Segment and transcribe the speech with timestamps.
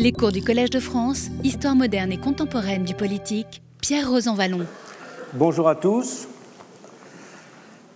[0.00, 4.60] Les cours du Collège de France, Histoire moderne et contemporaine du politique, Pierre Rosanvallon.
[5.34, 6.26] Bonjour à tous.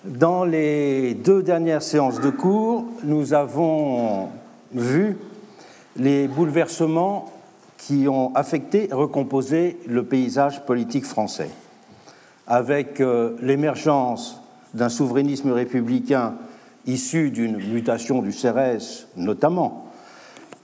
[0.05, 4.29] Dans les deux dernières séances de cours, nous avons
[4.75, 5.17] vu
[5.97, 7.33] les bouleversements
[7.79, 11.49] qui ont affecté et recomposé le paysage politique français,
[12.47, 14.43] avec euh, l'émergence
[14.75, 16.35] d'un souverainisme républicain
[16.87, 19.84] issu d'une mutation du CRS notamment,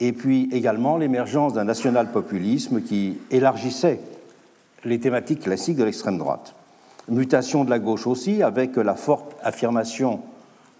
[0.00, 4.00] et puis également l'émergence d'un national-populisme qui élargissait
[4.84, 6.54] les thématiques classiques de l'extrême droite.
[7.08, 10.20] Mutation de la gauche aussi, avec la forte affirmation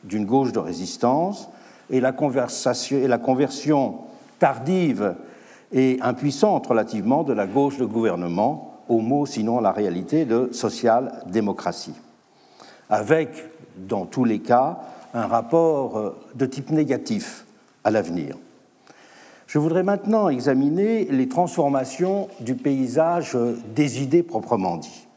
[0.05, 1.49] d'une gauche de résistance
[1.91, 3.99] et la, conversion
[4.39, 5.15] tardive
[5.73, 10.49] et impuissante relativement de la gauche de gouvernement au mot, sinon à la réalité, de
[10.53, 11.95] social-démocratie.
[12.89, 13.29] Avec,
[13.77, 14.79] dans tous les cas,
[15.13, 17.45] un rapport de type négatif
[17.85, 18.37] à l'avenir.
[19.51, 23.37] Je voudrais maintenant examiner les transformations du paysage
[23.75, 25.09] des idées proprement dit.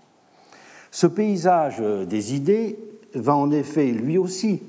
[0.89, 2.79] Ce paysage des idées
[3.13, 4.63] va en effet lui aussi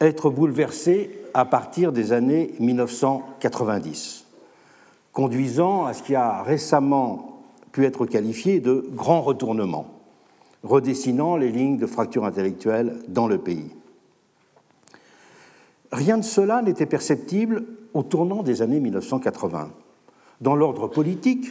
[0.00, 4.24] être bouleversé à partir des années 1990,
[5.12, 7.40] conduisant à ce qui a récemment
[7.72, 9.88] pu être qualifié de grand retournement,
[10.62, 13.72] redessinant les lignes de fracture intellectuelle dans le pays.
[15.90, 17.64] Rien de cela n'était perceptible
[17.96, 19.70] au tournant des années 1980.
[20.42, 21.46] Dans l'ordre politique,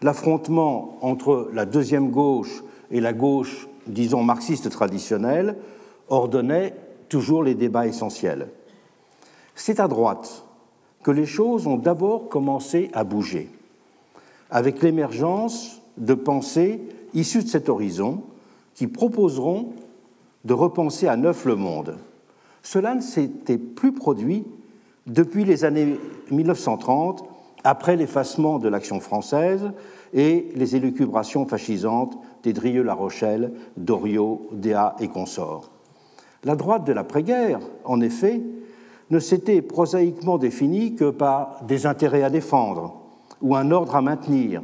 [0.00, 5.58] l'affrontement entre la deuxième gauche et la gauche, disons, marxiste traditionnelle,
[6.08, 6.74] ordonnait
[7.10, 8.48] toujours les débats essentiels.
[9.54, 10.46] C'est à droite
[11.02, 13.50] que les choses ont d'abord commencé à bouger,
[14.50, 16.80] avec l'émergence de pensées
[17.12, 18.22] issues de cet horizon
[18.74, 19.74] qui proposeront
[20.46, 21.98] de repenser à neuf le monde.
[22.62, 24.44] Cela ne s'était plus produit
[25.06, 25.98] depuis les années
[26.30, 27.24] 1930,
[27.64, 29.70] après l'effacement de l'action française
[30.12, 35.70] et les élucubrations fascisantes des Drieux-La Rochelle, Doriot, Déa et consorts.
[36.44, 38.42] La droite de l'après-guerre, en effet,
[39.10, 43.00] ne s'était prosaïquement définie que par des intérêts à défendre
[43.40, 44.62] ou un ordre à maintenir,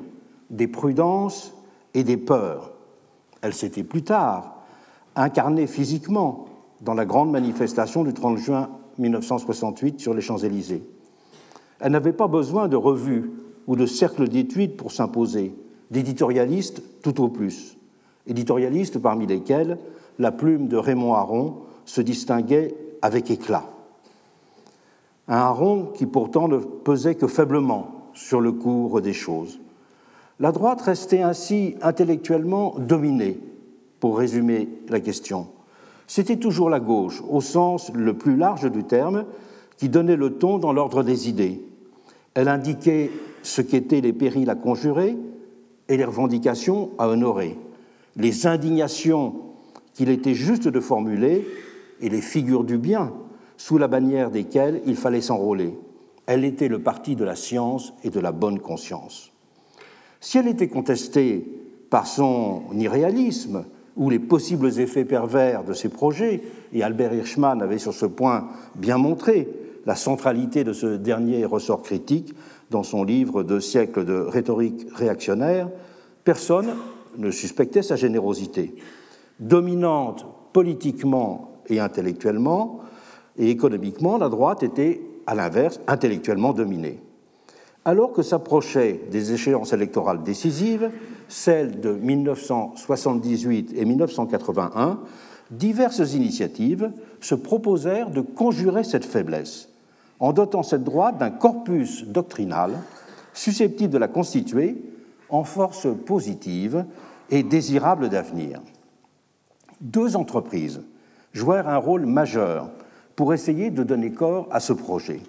[0.50, 1.54] des prudences
[1.94, 2.72] et des peurs.
[3.42, 4.56] Elle s'était plus tard
[5.16, 6.46] incarnée physiquement
[6.80, 8.70] dans la grande manifestation du 30 juin
[9.00, 10.82] 1968 sur les Champs-Élysées.
[11.80, 13.30] Elle n'avait pas besoin de revues
[13.66, 15.54] ou de cercles d'études pour s'imposer,
[15.90, 17.76] d'éditorialistes tout au plus,
[18.26, 19.78] éditorialistes parmi lesquels
[20.18, 23.64] la plume de Raymond Aron se distinguait avec éclat.
[25.28, 29.60] Un Aron qui pourtant ne pesait que faiblement sur le cours des choses.
[30.38, 33.38] La droite restait ainsi intellectuellement dominée,
[34.00, 35.46] pour résumer la question
[36.10, 39.26] c'était toujours la gauche, au sens le plus large du terme,
[39.76, 41.62] qui donnait le ton dans l'ordre des idées.
[42.34, 43.12] Elle indiquait
[43.44, 45.16] ce qu'étaient les périls à conjurer
[45.88, 47.56] et les revendications à honorer,
[48.16, 49.36] les indignations
[49.94, 51.46] qu'il était juste de formuler
[52.00, 53.12] et les figures du bien
[53.56, 55.78] sous la bannière desquelles il fallait s'enrôler.
[56.26, 59.30] Elle était le parti de la science et de la bonne conscience.
[60.18, 61.46] Si elle était contestée
[61.88, 63.64] par son irréalisme,
[63.96, 66.42] ou les possibles effets pervers de ces projets,
[66.72, 69.48] et Albert Hirschman avait sur ce point bien montré
[69.86, 72.34] la centralité de ce dernier ressort critique
[72.70, 75.68] dans son livre de siècles de rhétorique réactionnaire,
[76.24, 76.74] personne
[77.18, 78.74] ne suspectait sa générosité.
[79.40, 82.80] Dominante politiquement et intellectuellement,
[83.38, 87.00] et économiquement, la droite était, à l'inverse, intellectuellement dominée.
[87.84, 90.90] Alors que s'approchaient des échéances électorales décisives,
[91.28, 95.00] celles de 1978 et 1981,
[95.50, 99.68] diverses initiatives se proposèrent de conjurer cette faiblesse
[100.18, 102.72] en dotant cette droite d'un corpus doctrinal
[103.32, 104.76] susceptible de la constituer
[105.30, 106.84] en force positive
[107.30, 108.60] et désirable d'avenir.
[109.80, 110.82] Deux entreprises
[111.32, 112.70] jouèrent un rôle majeur
[113.16, 115.20] pour essayer de donner corps à ce projet.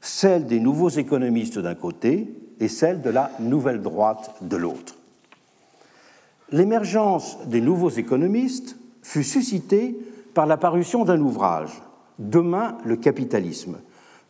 [0.00, 4.96] Celle des nouveaux économistes d'un côté et celle de la nouvelle droite de l'autre.
[6.50, 9.98] L'émergence des nouveaux économistes fut suscitée
[10.34, 11.82] par la parution d'un ouvrage,
[12.18, 13.76] Demain le capitalisme,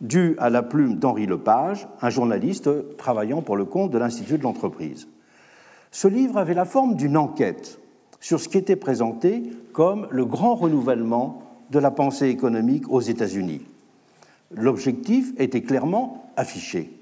[0.00, 4.42] dû à la plume d'Henri Lepage, un journaliste travaillant pour le compte de l'Institut de
[4.42, 5.08] l'entreprise.
[5.92, 7.78] Ce livre avait la forme d'une enquête
[8.20, 13.62] sur ce qui était présenté comme le grand renouvellement de la pensée économique aux États-Unis.
[14.50, 16.96] L'objectif était clairement affiché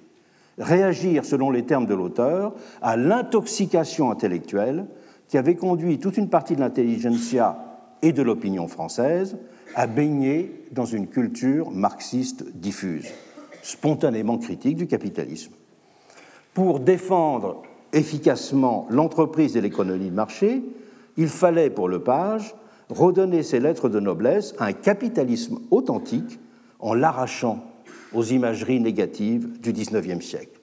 [0.59, 4.87] réagir, selon les termes de l'auteur, à l'intoxication intellectuelle
[5.29, 7.59] qui avait conduit toute une partie de l'intelligentsia
[8.03, 9.37] et de l'opinion française
[9.75, 13.09] à baigner dans une culture marxiste diffuse.
[13.63, 15.53] spontanément critique du capitalisme.
[16.53, 17.63] Pour défendre
[17.95, 20.63] efficacement l'entreprise et l'économie de marché,
[21.17, 22.55] il fallait pour Lepage
[22.91, 26.39] redonner ses lettres de noblesse à un capitalisme authentique
[26.85, 27.65] en l'arrachant
[28.13, 30.61] aux imageries négatives du XIXe siècle.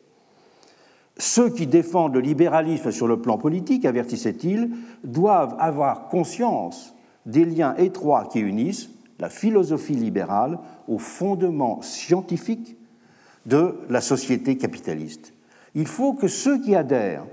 [1.18, 4.70] Ceux qui défendent le libéralisme sur le plan politique, avertissait-il,
[5.04, 6.96] doivent avoir conscience
[7.26, 8.90] des liens étroits qui unissent
[9.20, 12.78] la philosophie libérale aux fondements scientifiques
[13.46, 15.34] de la société capitaliste.
[15.74, 17.26] Il faut que ceux qui adhèrent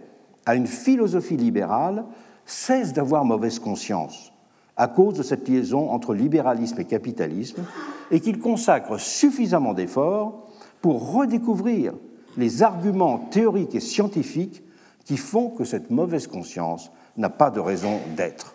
[0.47, 2.05] à une philosophie libérale
[2.47, 4.33] cessent d'avoir mauvaise conscience
[4.79, 7.65] à cause de cette liaison entre libéralisme et capitalisme
[8.11, 10.49] et qu'ils consacrent suffisamment d'efforts
[10.81, 11.95] pour redécouvrir
[12.37, 14.63] les arguments théoriques et scientifiques
[15.05, 18.55] qui font que cette mauvaise conscience n'a pas de raison d'être.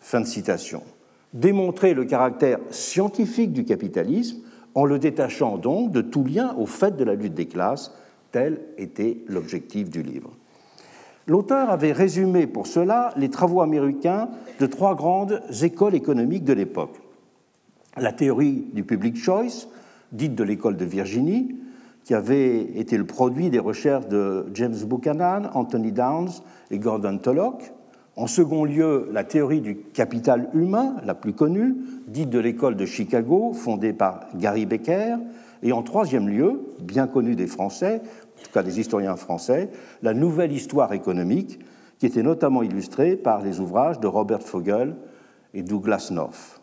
[0.00, 0.82] Fin de citation.
[1.32, 4.38] Démontrer le caractère scientifique du capitalisme
[4.74, 7.94] en le détachant donc de tout lien au fait de la lutte des classes,
[8.32, 10.37] tel était l'objectif du livre.
[11.28, 16.96] L'auteur avait résumé pour cela les travaux américains de trois grandes écoles économiques de l'époque.
[17.98, 19.68] La théorie du public choice,
[20.10, 21.54] dite de l'école de Virginie,
[22.04, 26.30] qui avait été le produit des recherches de James Buchanan, Anthony Downs
[26.70, 27.74] et Gordon Tullock.
[28.16, 31.76] En second lieu, la théorie du capital humain, la plus connue,
[32.06, 35.16] dite de l'école de Chicago, fondée par Gary Becker.
[35.62, 38.00] Et en troisième lieu, bien connue des Français,
[38.38, 39.70] en tout cas des historiens français,
[40.02, 41.58] la nouvelle histoire économique,
[41.98, 44.96] qui était notamment illustrée par les ouvrages de Robert Fogel
[45.54, 46.60] et Douglas North.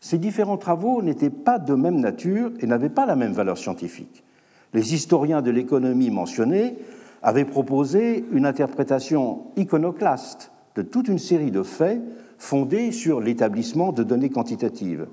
[0.00, 4.24] Ces différents travaux n'étaient pas de même nature et n'avaient pas la même valeur scientifique.
[4.72, 6.78] Les historiens de l'économie mentionnés
[7.22, 12.00] avaient proposé une interprétation iconoclaste de toute une série de faits
[12.38, 15.06] fondés sur l'établissement de données quantitatives.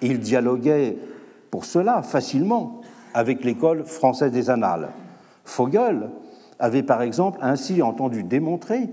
[0.00, 0.96] ils dialoguaient
[1.50, 2.82] pour cela facilement
[3.14, 4.90] avec l'école française des annales.
[5.48, 6.10] Fogel
[6.58, 8.88] avait par exemple ainsi entendu démontrer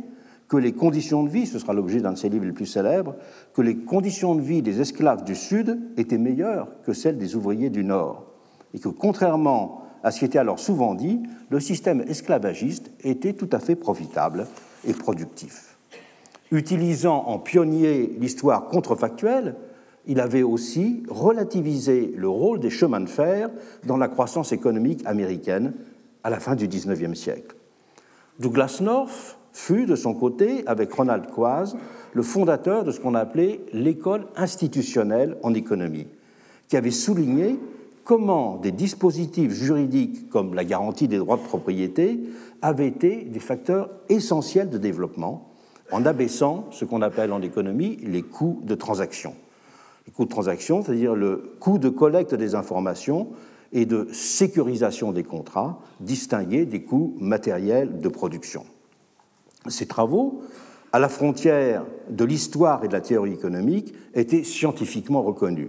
[0.48, 3.16] que les conditions de vie, ce sera l'objet d'un de ses livres les plus célèbres,
[3.54, 7.69] que les conditions de vie des esclaves du Sud étaient meilleures que celles des ouvriers
[7.69, 8.25] du Nord,
[8.74, 13.50] et que contrairement à ce qui était alors souvent dit, le système esclavagiste était tout
[13.51, 14.46] à fait profitable
[14.88, 15.78] et productif.
[16.51, 19.56] Utilisant en pionnier l'histoire contrefactuelle,
[20.06, 23.50] il avait aussi relativisé le rôle des chemins de fer
[23.88, 25.74] dans la croissance économique américaine
[26.25, 27.56] à la fin du XIXe siècle.
[28.39, 31.77] Douglas North fut, de son côté, avec Ronald Quaz,
[32.13, 36.07] le fondateur de ce qu'on appelait l'école institutionnelle en économie,
[36.68, 37.60] qui avait souligné
[38.04, 42.19] comment des dispositifs juridiques comme la garantie des droits de propriété
[42.63, 45.51] avaient été des facteurs essentiels de développement
[45.92, 49.36] en abaissant ce qu'on appelle en économie les coûts de transaction.
[50.07, 53.27] Les coûts de transaction, c'est-à-dire le coût de collecte des informations
[53.75, 58.66] et de sécurisation des contrats distingués des coûts matériels de production.
[59.68, 60.42] Ces travaux,
[60.94, 65.68] à la frontière de l'histoire et de la théorie économique, étaient scientifiquement reconnus.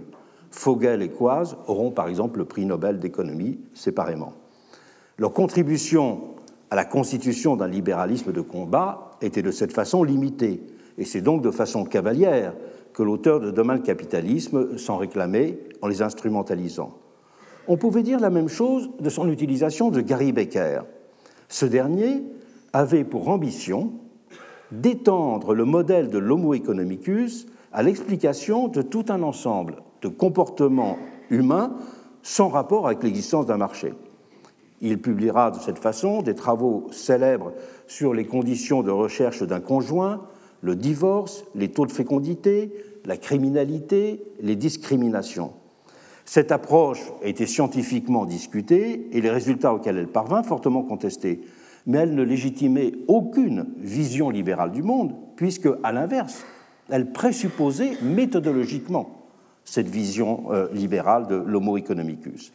[0.51, 4.33] Fogel et Quaz auront par exemple le prix Nobel d'économie séparément.
[5.17, 6.35] Leur contribution
[6.71, 10.61] à la constitution d'un libéralisme de combat était de cette façon limitée,
[10.97, 12.53] et c'est donc de façon cavalière
[12.93, 16.97] que l'auteur de Demain le capitalisme s'en réclamait en les instrumentalisant.
[17.69, 20.81] On pouvait dire la même chose de son utilisation de Gary Becker.
[21.49, 22.23] Ce dernier
[22.71, 23.91] avait pour ambition
[24.71, 30.97] d'étendre le modèle de l'Homo economicus à l'explication de tout un ensemble de comportements
[31.29, 31.75] humains
[32.23, 33.93] sans rapport avec l'existence d'un marché.
[34.79, 37.51] Il publiera de cette façon des travaux célèbres
[37.87, 40.21] sur les conditions de recherche d'un conjoint,
[40.61, 42.73] le divorce, les taux de fécondité,
[43.05, 45.53] la criminalité, les discriminations.
[46.27, 51.39] Cette approche a été scientifiquement discutée et les résultats auxquels elle parvint fortement contestés.
[51.85, 56.43] Mais elle ne légitimait aucune vision libérale du monde, puisque, à l'inverse,
[56.89, 59.29] elle présupposait méthodologiquement
[59.63, 62.51] cette vision euh, libérale de l'homo economicus.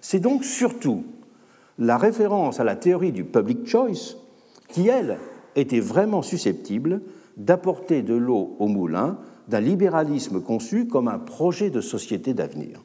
[0.00, 1.04] C'est donc surtout
[1.78, 4.16] la référence à la théorie du public choice
[4.66, 5.18] qui, elle,
[5.54, 7.00] était vraiment susceptible
[7.36, 12.80] d'apporter de l'eau au moulin d'un libéralisme conçu comme un projet de société d'avenir.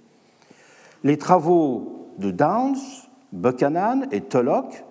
[1.03, 2.77] Les travaux de Downs,
[3.31, 4.83] Buchanan et Tullock,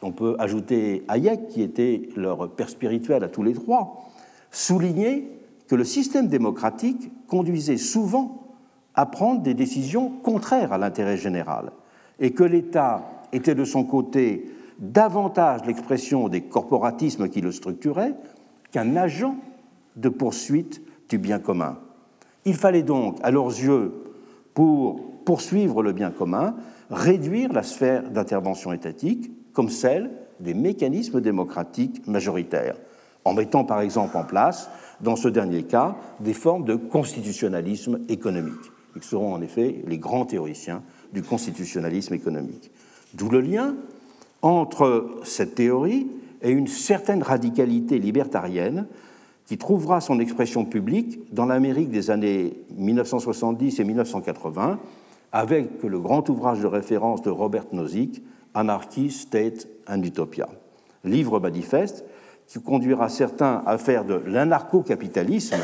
[0.00, 4.02] on peut ajouter Hayek, qui était leur père spirituel à tous les trois,
[4.50, 5.24] soulignaient
[5.68, 8.56] que le système démocratique conduisait souvent
[8.94, 11.72] à prendre des décisions contraires à l'intérêt général
[12.18, 18.14] et que l'État était de son côté davantage l'expression des corporatismes qui le structuraient
[18.70, 19.36] qu'un agent
[19.96, 21.78] de poursuite du bien commun.
[22.44, 23.92] Il fallait donc, à leurs yeux,
[24.54, 26.54] pour poursuivre le bien commun,
[26.90, 30.10] réduire la sphère d'intervention étatique comme celle
[30.40, 32.76] des mécanismes démocratiques majoritaires,
[33.24, 34.68] en mettant par exemple en place,
[35.00, 38.70] dans ce dernier cas, des formes de constitutionnalisme économique.
[38.96, 42.70] Ils seront en effet les grands théoriciens du constitutionnalisme économique.
[43.14, 43.74] D'où le lien
[44.42, 46.08] entre cette théorie
[46.42, 48.86] et une certaine radicalité libertarienne
[49.46, 54.78] qui trouvera son expression publique dans l'Amérique des années 1970 et 1980
[55.32, 58.22] avec le grand ouvrage de référence de Robert Nozick,
[58.54, 60.48] Anarchy, State and Utopia.
[61.04, 62.04] Livre manifeste
[62.46, 65.56] qui conduira certains à faire de l'anarcho-capitalisme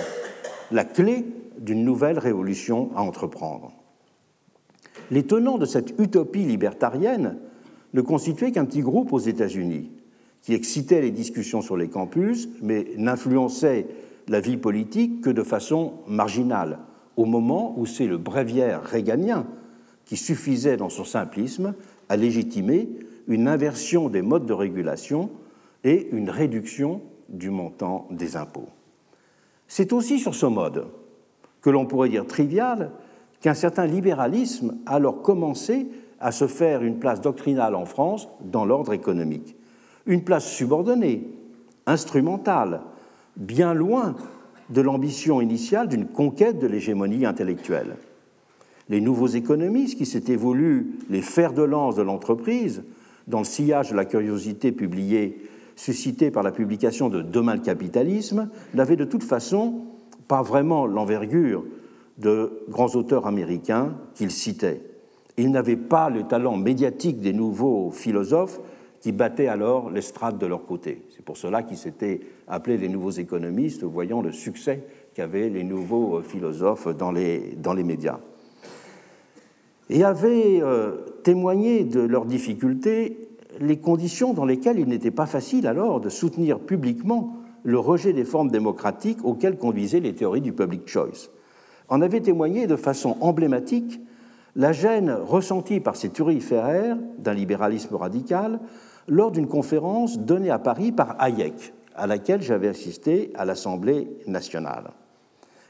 [0.71, 1.27] la clé
[1.59, 3.73] d'une nouvelle révolution à entreprendre.
[5.11, 7.39] Les tenants de cette utopie libertarienne
[7.95, 9.91] ne constituaient qu'un petit groupe aux États-Unis,
[10.43, 13.87] qui excitait les discussions sur les campus, mais n'influençait
[14.29, 16.79] la vie politique que de façon marginale,
[17.19, 19.45] au moment où c'est le bréviaire réganien
[20.05, 21.75] qui suffisait dans son simplisme
[22.09, 22.89] à légitimer
[23.27, 25.29] une inversion des modes de régulation
[25.83, 28.69] et une réduction du montant des impôts.
[29.67, 30.87] C'est aussi sur ce mode,
[31.61, 32.93] que l'on pourrait dire trivial,
[33.41, 35.89] qu'un certain libéralisme a alors commencé
[36.21, 39.57] à se faire une place doctrinale en France dans l'ordre économique.
[40.07, 41.29] Une place subordonnée,
[41.85, 42.83] instrumentale,
[43.37, 44.15] bien loin
[44.71, 47.97] de l'ambition initiale d'une conquête de l'hégémonie intellectuelle.
[48.89, 52.83] Les nouveaux économistes qui s'étaient voulu les fers de lance de l'entreprise,
[53.27, 55.43] dans le sillage de la curiosité publiée,
[55.77, 59.83] suscitée par la publication de Demain le capitalisme, n'avaient de toute façon
[60.27, 61.65] pas vraiment l'envergure
[62.19, 64.83] de grands auteurs américains qu'ils citaient.
[65.37, 68.61] Ils n'avaient pas le talent médiatique des nouveaux philosophes
[69.01, 71.03] qui battaient alors l'estrade de leur côté.
[71.11, 76.21] C'est pour cela qu'ils s'étaient appelés les nouveaux économistes, voyant le succès qu'avaient les nouveaux
[76.23, 78.21] philosophes dans les, dans les médias.
[79.91, 83.29] Et avaient euh, témoigné de leurs difficultés
[83.61, 88.25] les conditions dans lesquelles il n'était pas facile alors de soutenir publiquement le rejet des
[88.25, 91.31] formes démocratiques auxquelles conduisaient les théories du public choice.
[91.89, 94.01] En avait témoigné de façon emblématique
[94.57, 98.61] la gêne ressentie par ces turiféraires d'un libéralisme radical
[99.09, 104.93] lors d'une conférence donnée à Paris par Hayek, à laquelle j'avais assisté à l'Assemblée nationale.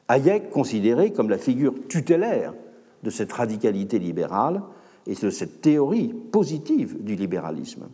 [0.09, 2.54] Hayek, considéré comme la figure tutélaire
[3.02, 4.62] de cette radicalité libérale
[5.07, 7.88] et de cette théorie positive du libéralisme,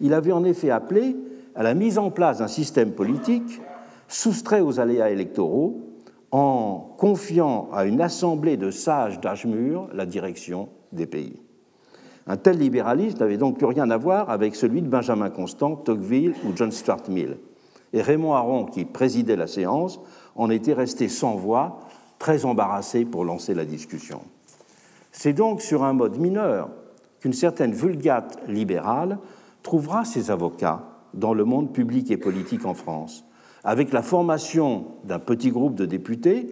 [0.00, 1.16] il avait en effet appelé
[1.54, 3.60] à la mise en place d'un système politique
[4.08, 5.90] soustrait aux aléas électoraux
[6.30, 11.40] en confiant à une assemblée de sages d'âge mûr la direction des pays.
[12.30, 16.32] Un tel libéralisme n'avait donc plus rien à voir avec celui de Benjamin Constant, Tocqueville
[16.44, 17.38] ou John Stuart Mill.
[17.92, 19.98] Et Raymond Aron, qui présidait la séance,
[20.36, 21.80] en était resté sans voix,
[22.20, 24.20] très embarrassé pour lancer la discussion.
[25.10, 26.68] C'est donc sur un mode mineur
[27.18, 29.18] qu'une certaine vulgate libérale
[29.64, 30.84] trouvera ses avocats
[31.14, 33.24] dans le monde public et politique en France,
[33.64, 36.48] avec la formation d'un petit groupe de députés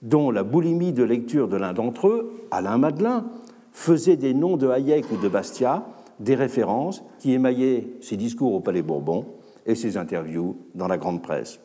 [0.00, 3.26] dont la boulimie de lecture de l'un d'entre eux, Alain Madelin,
[3.72, 5.84] faisait des noms de Hayek ou de Bastia
[6.20, 9.26] des références qui émaillaient ses discours au Palais Bourbon
[9.66, 11.60] et ses interviews dans la grande presse.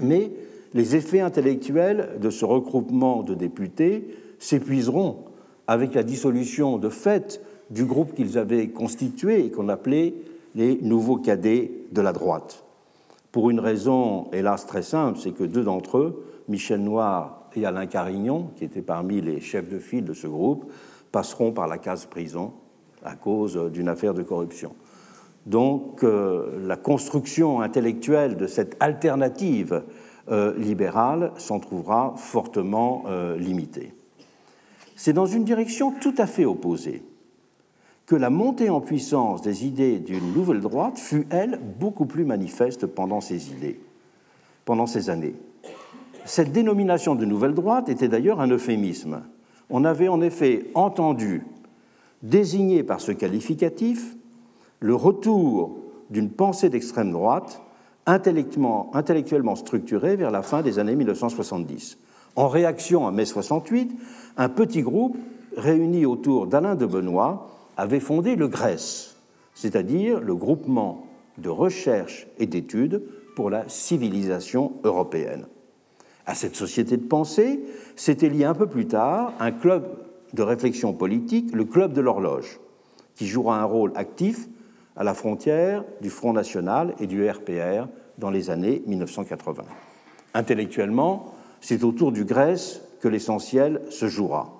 [0.00, 0.30] Mais
[0.74, 4.08] les effets intellectuels de ce regroupement de députés
[4.38, 5.24] s'épuiseront
[5.66, 10.14] avec la dissolution de fait du groupe qu'ils avaient constitué et qu'on appelait
[10.54, 12.64] les nouveaux cadets de la droite.
[13.32, 17.86] Pour une raison, hélas, très simple, c'est que deux d'entre eux, Michel Noir et Alain
[17.86, 20.70] Carignon, qui étaient parmi les chefs de file de ce groupe,
[21.12, 22.52] passeront par la case prison
[23.04, 24.74] à cause d'une affaire de corruption.
[25.46, 29.82] Donc euh, la construction intellectuelle de cette alternative
[30.30, 33.94] euh, libérale s'en trouvera fortement euh, limitée.
[34.94, 37.02] C'est dans une direction tout à fait opposée
[38.04, 42.86] que la montée en puissance des idées d'une nouvelle droite fut, elle, beaucoup plus manifeste
[42.86, 43.80] pendant ces idées,
[44.64, 45.34] pendant ces années.
[46.24, 49.22] Cette dénomination de nouvelle droite était d'ailleurs un euphémisme.
[49.70, 51.44] On avait en effet entendu
[52.22, 54.16] désigner par ce qualificatif
[54.80, 55.76] le retour
[56.10, 57.60] d'une pensée d'extrême droite
[58.06, 61.98] intellectuellement, structurée vers la fin des années 1970.
[62.36, 63.92] En réaction à mai 68,
[64.36, 65.18] un petit groupe
[65.56, 69.16] réuni autour d'Alain de Benoît avait fondé le GRES,
[69.54, 71.06] c'est-à-dire le groupement
[71.36, 73.02] de recherche et d'études
[73.36, 75.46] pour la civilisation européenne.
[76.28, 77.58] À cette société de pensée
[77.96, 79.88] s'était lié un peu plus tard un club
[80.34, 82.60] de réflexion politique, le Club de l'horloge,
[83.14, 84.46] qui jouera un rôle actif
[84.94, 89.62] à la frontière du Front National et du RPR dans les années 1980.
[90.34, 91.32] Intellectuellement,
[91.62, 94.52] c'est autour du GRES que l'essentiel se jouera.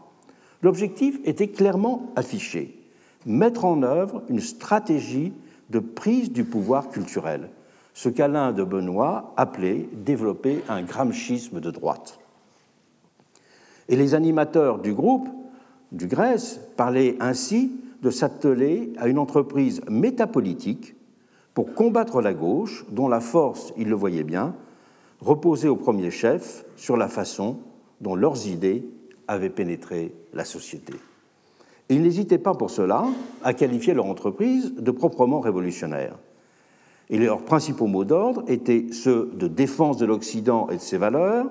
[0.63, 2.81] L'objectif était clairement affiché,
[3.27, 5.35] mettre en œuvre une stratégie
[5.69, 7.51] de prise du pouvoir culturel,
[7.99, 12.21] ce qu'Alain de Benoît appelait développer un gramschisme de droite.
[13.88, 15.28] Et les animateurs du groupe,
[15.90, 20.95] du Grèce, parlaient ainsi de s'atteler à une entreprise métapolitique
[21.55, 24.55] pour combattre la gauche, dont la force, ils le voyaient bien,
[25.21, 27.59] reposait au premier chef sur la façon
[28.00, 28.88] dont leurs idées
[29.26, 30.95] avaient pénétré la société.
[31.88, 33.07] Ils n'hésitaient pas pour cela
[33.43, 36.14] à qualifier leur entreprise de proprement révolutionnaire.
[37.11, 41.47] Et leurs principaux mots d'ordre étaient ceux de défense de l'Occident et de ses valeurs,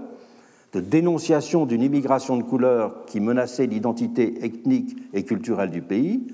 [0.74, 6.28] de dénonciation d'une immigration de couleur qui menaçait l'identité ethnique et culturelle du pays,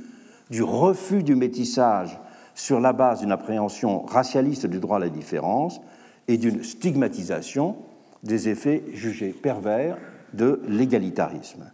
[0.50, 2.20] du refus du métissage
[2.56, 5.80] sur la base d'une appréhension racialiste du droit à la différence
[6.28, 7.76] et d'une stigmatisation
[8.24, 9.98] des effets jugés pervers
[10.34, 11.72] de l'égalitarisme.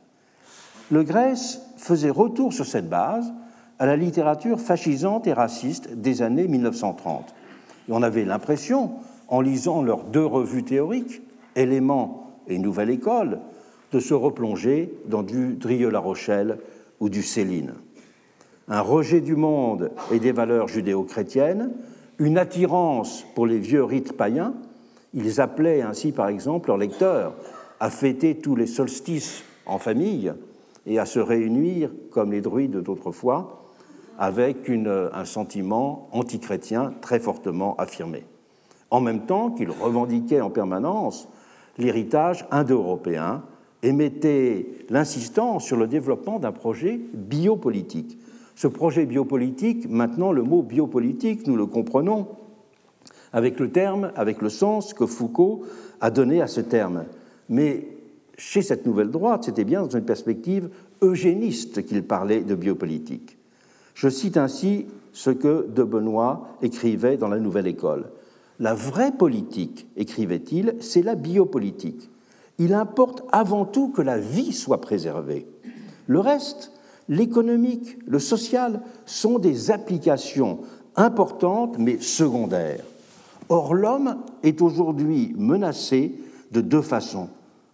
[0.92, 3.32] Le Grèce faisait retour sur cette base
[3.78, 7.34] à la littérature fascisante et raciste des années 1930.
[7.90, 8.92] On avait l'impression,
[9.28, 11.22] en lisant leurs deux revues théoriques,
[11.56, 13.40] Éléments et Nouvelle École,
[13.92, 16.60] de se replonger dans du Drieux-La Rochelle
[17.00, 17.74] ou du Céline.
[18.68, 21.72] Un rejet du monde et des valeurs judéo-chrétiennes,
[22.20, 24.54] une attirance pour les vieux rites païens,
[25.14, 27.34] ils appelaient ainsi par exemple leurs lecteurs
[27.80, 30.32] à fêter tous les solstices en famille
[30.86, 33.59] et à se réunir comme les druides d'autrefois
[34.20, 38.26] avec un sentiment antichrétien très fortement affirmé.
[38.92, 41.30] En même temps qu'ils revendiquaient en permanence
[41.78, 43.44] l'héritage indo-européen
[43.82, 48.20] et mettaient l'insistance sur le développement d'un projet biopolitique.
[48.56, 52.28] Ce projet biopolitique, maintenant le mot biopolitique, nous le comprenons
[53.32, 55.62] avec le terme, avec le sens que Foucault
[56.02, 57.06] a donné à ce terme.
[57.48, 57.88] Mais
[58.38, 60.70] chez cette nouvelle droite, c'était bien dans une perspective
[61.02, 63.39] eugéniste qu'il parlait de biopolitique.
[64.00, 68.06] Je cite ainsi ce que De Benoît écrivait dans la Nouvelle École.
[68.58, 72.10] La vraie politique, écrivait-il, c'est la biopolitique.
[72.60, 75.48] Il importe avant tout que la vie soit préservée.
[76.08, 76.72] Le reste,
[77.10, 80.60] l'économique, le social, sont des applications
[80.96, 82.86] importantes mais secondaires.
[83.50, 86.16] Or, l'homme est aujourd'hui menacé
[86.54, 87.28] de deux façons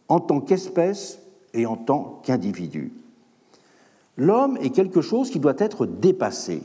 [0.08, 1.20] en tant qu'espèce
[1.54, 2.94] et en tant qu'individu.
[4.18, 6.62] L'homme est quelque chose qui doit être dépassé.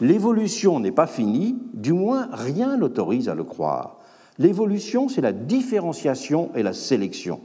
[0.00, 3.98] L'évolution n'est pas finie, du moins rien n'autorise à le croire.
[4.38, 7.40] L'évolution, c'est la différenciation et la sélection.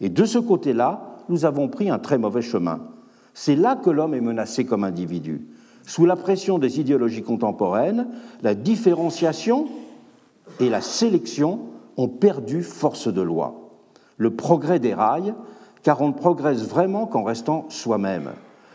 [0.00, 2.80] Et de ce côté-là, nous avons pris un très mauvais chemin.
[3.34, 5.46] C'est là que l'homme est menacé comme individu.
[5.86, 8.08] Sous la pression des idéologies contemporaines,
[8.42, 9.68] la différenciation
[10.60, 11.60] et la sélection
[11.96, 13.68] ont perdu force de loi
[14.18, 15.34] le progrès des rails,
[15.82, 18.30] car on ne progresse vraiment qu'en restant soi-même.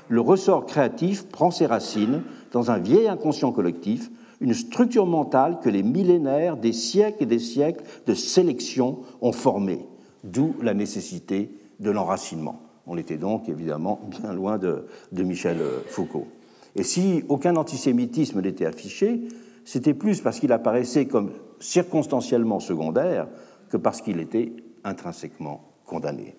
[0.10, 4.12] Le ressort créatif prend ses racines dans un vieil inconscient collectif,
[4.42, 9.86] une structure mentale que les millénaires, des siècles et des siècles de sélection ont formée,
[10.24, 12.62] d'où la nécessité de l'enracinement.
[12.86, 16.28] On était donc évidemment bien loin de, de Michel Foucault.
[16.76, 19.22] Et si aucun antisémitisme n'était affiché,
[19.64, 23.28] c'était plus parce qu'il apparaissait comme circonstanciellement secondaire
[23.70, 24.52] que parce qu'il était
[24.84, 26.36] intrinsèquement condamné.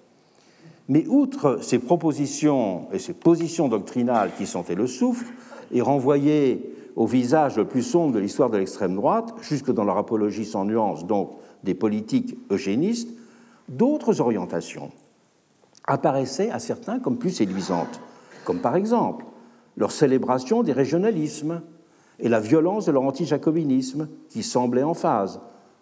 [0.89, 5.27] Mais outre ces propositions et ces positions doctrinales qui sentaient le souffle
[5.73, 6.61] et renvoyaient
[6.97, 10.65] au visage le plus sombre de l'histoire de l'extrême droite, jusque dans leur apologie sans
[10.65, 11.33] nuance, donc
[11.65, 13.09] des politiques eugénistes,
[13.69, 14.91] d'autres orientations
[15.87, 18.01] apparaissaient à certains comme plus séduisantes,
[18.45, 19.25] comme par exemple
[19.77, 21.63] leur célébration des régionalismes
[22.21, 25.41] et la violence de leur anti-jacobinisme qui semblait en phase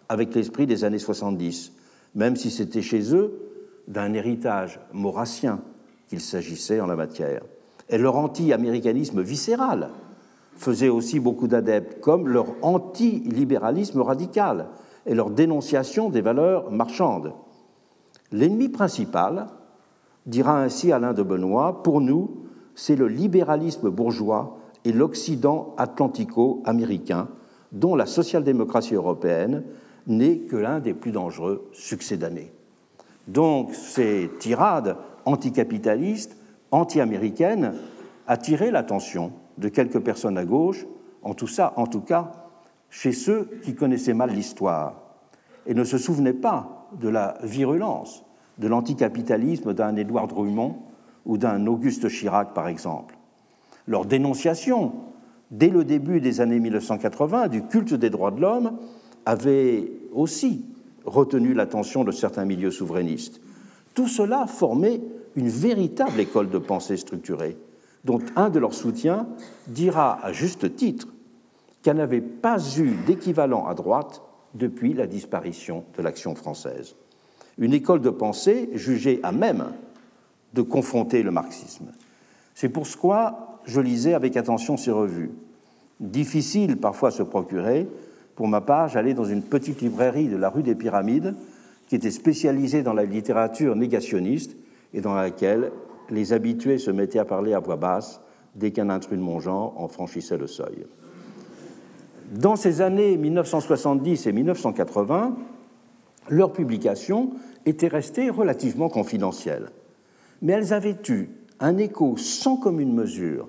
[0.09, 1.73] avec l'esprit des années 70,
[2.15, 3.52] même si c'était chez eux
[3.87, 5.59] d'un héritage maurassien
[6.07, 7.41] qu'il s'agissait en la matière.
[7.89, 9.89] Et leur anti-américanisme viscéral
[10.55, 14.67] faisait aussi beaucoup d'adeptes, comme leur anti-libéralisme radical
[15.05, 17.33] et leur dénonciation des valeurs marchandes.
[18.31, 19.47] L'ennemi principal,
[20.25, 27.27] dira ainsi Alain de Benoît, pour nous, c'est le libéralisme bourgeois et l'Occident atlantico-américain,
[27.71, 29.63] dont la social-démocratie européenne
[30.07, 32.51] n'est que l'un des plus dangereux succès d'année.
[33.27, 36.37] Donc ces tirades anticapitalistes,
[36.71, 37.73] anti-américaines,
[38.27, 40.85] attiraient l'attention de quelques personnes à gauche,
[41.21, 42.31] en tout, ça, en tout cas
[42.89, 44.95] chez ceux qui connaissaient mal l'histoire
[45.65, 48.23] et ne se souvenaient pas de la virulence
[48.59, 50.75] de l'anticapitalisme d'un Édouard Drummond
[51.25, 53.17] ou d'un Auguste Chirac, par exemple.
[53.87, 54.93] Leur dénonciation,
[55.49, 58.77] dès le début des années 1980, du culte des droits de l'homme
[59.25, 60.65] avait aussi
[61.05, 63.41] retenu l'attention de certains milieux souverainistes.
[63.93, 65.01] Tout cela formait
[65.35, 67.57] une véritable école de pensée structurée,
[68.05, 69.27] dont un de leurs soutiens
[69.67, 71.07] dira à juste titre
[71.81, 74.21] qu'elle n'avait pas eu d'équivalent à droite
[74.53, 76.95] depuis la disparition de l'action française.
[77.57, 79.65] Une école de pensée jugée à même
[80.53, 81.91] de confronter le marxisme.
[82.55, 85.31] C'est pour ce quoi je lisais avec attention ces revues.
[85.99, 87.87] Difficile parfois à se procurer.
[88.35, 91.35] Pour ma part, j'allais dans une petite librairie de la rue des Pyramides
[91.87, 94.55] qui était spécialisée dans la littérature négationniste
[94.93, 95.71] et dans laquelle
[96.09, 98.21] les habitués se mettaient à parler à voix basse
[98.55, 100.85] dès qu'un intrus de mon genre en franchissait le seuil.
[102.31, 105.35] Dans ces années 1970 et 1980,
[106.29, 107.31] leurs publications
[107.65, 109.69] étaient restées relativement confidentielles,
[110.41, 113.47] mais elles avaient eu un écho sans commune mesure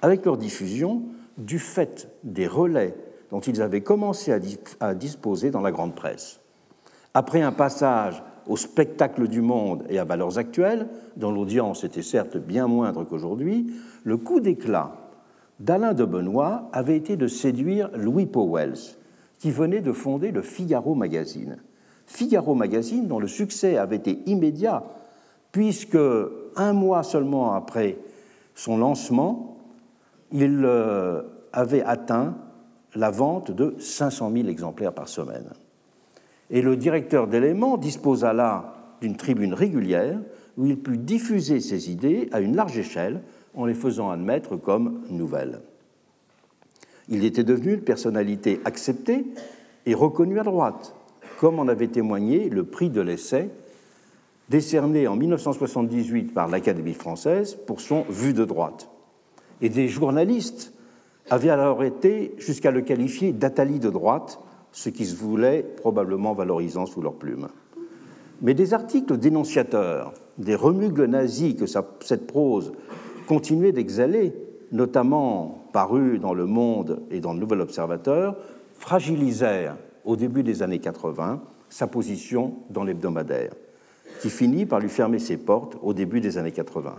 [0.00, 1.02] avec leur diffusion
[1.36, 2.94] du fait des relais
[3.32, 4.30] dont ils avaient commencé
[4.80, 6.38] à, disposer dans la grande presse.
[7.14, 12.36] Après un passage au spectacle du monde et à valeurs actuelles, dont l'audience était certes
[12.36, 13.72] bien moindre qu'aujourd'hui,
[14.04, 14.92] le coup d'éclat
[15.60, 18.96] d'Alain de Benoît avait été de séduire Louis Powells,
[19.38, 21.56] qui venait de fonder le Figaro Magazine.
[22.06, 24.82] Figaro Magazine, dont le succès avait été immédiat,
[25.52, 25.98] puisque
[26.56, 27.96] un mois seulement après
[28.54, 29.56] son lancement,
[30.32, 32.34] il euh, avait atteint
[32.94, 35.50] la vente de 500 000 exemplaires par semaine.
[36.50, 40.18] Et le directeur d'éléments disposa là d'une tribune régulière
[40.56, 43.22] où il put diffuser ses idées à une large échelle
[43.54, 45.60] en les faisant admettre comme nouvelles.
[47.08, 49.26] Il était devenu une personnalité acceptée
[49.86, 50.94] et reconnue à droite,
[51.40, 53.50] comme en avait témoigné le prix de l'essai
[54.48, 58.88] décerné en 1978 par l'Académie française pour son Vue de droite.
[59.60, 60.72] Et des journalistes
[61.30, 64.40] avaient alors été jusqu'à le qualifier d'Atali de droite,
[64.72, 67.48] ce qui se voulait probablement valorisant sous leur plume.
[68.40, 72.72] Mais des articles dénonciateurs, des remugles nazis que cette prose
[73.26, 74.32] continuait d'exhaler,
[74.72, 78.36] notamment parus dans Le Monde et dans Le Nouvel Observateur,
[78.74, 83.52] fragilisèrent au début des années 80 sa position dans l'hebdomadaire,
[84.20, 86.96] qui finit par lui fermer ses portes au début des années 80.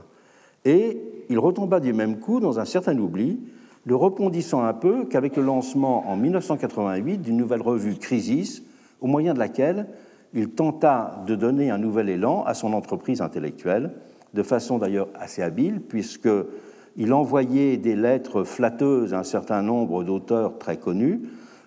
[0.65, 3.39] Et il retomba du même coup dans un certain oubli,
[3.85, 8.63] le répondissant un peu qu'avec le lancement en 1988 d'une nouvelle revue Crisis,
[9.01, 9.87] au moyen de laquelle
[10.33, 13.91] il tenta de donner un nouvel élan à son entreprise intellectuelle,
[14.33, 20.57] de façon d'ailleurs assez habile, puisqu'il envoyait des lettres flatteuses à un certain nombre d'auteurs
[20.57, 21.21] très connus,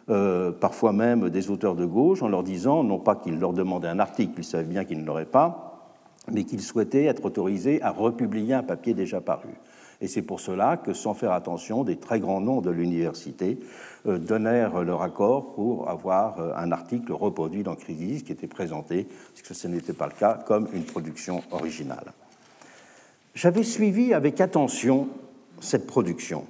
[0.08, 3.88] euh, parfois même des auteurs de gauche, en leur disant, non pas qu'il leur demandait
[3.88, 5.92] un article, ils savaient bien qu'ils ne l'auraient pas,
[6.32, 9.50] mais qu'ils souhaitaient être autorisés à republier un papier déjà paru.
[10.00, 13.58] Et c'est pour cela que, sans faire attention, des très grands noms de l'université
[14.06, 19.06] euh, donnèrent leur accord pour avoir euh, un article reproduit dans Crisis qui était présenté,
[19.34, 22.12] puisque ce n'était pas le cas, comme une production originale.
[23.34, 25.08] J'avais suivi avec attention
[25.60, 26.44] cette production,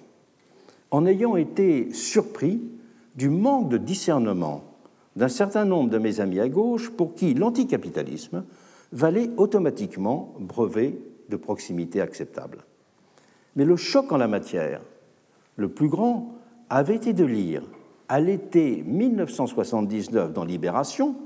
[0.90, 2.60] en ayant été surpris
[3.14, 4.64] du manque de discernement
[5.14, 8.44] d'un certain nombre de mes amis à gauche pour qui l'anticapitalisme
[8.92, 12.58] valait automatiquement brevet de proximité acceptable.
[13.56, 14.82] Mais le choc en la matière,
[15.56, 16.34] le plus grand,
[16.68, 17.62] avait été de lire
[18.08, 21.16] à l'été 1979 dans Libération,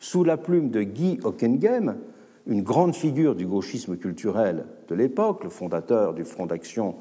[0.00, 1.96] sous la plume de Guy Hockenghem,
[2.46, 6.96] une grande figure du gauchisme culturel de l'époque, le fondateur du Front d'action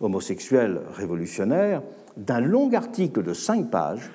[0.00, 1.82] homosexuel révolutionnaire,
[2.16, 4.10] d'un long article de cinq pages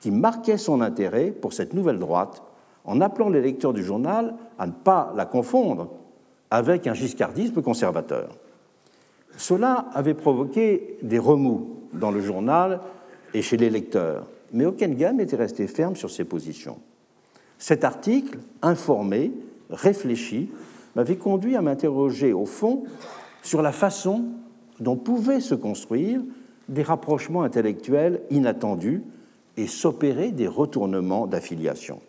[0.00, 2.42] qui marquait son intérêt pour cette nouvelle droite
[2.84, 5.90] en appelant les lecteurs du journal à ne pas la confondre
[6.50, 8.30] avec un giscardisme conservateur.
[9.38, 12.80] Cela avait provoqué des remous dans le journal
[13.32, 16.78] et chez les lecteurs, mais Hockenheim était resté ferme sur ses positions.
[17.56, 19.32] Cet article, informé,
[19.70, 20.50] réfléchi,
[20.96, 22.82] m'avait conduit à m'interroger au fond
[23.42, 24.24] sur la façon
[24.80, 26.20] dont pouvaient se construire
[26.68, 29.04] des rapprochements intellectuels inattendus
[29.56, 32.00] et s'opérer des retournements d'affiliation.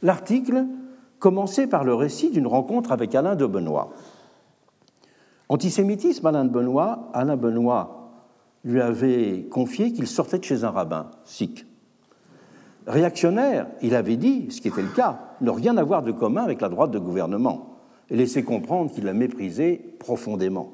[0.00, 0.64] L'article
[1.18, 3.92] commençait par le récit d'une rencontre avec Alain de Benoît.
[5.52, 8.08] Antisémitisme, Alain Benoît, Alain Benoît
[8.64, 11.66] lui avait confié qu'il sortait de chez un rabbin, sikh.
[12.86, 16.62] Réactionnaire, il avait dit, ce qui était le cas, ne rien avoir de commun avec
[16.62, 17.76] la droite de gouvernement
[18.08, 20.72] et laissait comprendre qu'il la méprisait profondément.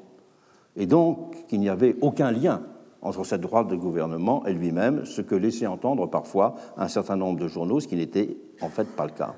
[0.77, 2.61] Et donc qu'il n'y avait aucun lien
[3.01, 7.37] entre cette droite de gouvernement et lui-même, ce que laissait entendre parfois un certain nombre
[7.37, 9.35] de journaux, ce qui n'était en fait pas le cas.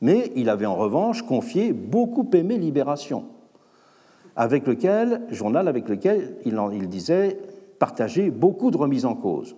[0.00, 3.26] Mais il avait en revanche confié beaucoup aimé Libération,
[4.36, 7.38] avec lequel, journal avec lequel il, disait
[7.78, 9.56] partager beaucoup de remises en cause.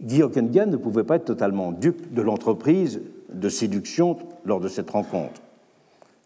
[0.00, 3.00] Guy Hockengen ne pouvait pas être totalement dupe de l'entreprise
[3.32, 5.40] de séduction lors de cette rencontre.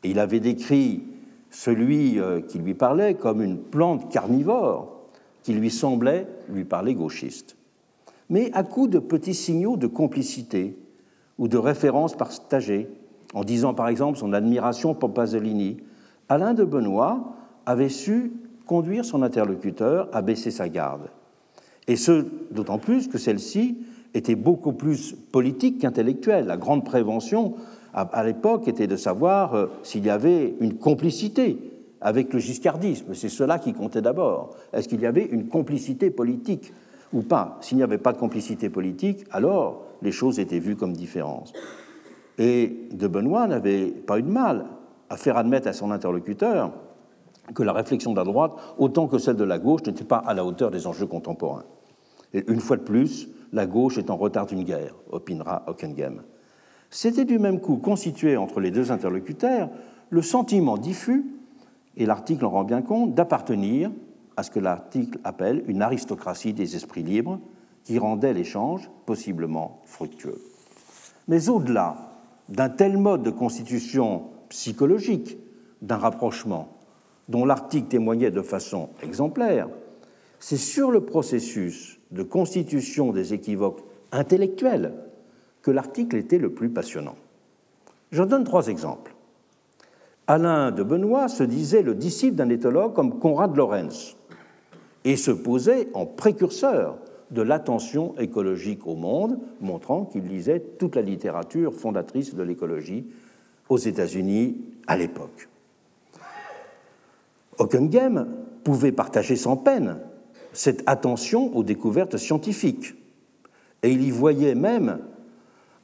[0.02, 1.02] Et il avait décrit
[1.50, 5.00] celui euh, qui lui parlait comme une plante carnivore
[5.42, 7.56] qui lui semblait lui parler gauchiste.
[8.28, 10.76] Mais à coup de petits signaux de complicité
[11.38, 12.88] ou de références partagées,
[13.34, 15.78] en disant par exemple son admiration pour Pasolini,
[16.30, 17.34] Alain de Benoît
[17.66, 18.32] avait su
[18.64, 21.10] conduire son interlocuteur à baisser sa garde.
[21.88, 23.78] Et ce, d'autant plus que celle-ci
[24.14, 26.46] était beaucoup plus politique qu'intellectuelle.
[26.46, 27.54] La grande prévention
[27.92, 31.58] à, l'époque était de savoir euh, s'il y avait une complicité
[32.00, 33.12] avec le giscardisme.
[33.14, 34.54] C'est cela qui comptait d'abord.
[34.72, 36.72] Est-ce qu'il y avait une complicité politique
[37.12, 37.58] ou pas?
[37.60, 41.52] S'il n'y avait pas de complicité politique, alors les choses étaient vues comme différentes.
[42.38, 44.66] Et de Benoît n'avait pas eu de mal
[45.10, 46.72] à faire admettre à son interlocuteur
[47.54, 50.34] que la réflexion de la droite, autant que celle de la gauche, n'était pas à
[50.34, 51.64] la hauteur des enjeux contemporains.
[52.32, 56.22] Et une fois de plus, la gauche est en retard d'une guerre, opinera Ockenghem.
[56.90, 59.68] C'était du même coup constitué entre les deux interlocuteurs
[60.10, 61.26] le sentiment diffus,
[61.96, 63.90] et l'article en rend bien compte, d'appartenir
[64.36, 67.40] à ce que l'article appelle une aristocratie des esprits libres,
[67.84, 70.40] qui rendait l'échange possiblement fructueux.
[71.28, 71.96] Mais au-delà
[72.48, 75.38] d'un tel mode de constitution psychologique
[75.80, 76.76] d'un rapprochement
[77.28, 79.68] dont l'article témoignait de façon exemplaire,
[80.38, 83.82] c'est sur le processus de constitution des équivoques
[84.12, 84.94] intellectuels
[85.62, 87.16] que l'article était le plus passionnant.
[88.10, 89.14] J'en donne trois exemples.
[90.26, 94.16] Alain de Benoît se disait le disciple d'un éthologue comme Conrad Lorenz
[95.04, 96.98] et se posait en précurseur
[97.30, 103.06] de l'attention écologique au monde, montrant qu'il lisait toute la littérature fondatrice de l'écologie
[103.70, 104.56] aux États-Unis
[104.86, 105.48] à l'époque.
[107.58, 108.26] Ockenghem
[108.64, 109.98] pouvait partager sans peine
[110.52, 112.94] cette attention aux découvertes scientifiques,
[113.82, 114.98] et il y voyait même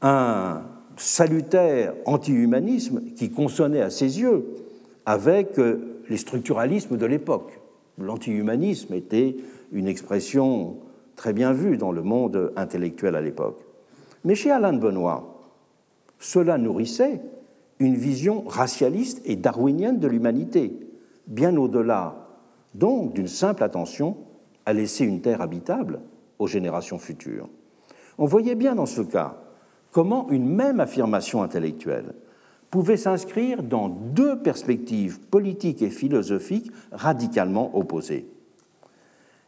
[0.03, 0.63] un
[0.97, 4.47] salutaire anti-humanisme qui consonnait à ses yeux
[5.07, 7.61] avec euh, les structuralismes de l'époque.
[7.99, 9.37] L'anti-humanisme était
[9.73, 10.77] une expression
[11.15, 13.61] très bien vue dans le monde intellectuel à l'époque.
[14.25, 15.41] Mais chez Alain de Benoît,
[16.19, 17.21] cela nourrissait
[17.79, 20.79] une vision racialiste et darwinienne de l'humanité,
[21.27, 22.27] bien au-delà
[22.75, 24.17] donc d'une simple attention
[24.67, 26.01] à laisser une terre habitable
[26.39, 27.49] aux générations futures.
[28.19, 29.37] On voyait bien dans ce cas
[29.91, 32.15] comment une même affirmation intellectuelle
[32.71, 38.29] pouvait s'inscrire dans deux perspectives politiques et philosophiques radicalement opposées.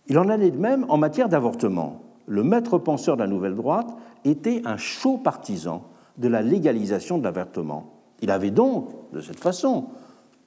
[0.07, 2.03] Il en allait de même en matière d'avortement.
[2.27, 5.85] Le maître penseur de la nouvelle droite était un chaud partisan
[6.17, 7.98] de la légalisation de l'avortement.
[8.21, 9.87] Il avait donc, de cette façon,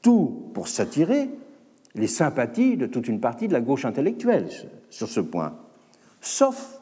[0.01, 1.29] tout pour s'attirer
[1.95, 4.49] les sympathies de toute une partie de la gauche intellectuelle
[4.89, 5.53] sur ce point.
[6.21, 6.81] Sauf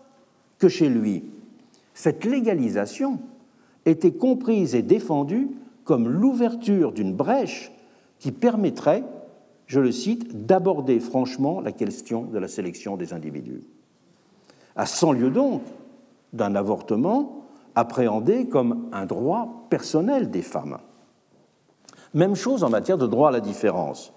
[0.58, 1.24] que chez lui,
[1.94, 3.20] cette légalisation
[3.86, 5.50] était comprise et défendue
[5.84, 7.72] comme l'ouverture d'une brèche
[8.20, 9.04] qui permettrait,
[9.66, 13.64] je le cite, d'aborder franchement la question de la sélection des individus.
[14.76, 15.62] À 100 lieues donc
[16.34, 17.39] d'un avortement
[17.76, 20.78] appréhendé comme un droit personnel des femmes.
[22.14, 24.14] Même chose en matière de droit à la différence.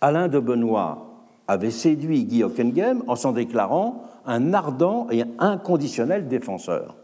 [0.00, 1.06] Alain de Benoît
[1.48, 6.96] avait séduit Guy Ockenghem en s'en déclarant un ardent et inconditionnel défenseur.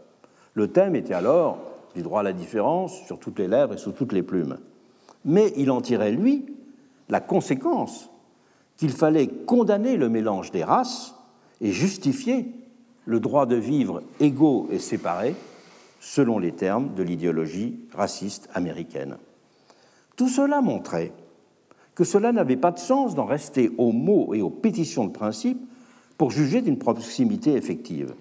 [0.53, 1.57] Le thème était alors
[1.95, 4.57] du droit à la différence sur toutes les lèvres et sous toutes les plumes.
[5.25, 6.45] Mais il en tirait, lui,
[7.09, 8.09] la conséquence
[8.77, 11.15] qu'il fallait condamner le mélange des races
[11.61, 12.51] et justifier
[13.05, 15.35] le droit de vivre égaux et séparés
[16.03, 19.15] selon les termes de l'idéologie raciste américaine.
[20.17, 21.13] Tout cela montrait
[21.95, 25.61] que cela n'avait pas de sens d'en rester aux mots et aux pétitions de principe
[26.17, 28.13] pour juger d'une proximité effective,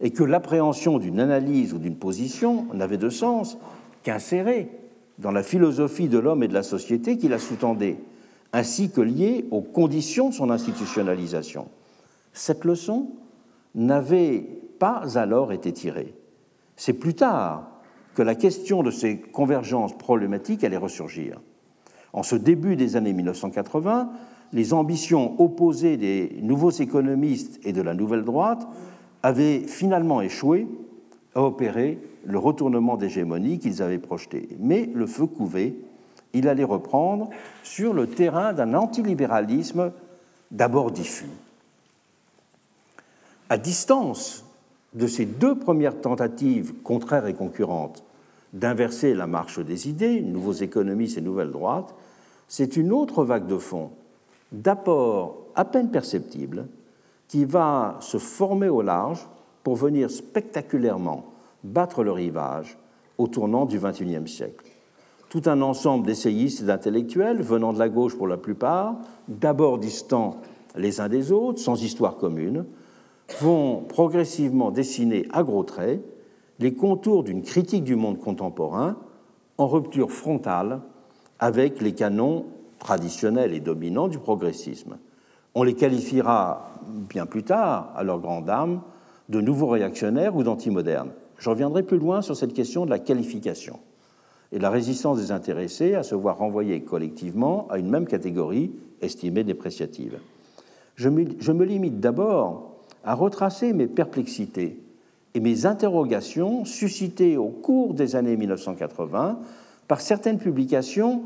[0.00, 3.58] et que l'appréhension d'une analyse ou d'une position n'avait de sens
[4.02, 4.70] qu'insérée
[5.18, 7.98] dans la philosophie de l'homme et de la société qui la sous-tendait,
[8.52, 11.68] ainsi que liée aux conditions de son institutionnalisation.
[12.32, 13.10] Cette leçon
[13.76, 14.44] n'avait
[14.80, 16.12] pas alors été tirée.
[16.76, 17.70] C'est plus tard
[18.14, 21.40] que la question de ces convergences problématiques allait ressurgir.
[22.12, 24.10] En ce début des années 1980,
[24.52, 28.66] les ambitions opposées des nouveaux économistes et de la nouvelle droite
[29.22, 30.68] avaient finalement échoué
[31.34, 34.48] à opérer le retournement d'hégémonie qu'ils avaient projeté.
[34.60, 35.74] Mais le feu couvait,
[36.32, 37.30] il allait reprendre
[37.62, 39.92] sur le terrain d'un antilibéralisme
[40.50, 41.30] d'abord diffus.
[43.48, 44.43] À distance
[44.94, 48.04] de ces deux premières tentatives contraires et concurrentes
[48.52, 51.94] d'inverser la marche des idées, nouveaux économistes et nouvelles droites,
[52.46, 53.90] c'est une autre vague de fond,
[54.52, 56.66] d'apport à peine perceptible,
[57.26, 59.26] qui va se former au large
[59.64, 61.24] pour venir spectaculairement
[61.64, 62.78] battre le rivage
[63.18, 64.70] au tournant du XXIe siècle.
[65.30, 68.94] tout un ensemble d'essayistes et d'intellectuels venant de la gauche pour la plupart,
[69.26, 70.36] d'abord distants
[70.76, 72.66] les uns des autres, sans histoire commune,
[73.40, 76.00] vont progressivement dessiner à gros traits
[76.58, 78.96] les contours d'une critique du monde contemporain
[79.58, 80.80] en rupture frontale
[81.38, 82.46] avec les canons
[82.78, 84.98] traditionnels et dominants du progressisme.
[85.54, 86.70] On les qualifiera
[87.08, 88.82] bien plus tard, à leur grande âme,
[89.28, 91.12] de nouveaux réactionnaires ou d'antimodernes.
[91.38, 93.78] Je reviendrai plus loin sur cette question de la qualification
[94.52, 99.44] et la résistance des intéressés à se voir renvoyés collectivement à une même catégorie estimée
[99.44, 100.18] dépréciative.
[100.96, 102.73] Je me limite d'abord
[103.04, 104.80] à retracer mes perplexités
[105.34, 109.38] et mes interrogations suscitées au cours des années 1980
[109.88, 111.22] par certaines publications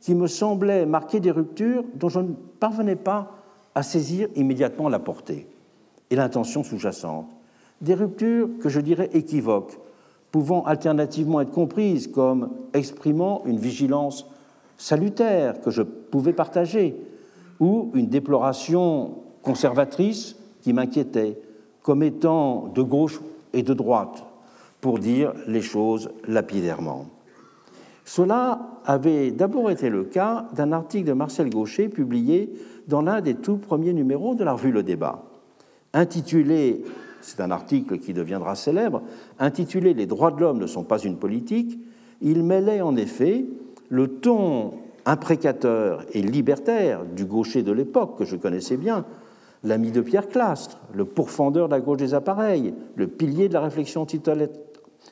[0.00, 3.32] qui me semblaient marquer des ruptures dont je ne parvenais pas
[3.74, 5.46] à saisir immédiatement la portée
[6.10, 7.26] et l'intention sous-jacente.
[7.80, 9.78] Des ruptures que je dirais équivoques,
[10.32, 14.26] pouvant alternativement être comprises comme exprimant une vigilance
[14.76, 16.96] salutaire que je pouvais partager,
[17.58, 21.38] ou une déploration conservatrice qui m'inquiétait,
[21.82, 23.20] comme étant de gauche
[23.52, 24.24] et de droite,
[24.80, 27.06] pour dire les choses lapidairement.
[28.04, 32.52] Cela avait d'abord été le cas d'un article de Marcel Gaucher publié
[32.88, 35.22] dans l'un des tout premiers numéros de la revue Le Débat,
[35.92, 36.82] intitulé
[37.20, 39.02] c'est un article qui deviendra célèbre,
[39.38, 41.78] intitulé Les droits de l'homme ne sont pas une politique,
[42.20, 43.44] il mêlait en effet
[43.88, 44.72] le ton
[45.06, 49.04] imprécateur et libertaire du gaucher de l'époque, que je connaissais bien,
[49.62, 53.60] l'ami de Pierre Clastre, le pourfendeur de la gauche des appareils, le pilier de la
[53.60, 54.06] réflexion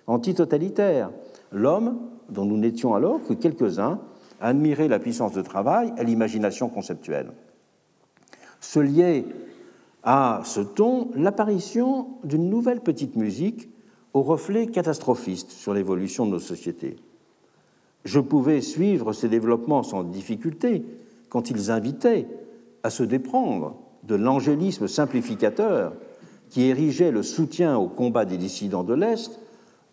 [0.06, 1.11] antitotalitaire,
[1.52, 4.00] l'homme dont nous n'étions alors que quelques-uns
[4.40, 7.32] à admirer la puissance de travail et l'imagination conceptuelle.
[8.61, 9.24] Ce liait
[10.02, 13.68] à ce ton l'apparition d'une nouvelle petite musique
[14.14, 16.96] au reflet catastrophiste sur l'évolution de nos sociétés.
[18.04, 20.84] Je pouvais suivre ces développements sans difficulté
[21.28, 22.26] quand ils invitaient
[22.82, 23.76] à se déprendre
[24.08, 25.92] de l'angélisme simplificateur
[26.48, 29.38] qui érigeait le soutien au combat des dissidents de l'Est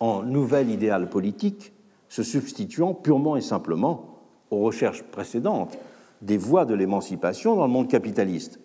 [0.00, 1.72] en nouvel idéal politique,
[2.08, 5.78] se substituant purement et simplement aux recherches précédentes
[6.22, 8.58] des voies de l'émancipation dans le monde capitaliste.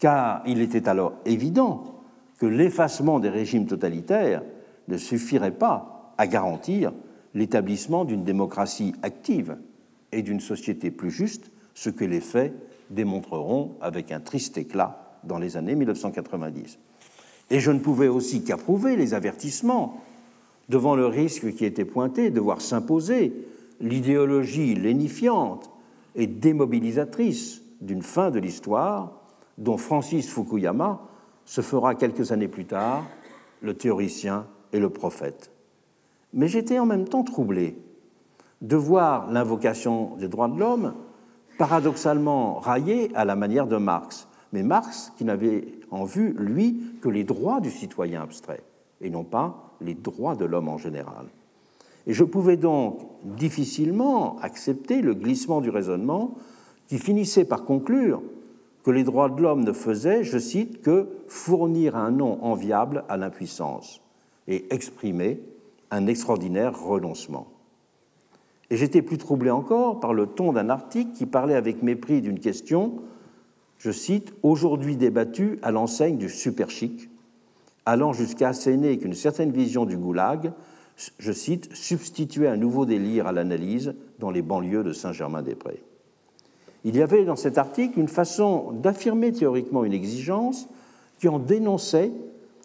[0.00, 1.84] Car il était alors évident
[2.38, 4.42] que l'effacement des régimes totalitaires
[4.88, 6.92] ne suffirait pas à garantir
[7.34, 9.56] l'établissement d'une démocratie active
[10.10, 12.52] et d'une société plus juste, ce que les faits
[12.92, 16.78] démontreront avec un triste éclat dans les années 1990.
[17.50, 20.00] Et je ne pouvais aussi qu'approuver les avertissements
[20.68, 23.32] devant le risque qui était pointé de voir s'imposer
[23.80, 25.70] l'idéologie lénifiante
[26.14, 29.20] et démobilisatrice d'une fin de l'histoire
[29.58, 31.02] dont Francis Fukuyama
[31.44, 33.04] se fera quelques années plus tard
[33.60, 35.50] le théoricien et le prophète.
[36.32, 37.76] Mais j'étais en même temps troublé
[38.62, 40.94] de voir l'invocation des droits de l'homme
[41.58, 44.28] paradoxalement raillée à la manière de Marx.
[44.52, 48.62] Mais Marx qui n'avait en vue, lui, que les droits du citoyen abstrait,
[49.00, 51.26] et non pas les droits de l'homme en général.
[52.06, 56.34] Et je pouvais donc difficilement accepter le glissement du raisonnement
[56.88, 58.22] qui finissait par conclure
[58.82, 63.16] que les droits de l'homme ne faisaient, je cite, que fournir un nom enviable à
[63.16, 64.00] l'impuissance
[64.48, 65.40] et exprimer
[65.90, 67.46] un extraordinaire renoncement.
[68.72, 72.40] Et j'étais plus troublé encore par le ton d'un article qui parlait avec mépris d'une
[72.40, 73.02] question,
[73.76, 77.10] je cite, aujourd'hui débattue à l'enseigne du super chic,
[77.84, 80.54] allant jusqu'à asséner qu'une certaine vision du goulag,
[81.18, 85.84] je cite, substituait un nouveau délire à l'analyse dans les banlieues de Saint-Germain-des-Prés.
[86.84, 90.66] Il y avait dans cet article une façon d'affirmer théoriquement une exigence
[91.18, 92.10] qui en dénonçait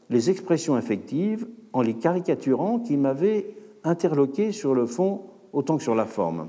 [0.09, 5.95] les expressions affectives en les caricaturant qui m'avaient interloqué sur le fond autant que sur
[5.95, 6.47] la forme.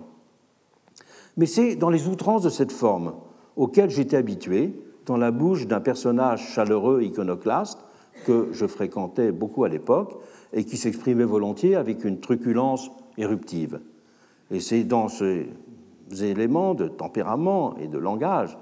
[1.37, 3.15] Mais c'est dans les outrances de cette forme
[3.57, 4.73] auxquelles j'étais habitué,
[5.07, 7.79] dans la bouche d'un personnage chaleureux iconoclaste
[8.27, 10.19] que je fréquentais beaucoup à l'époque
[10.53, 13.81] et qui s'exprimait volontiers avec une truculence éruptive.
[14.51, 15.45] Et c'est dans ce
[16.23, 18.57] éléments de tempérament et de langage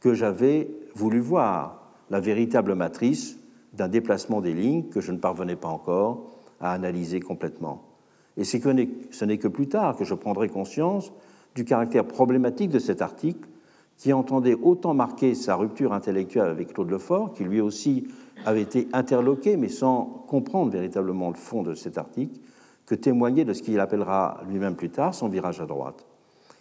[0.00, 1.80] que j'avais voulu voir,
[2.10, 3.38] la véritable matrice
[3.72, 6.26] d'un déplacement des lignes que je ne parvenais pas encore
[6.60, 7.89] à analyser complètement.
[8.40, 11.12] Et ce n'est que plus tard que je prendrai conscience
[11.54, 13.46] du caractère problématique de cet article
[13.98, 18.08] qui entendait autant marquer sa rupture intellectuelle avec Claude Lefort, qui lui aussi
[18.46, 22.40] avait été interloqué, mais sans comprendre véritablement le fond de cet article,
[22.86, 26.06] que témoigner de ce qu'il appellera lui-même plus tard son virage à droite.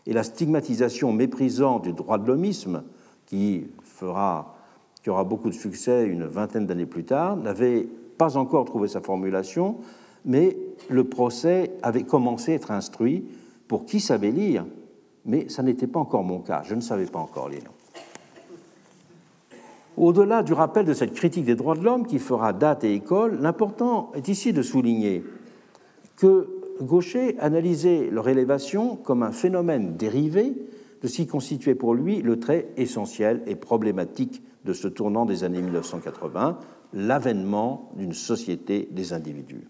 [0.06, 2.84] Et la stigmatisation méprisante du droit de l'homisme,
[3.26, 3.68] qui,
[5.02, 9.00] qui aura beaucoup de succès une vingtaine d'années plus tard, n'avait pas encore trouvé sa
[9.00, 9.78] formulation,
[10.26, 10.58] mais
[10.90, 13.26] le procès avait commencé à être instruit
[13.68, 14.66] pour qui savait lire,
[15.26, 17.72] mais ça n'était pas encore mon cas, je ne savais pas encore lire.
[19.98, 23.38] Au-delà du rappel de cette critique des droits de l'homme qui fera date et école,
[23.42, 25.24] l'important est ici de souligner
[26.16, 26.48] que
[26.82, 30.54] Gaucher analysait leur élévation comme un phénomène dérivé
[31.02, 35.44] de ce qui constituait pour lui le trait essentiel et problématique de ce tournant des
[35.44, 36.60] années 1980,
[36.94, 39.68] l'avènement d'une société des individus.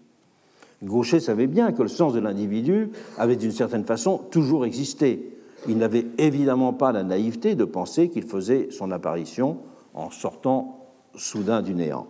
[0.82, 5.36] Gaucher savait bien que le sens de l'individu avait d'une certaine façon toujours existé.
[5.68, 9.58] Il n'avait évidemment pas la naïveté de penser qu'il faisait son apparition
[9.92, 12.06] en sortant soudain du néant.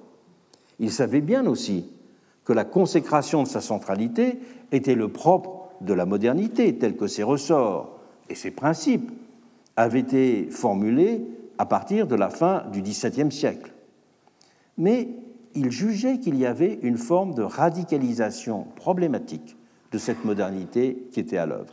[0.78, 1.90] Il savait bien aussi
[2.44, 4.38] que la consécration de sa centralité
[4.72, 7.98] était le propre de la modernité, tel que ses ressorts
[8.28, 9.10] et ses principes
[9.76, 11.26] avaient été formulés
[11.58, 13.72] à partir de la fin du XVIIe siècle.
[14.78, 15.08] Mais
[15.54, 19.56] il jugeait qu'il y avait une forme de radicalisation problématique
[19.92, 21.72] de cette modernité qui était à l'œuvre.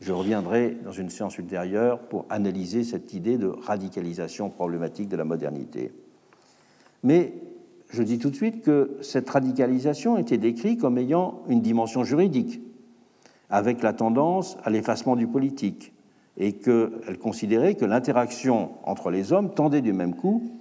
[0.00, 5.24] Je reviendrai dans une séance ultérieure pour analyser cette idée de radicalisation problématique de la
[5.24, 5.92] modernité.
[7.02, 7.34] Mais
[7.90, 12.60] je dis tout de suite que cette radicalisation était décrite comme ayant une dimension juridique,
[13.48, 15.92] avec la tendance à l'effacement du politique,
[16.36, 20.55] et qu'elle considérait que l'interaction entre les hommes tendait du même coup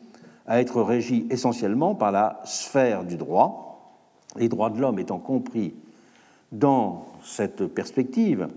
[0.47, 4.01] à être régie essentiellement par la sphère du droit,
[4.35, 5.73] les droits de l'homme étant compris
[6.51, 8.47] dans cette perspective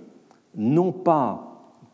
[0.56, 1.44] non pas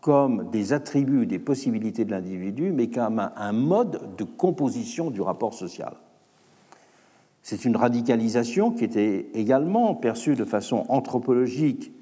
[0.01, 5.55] comme des attributs, des possibilités de l'individu, mais comme un mode de composition du rapport
[5.55, 5.95] social.
[7.43, 11.93] C'est une radicalisation qui était également perçue de façon anthropologique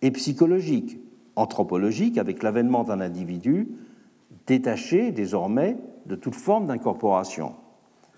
[0.00, 0.98] et psychologique.
[1.34, 3.68] Anthropologique avec l'avènement d'un individu
[4.46, 5.76] détaché désormais
[6.06, 7.54] de toute forme d'incorporation.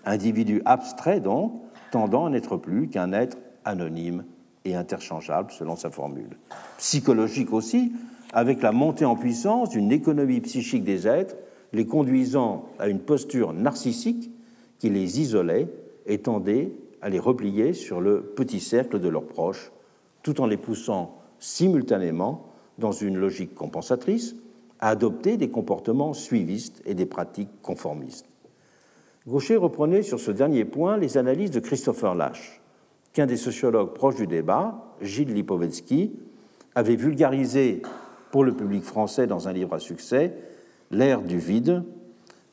[0.05, 1.53] Individu abstrait donc,
[1.91, 4.25] tendant à n'être plus qu'un être anonyme
[4.65, 6.37] et interchangeable selon sa formule.
[6.77, 7.93] Psychologique aussi,
[8.33, 11.35] avec la montée en puissance d'une économie psychique des êtres,
[11.73, 14.31] les conduisant à une posture narcissique
[14.79, 15.67] qui les isolait
[16.05, 16.71] et tendait
[17.01, 19.71] à les replier sur le petit cercle de leurs proches,
[20.23, 24.35] tout en les poussant simultanément, dans une logique compensatrice,
[24.85, 28.27] à adopter des comportements suivistes et des pratiques conformistes.
[29.27, 32.61] Gaucher reprenait sur ce dernier point les analyses de Christopher Lash,
[33.11, 36.11] qu'un des sociologues proches du débat, Gilles Lipovetsky,
[36.75, 37.81] avait vulgarisé
[38.29, 40.35] pour le public français dans un livre à succès,
[40.91, 41.81] L'ère du vide,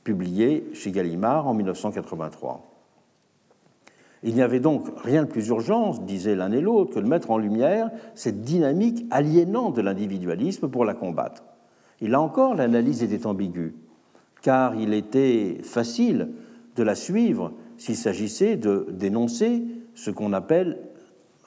[0.03, 2.63] publié chez Gallimard en 1983.
[4.23, 7.31] Il n'y avait donc rien de plus urgent, disaient l'un et l'autre, que de mettre
[7.31, 11.43] en lumière cette dynamique aliénante de l'individualisme pour la combattre.
[12.03, 13.77] Et là encore, l'analyse était ambiguë,
[14.43, 16.31] car il était facile
[16.75, 19.63] de la suivre s'il s'agissait de dénoncer
[19.95, 20.81] ce qu'on appelle,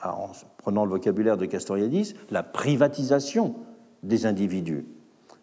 [0.02, 3.56] en prenant le vocabulaire de Castoriadis, la privatisation
[4.02, 4.86] des individus.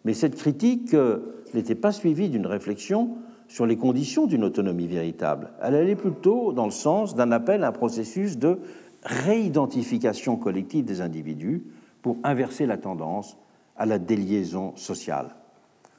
[0.03, 5.51] Mais cette critique euh, n'était pas suivie d'une réflexion sur les conditions d'une autonomie véritable.
[5.61, 8.57] Elle allait plutôt dans le sens d'un appel à un processus de
[9.03, 11.63] réidentification collective des individus
[12.01, 13.37] pour inverser la tendance
[13.77, 15.35] à la déliaison sociale,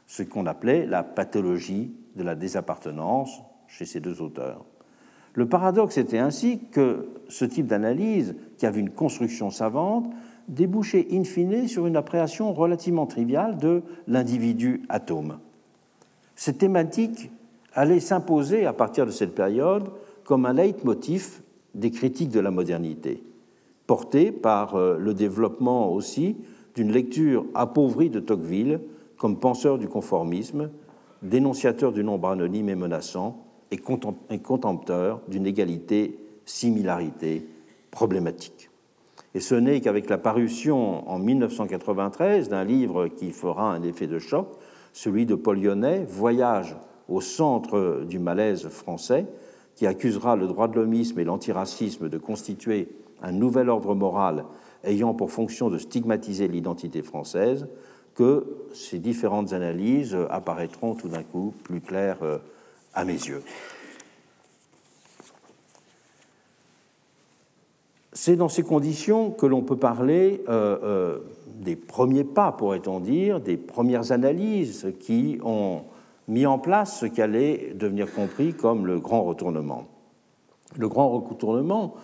[0.07, 4.65] ce qu'on appelait la pathologie de la désappartenance chez ces deux auteurs.
[5.35, 10.09] Le paradoxe était ainsi que ce type d'analyse, qui avait une construction savante,
[10.47, 15.39] débouchait in fine sur une appréhension relativement triviale de l'individu atome.
[16.37, 17.31] Cette thématique
[17.73, 19.91] allait s'imposer à partir de cette période
[20.23, 21.43] comme un leitmotiv
[21.75, 23.23] des critiques de la modernité,
[23.87, 26.37] porté par euh, le développement aussi
[26.75, 28.81] d'une lecture appauvrie de Tocqueville
[29.17, 30.71] comme penseur du conformisme,
[31.23, 37.47] dénonciateur du nombre anonyme et menaçant, et contempteur d'une égalité similarité
[37.91, 38.71] problématique.
[39.35, 44.19] Et ce n'est qu'avec la parution en 1993 d'un livre qui fera un effet de
[44.19, 44.49] choc,
[44.93, 46.77] celui de Paul Lyonnais, Voyage
[47.09, 49.27] au centre du malaise français,
[49.75, 52.89] qui accusera le droit de l'homisme et l'antiracisme de constituer
[53.23, 54.45] un nouvel ordre moral
[54.85, 57.67] ayant pour fonction de stigmatiser l'identité française,
[58.15, 62.39] que ces différentes analyses apparaîtront tout d'un coup plus claires euh,
[62.95, 63.43] à mes yeux.
[68.13, 71.19] C'est dans ces conditions que l'on peut parler euh, euh,
[71.57, 75.83] des premiers pas, pourrait-on dire, des premières analyses qui ont
[76.29, 79.89] mis en place ce qui allait devenir compris comme le grand retournement.
[80.77, 81.95] Le grand retournement,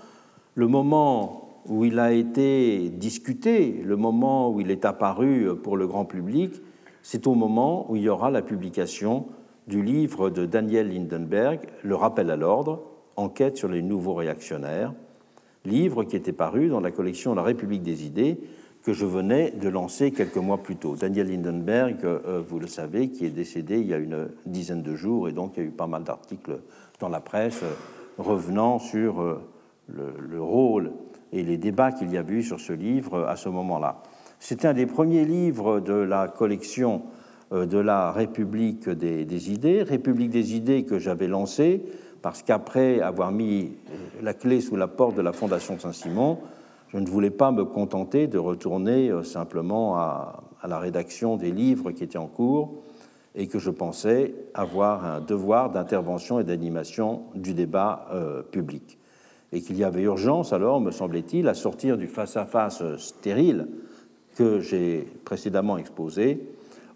[0.54, 5.86] le moment où il a été discuté, le moment où il est apparu pour le
[5.86, 6.54] grand public,
[7.02, 9.26] c'est au moment où il y aura la publication
[9.66, 12.82] du livre de Daniel Lindenberg, Le rappel à l'ordre,
[13.16, 14.92] enquête sur les nouveaux réactionnaires,
[15.64, 18.38] livre qui était paru dans la collection La République des idées
[18.82, 20.96] que je venais de lancer quelques mois plus tôt.
[20.96, 24.94] Daniel Lindenberg, euh, vous le savez, qui est décédé il y a une dizaine de
[24.94, 26.60] jours, et donc il y a eu pas mal d'articles
[26.98, 27.74] dans la presse euh,
[28.18, 29.42] revenant sur euh,
[29.88, 30.92] le, rôle
[31.32, 34.02] et les débats qu'il y a eu sur ce livre à ce moment-là.
[34.38, 37.02] C'est un des premiers livres de la collection
[37.52, 41.82] de la République des, idées, République des idées que j'avais lancée,
[42.22, 43.72] parce qu'après avoir mis
[44.22, 46.38] la clé sous la porte de la Fondation Saint-Simon,
[46.92, 51.90] je ne voulais pas me contenter de retourner euh, simplement à, la rédaction des livres
[51.92, 52.82] qui étaient en cours
[53.34, 58.98] et que je pensais avoir un devoir d'intervention et d'animation du débat euh, public.
[59.52, 63.66] Et qu'il y avait urgence, alors, me semblait-il, à sortir du face-à-face -face stérile
[64.36, 66.46] que j'ai précédemment exposé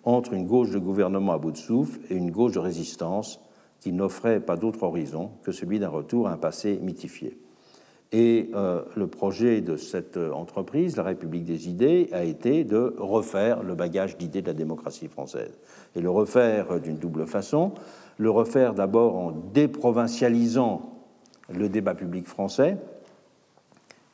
[0.05, 3.41] entre une gauche de gouvernement à bout de souffle et une gauche de résistance
[3.81, 7.39] qui n'offrait pas d'autre horizon que celui d'un retour à un passé mythifié.
[8.13, 13.63] Et euh, le projet de cette entreprise, la République des idées, a été de refaire
[13.63, 15.59] le bagage d'idées de la démocratie française.
[15.97, 17.73] Et le refaire d'une double façon.
[18.17, 20.94] Le refaire d'abord en déprovincialisant
[21.53, 22.77] le débat public français.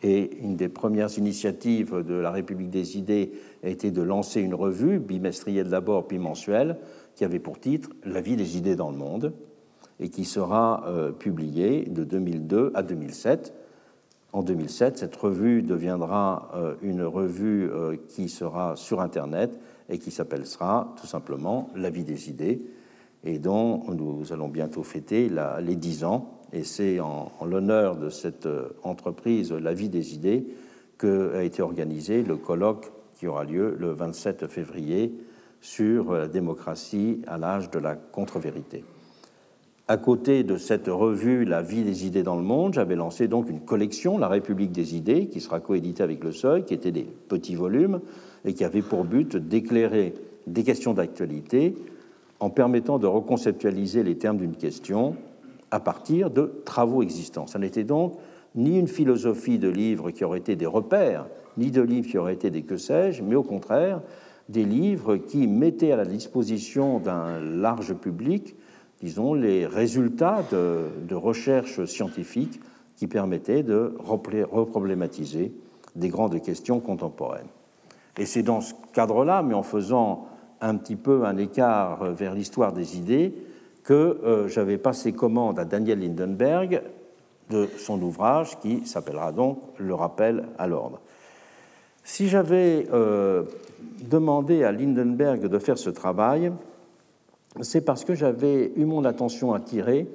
[0.02, 4.54] Et une des premières initiatives de la République des idées a été de lancer une
[4.54, 6.78] revue, bimestrielle d'abord, puis mensuelle,
[7.14, 9.34] qui avait pour titre La vie des idées dans le monde,
[10.00, 13.52] et qui sera euh, publiée de 2002 à 2007
[14.32, 14.98] en 2007.
[14.98, 19.60] Cette revue deviendra euh, une revue euh, qui sera sur Internet
[19.90, 22.62] et qui s'appellera tout simplement La vie des idées
[23.22, 26.39] et dont nous allons bientôt fêter les dix ans.
[26.52, 30.44] Et c'est en, l'honneur de cette euh, entreprise La vie des idées
[30.98, 35.14] qu'a été organisé le colloque qui aura lieu le 27 février
[35.60, 38.84] sur la démocratie à l'âge de la contre-vérité.
[39.88, 43.50] À côté de cette revue La vie des idées dans le monde, j'avais lancé donc
[43.50, 47.06] une collection, La République des idées, qui sera coéditée avec Le Seuil, qui était des
[47.28, 48.00] petits volumes
[48.44, 50.14] et qui avait pour but d'éclairer
[50.46, 51.74] des questions d'actualité
[52.38, 55.16] en permettant de reconceptualiser les termes d'une question
[55.70, 57.46] à partir de travaux existants.
[57.46, 58.14] Ça n'était donc
[58.54, 62.34] ni une philosophie de livres qui auraient été des repères, ni de livres qui auraient
[62.34, 64.00] été des que sais-je, mais au contraire
[64.48, 68.56] des livres qui mettaient à la disposition d'un large public
[69.00, 72.60] disons, les résultats de, recherches scientifiques
[72.96, 75.52] qui permettaient de reproblématiser
[75.96, 77.48] des grandes questions contemporaines.
[78.18, 80.26] Et c'est dans ce cadre-là, mais en faisant
[80.60, 83.34] un petit peu un écart vers l'histoire des idées,
[83.90, 86.80] que euh, j'avais passé commande à Daniel Lindenberg
[87.50, 91.00] de son ouvrage qui s'appellera donc Le rappel à l'ordre.
[92.04, 93.42] Si j'avais euh,
[94.08, 96.52] demandé à Lindenberg de faire ce travail,
[97.62, 100.06] c'est parce que j'avais eu mon attention attirée,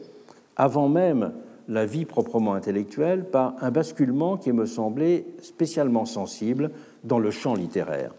[0.55, 1.33] avant même
[1.67, 6.71] la vie proprement intellectuelle, par un basculement qui me semblait spécialement sensible
[7.03, 8.13] dans le champ littéraire.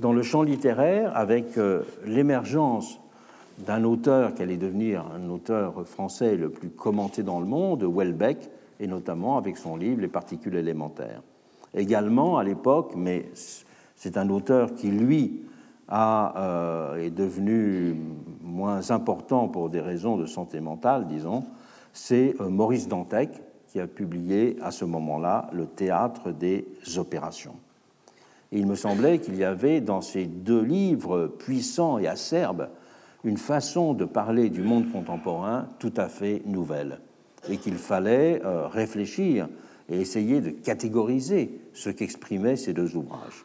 [0.00, 2.98] Dans le champ littéraire, avec euh, l'émergence
[3.64, 8.50] d'un auteur qui allait devenir un auteur français le plus commenté dans le monde, Welbeck,
[8.80, 11.22] et notamment avec son livre Les particules élémentaires.
[11.74, 13.30] Également, à l'époque, mais
[13.96, 15.42] c'est un auteur qui, lui,
[15.92, 17.96] euh, est devenu
[18.42, 21.44] moins important pour des raisons de santé mentale, disons,
[21.92, 23.30] c'est euh, Maurice Dantec
[23.68, 27.54] qui a publié à ce moment-là le théâtre des opérations.
[28.50, 32.68] Il me semblait qu'il y avait dans ces deux livres puissants et acerbes
[33.24, 36.98] une façon de parler du monde contemporain tout à fait nouvelle
[37.48, 39.48] et qu'il fallait euh, réfléchir
[39.88, 43.44] et essayer de catégoriser ce qu'exprimaient ces deux ouvrages.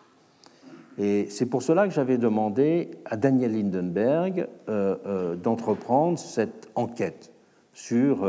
[0.98, 7.32] Et c'est pour cela que j'avais demandé à Daniel Lindenberg euh, euh, d'entreprendre cette enquête
[7.74, 8.26] sur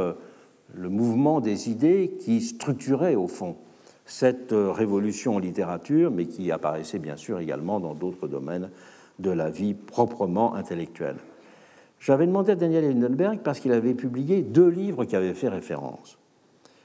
[0.75, 3.57] le mouvement des idées qui structurait au fond
[4.05, 8.69] cette révolution en littérature, mais qui apparaissait bien sûr également dans d'autres domaines
[9.19, 11.17] de la vie proprement intellectuelle.
[12.01, 16.19] J'avais demandé à Daniel Lindenberg parce qu'il avait publié deux livres qui avaient fait référence.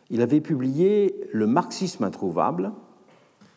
[0.09, 2.71] Il avait publié Le marxisme introuvable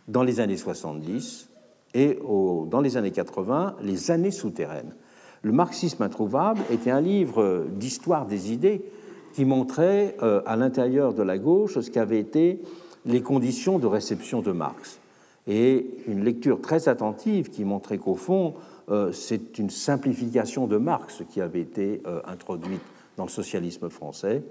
[0.08, 1.48] dans les années 70
[1.94, 4.94] et dans les années 80, Les années souterraines.
[5.42, 8.82] Le marxisme introuvable était un livre d'histoire des idées
[9.32, 12.60] qui montrait euh, à l'intérieur de la gauche ce qu'avaient été
[13.04, 14.98] les conditions de réception de Marx.
[15.46, 18.54] Et une lecture très attentive qui montrait qu'au fond,
[19.12, 22.82] c'est une simplification de Marx qui avait été euh, introduite
[23.16, 24.42] dans le socialisme français,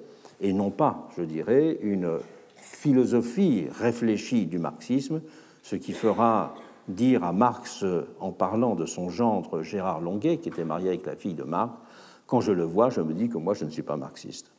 [0.41, 2.19] et non pas, je dirais, une
[2.55, 5.21] philosophie réfléchie du marxisme,
[5.61, 6.55] ce qui fera
[6.87, 7.85] dire à Marx,
[8.19, 11.77] en parlant de son gendre Gérard Longuet, qui était marié avec la fille de Marx,
[12.27, 14.51] quand je le vois, je me dis que moi, je ne suis pas marxiste.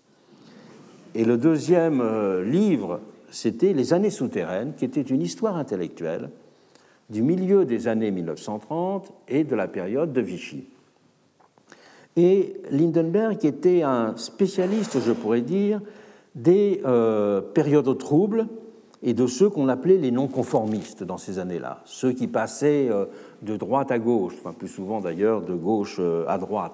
[1.14, 3.00] Et le deuxième euh, livre,
[3.30, 6.30] c'était Les années souterraines, qui était une histoire intellectuelle
[7.11, 10.64] du milieu des années 1930 et de la période de Vichy.
[12.16, 15.80] Et Lindenberg était un spécialiste, je pourrais dire,
[16.34, 18.46] des euh, périodes troubles
[19.02, 23.04] et de ceux qu'on appelait les non-conformistes dans ces années-là, ceux qui passaient euh,
[23.42, 26.72] de droite à gauche, enfin plus souvent d'ailleurs de gauche euh, à droite,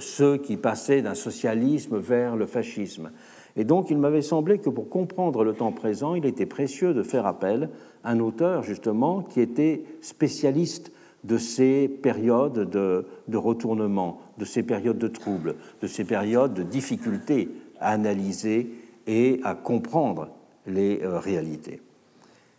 [0.00, 3.12] ceux qui passaient d'un socialisme vers le fascisme.
[3.58, 7.02] Et donc il m'avait semblé que pour comprendre le temps présent, il était précieux de
[7.02, 7.70] faire appel
[8.04, 10.92] à un auteur justement qui était spécialiste
[11.24, 17.48] de ces périodes de, retournement, de ces périodes de troubles, de ces périodes de difficultés
[17.80, 18.70] à analyser
[19.08, 20.28] et à comprendre
[20.68, 21.82] les euh, réalités.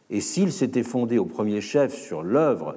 [0.09, 2.75] Et s'il s'était fondé au premier chef sur l'œuvre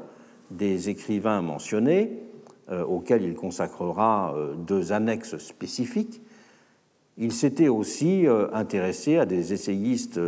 [0.53, 2.23] des écrivains mentionnés,
[2.70, 6.23] euh, auxquels il consacrera euh, deux annexes spécifiques,
[7.19, 10.21] il s'était aussi intéressé à des essayistes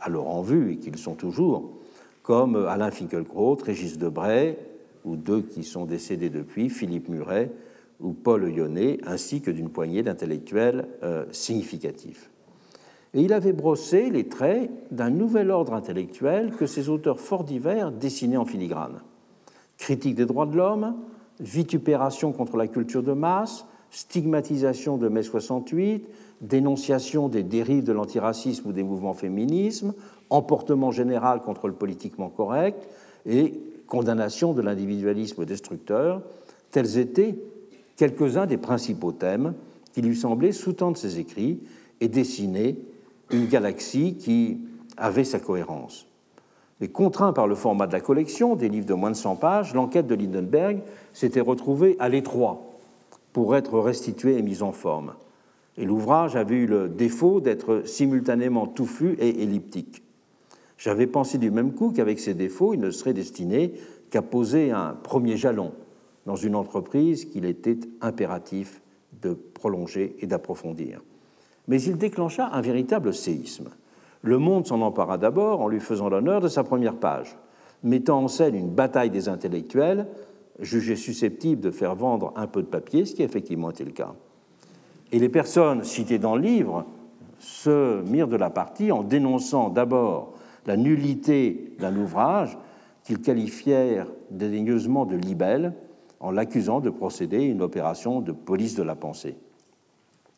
[0.00, 1.78] alors en vue, et qu'ils sont toujours,
[2.22, 4.58] comme Alain Finkielkraut, Régis Debray,
[5.04, 7.50] ou deux qui sont décédés depuis, Philippe Muret
[8.00, 10.86] ou Paul Yonnet, ainsi que d'une poignée d'intellectuels
[11.32, 12.30] significatifs
[13.14, 17.90] et il avait brossé les traits d'un nouvel ordre intellectuel que ces auteurs fort divers
[17.90, 19.00] dessinaient en filigrane.
[19.78, 20.94] Critique des droits de l'homme,
[21.40, 26.06] vitupération contre la culture de masse, stigmatisation de mai 68,
[26.40, 29.94] dénonciation des dérives de l'antiracisme ou des mouvements féminisme,
[30.30, 32.88] emportement général contre le politiquement correct
[33.26, 33.54] et
[33.86, 36.22] condamnation de l'individualisme destructeur,
[36.70, 37.38] tels étaient
[37.96, 39.54] quelques-uns des principaux thèmes
[39.92, 41.60] qui lui semblaient sous-tendre ses écrits
[42.00, 42.78] et dessiner
[43.30, 44.58] une galaxie qui
[44.96, 46.06] avait sa cohérence.
[46.80, 49.74] Mais contraint par le format de la collection, des livres de moins de 100 pages,
[49.74, 50.80] l'enquête de Lindenberg
[51.12, 52.67] s'était retrouvée à l'étroit
[53.38, 55.14] pour être restituée et mise en forme.
[55.76, 60.02] Et l'ouvrage avait eu le défaut d'être simultanément touffu et elliptique.
[60.76, 63.74] J'avais pensé du même coup qu'avec ces défauts, il ne serait destiné
[64.10, 65.70] qu'à poser un premier jalon
[66.26, 68.82] dans une entreprise qu'il était impératif
[69.22, 71.00] de prolonger et d'approfondir
[71.68, 73.68] mais il déclencha un véritable séisme.
[74.22, 77.36] Le Monde s'en empara d'abord en lui faisant l'honneur de sa première page,
[77.84, 80.08] mettant en scène une bataille des intellectuels
[80.60, 84.14] jugés susceptibles de faire vendre un peu de papier, ce qui effectivement était le cas.
[85.12, 86.84] Et les personnes citées dans le livre
[87.38, 90.34] se mirent de la partie en dénonçant d'abord
[90.66, 92.58] la nullité d'un ouvrage
[93.04, 95.72] qu'ils qualifièrent dédaigneusement de libelle,
[96.20, 99.36] en l'accusant de procéder à une opération de police de la pensée.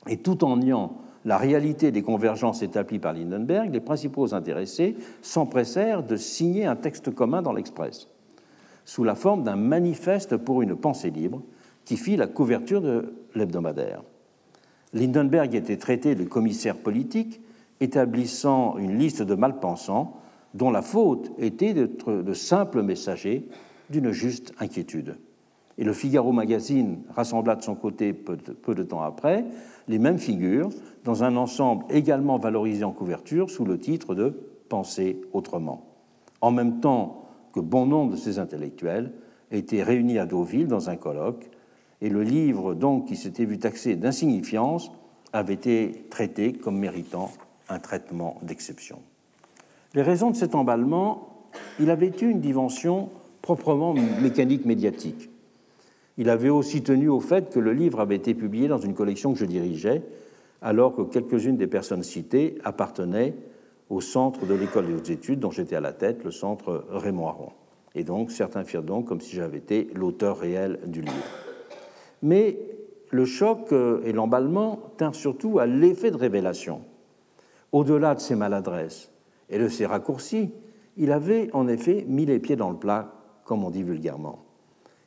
[0.08, 0.92] Et tout en niant
[1.24, 7.14] la réalité des convergences établies par Lindenberg, les principaux intéressés s'empressèrent de signer un texte
[7.14, 8.08] commun dans l'Express,
[8.90, 11.42] sous la forme d'un manifeste pour une pensée libre
[11.84, 14.02] qui fit la couverture de l'hebdomadaire.
[14.94, 17.40] Lindenberg était traité de commissaire politique,
[17.78, 20.16] établissant une liste de malpensants
[20.54, 23.46] dont la faute était d'être le simple messager
[23.90, 25.18] d'une juste inquiétude.
[25.78, 29.44] Et le Figaro Magazine rassembla de son côté peu de, peu de temps après
[29.86, 30.70] les mêmes figures
[31.04, 34.34] dans un ensemble également valorisé en couverture sous le titre de
[34.68, 35.86] Penser autrement.
[36.40, 37.19] En même temps
[37.52, 39.12] que bon nombre de ces intellectuels
[39.50, 41.50] étaient réunis à Deauville dans un colloque,
[42.00, 44.90] et le livre donc qui s'était vu taxé d'insignifiance
[45.32, 47.30] avait été traité comme méritant
[47.68, 49.00] un traitement d'exception.
[49.94, 51.28] Les raisons de cet emballement,
[51.78, 53.10] il avait eu une dimension
[53.42, 55.30] proprement mécanique médiatique.
[56.18, 59.32] Il avait aussi tenu au fait que le livre avait été publié dans une collection
[59.32, 60.02] que je dirigeais,
[60.62, 63.34] alors que quelques-unes des personnes citées appartenaient
[63.90, 67.26] au centre de l'école des hautes études dont j'étais à la tête, le centre Raymond
[67.26, 67.50] Aron.
[67.96, 71.24] Et donc certains firent donc comme si j'avais été l'auteur réel du livre.
[72.22, 72.58] Mais
[73.10, 76.82] le choc euh, et l'emballement tinrent surtout à l'effet de révélation.
[77.72, 79.10] Au-delà de ses maladresses
[79.48, 80.52] et de ses raccourcis,
[80.96, 83.12] il avait en effet mis les pieds dans le plat,
[83.44, 84.44] comme on dit vulgairement.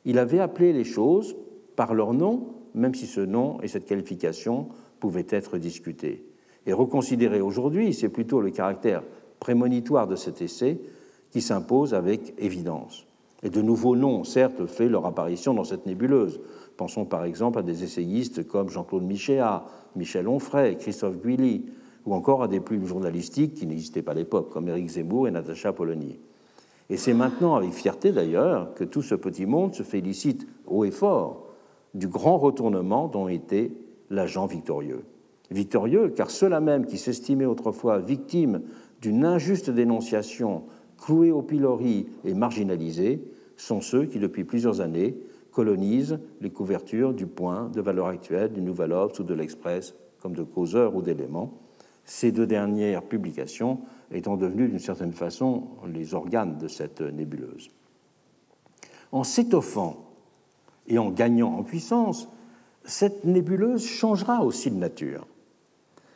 [0.04, 1.36] Il avait appelé les choses
[1.76, 4.68] par leur nom, même si ce nom et cette qualification
[5.00, 6.26] pouvaient être discutés.
[6.66, 9.02] Et reconsidéré aujourd'hui, c'est plutôt le caractère
[9.38, 10.80] prémonitoire de cet essai
[11.30, 13.06] qui s'impose avec évidence.
[13.42, 16.40] Et de nouveaux noms, certes, fait leur apparition dans cette nébuleuse.
[16.76, 19.64] Pensons par exemple à des essayistes comme Jean-Claude Michéa,
[19.96, 21.66] Michel Onfray, Christophe Guilly,
[22.06, 25.30] ou encore à des plumes journalistiques qui n'existaient pas à l'époque, comme Éric Zemmour et
[25.30, 26.18] Natacha Polony.
[26.90, 30.90] Et c'est maintenant avec fierté d'ailleurs que tout ce petit monde se félicite haut et
[30.90, 31.46] fort
[31.94, 33.72] du grand retournement dont était
[34.10, 35.04] l'agent victorieux.
[35.50, 38.62] Victorieux car ceux-là même qui s'estimaient autrefois victimes
[39.00, 40.64] d'une injuste dénonciation,
[40.98, 43.22] cloués au pilori et marginalisés,
[43.56, 45.16] sont ceux qui depuis plusieurs années
[45.52, 50.34] colonisent les couvertures du Point, de Valeur Actuelle, du Nouvel Obs ou de l'Express comme
[50.34, 51.52] de causeurs ou d'éléments.
[52.04, 53.80] Ces deux dernières publications
[54.10, 57.70] étant devenus d'une certaine façon les organes de cette nébuleuse.
[59.12, 60.04] En s'étoffant
[60.88, 62.28] et en gagnant en puissance,
[62.84, 65.26] cette nébuleuse changera aussi de nature.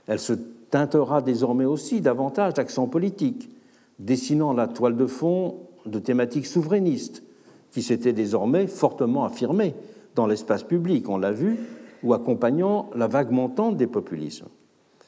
[0.09, 3.49] Elle se teintera désormais aussi davantage d'accents politiques,
[3.99, 5.57] dessinant la toile de fond
[5.87, 7.23] de thématiques souverainistes
[7.71, 9.75] qui s'étaient désormais fortement affirmées
[10.15, 11.59] dans l'espace public, on l'a vu,
[12.03, 14.49] ou accompagnant la vague montante des populismes.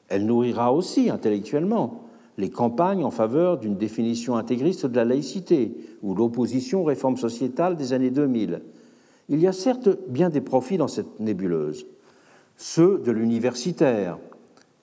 [0.09, 2.03] Elle nourrira aussi intellectuellement
[2.36, 7.76] les campagnes en faveur d'une définition intégriste de la laïcité ou l'opposition aux réformes sociétales
[7.76, 8.62] des années 2000.
[9.28, 11.86] Il y a certes bien des profits dans cette nébuleuse,
[12.57, 14.18] ceux de l'universitaire,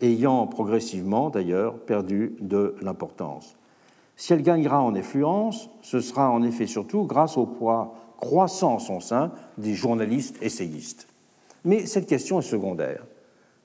[0.02, 3.58] ayant progressivement d'ailleurs perdu de l'importance.
[4.16, 8.80] Si elle gagnera en influence, ce sera en effet surtout grâce au poids croissant en
[8.80, 11.08] son sein des journalistes essayistes.
[11.66, 13.06] Mais cette question est secondaire.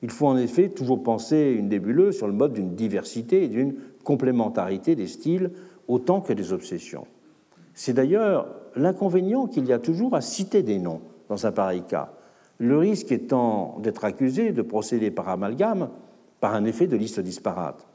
[0.03, 3.75] Il faut en effet toujours penser une nébuleuse sur le mode d'une diversité et d'une
[4.05, 5.53] complémentarité des styles
[5.89, 7.07] autant que des obsessions.
[7.73, 12.13] C'est d'ailleurs l'inconvénient qu'il y a toujours à citer des noms dans un pareil cas,
[12.59, 15.89] le risque étant d'être accusé de procéder par amalgame
[16.43, 17.87] par un effet de liste disparate.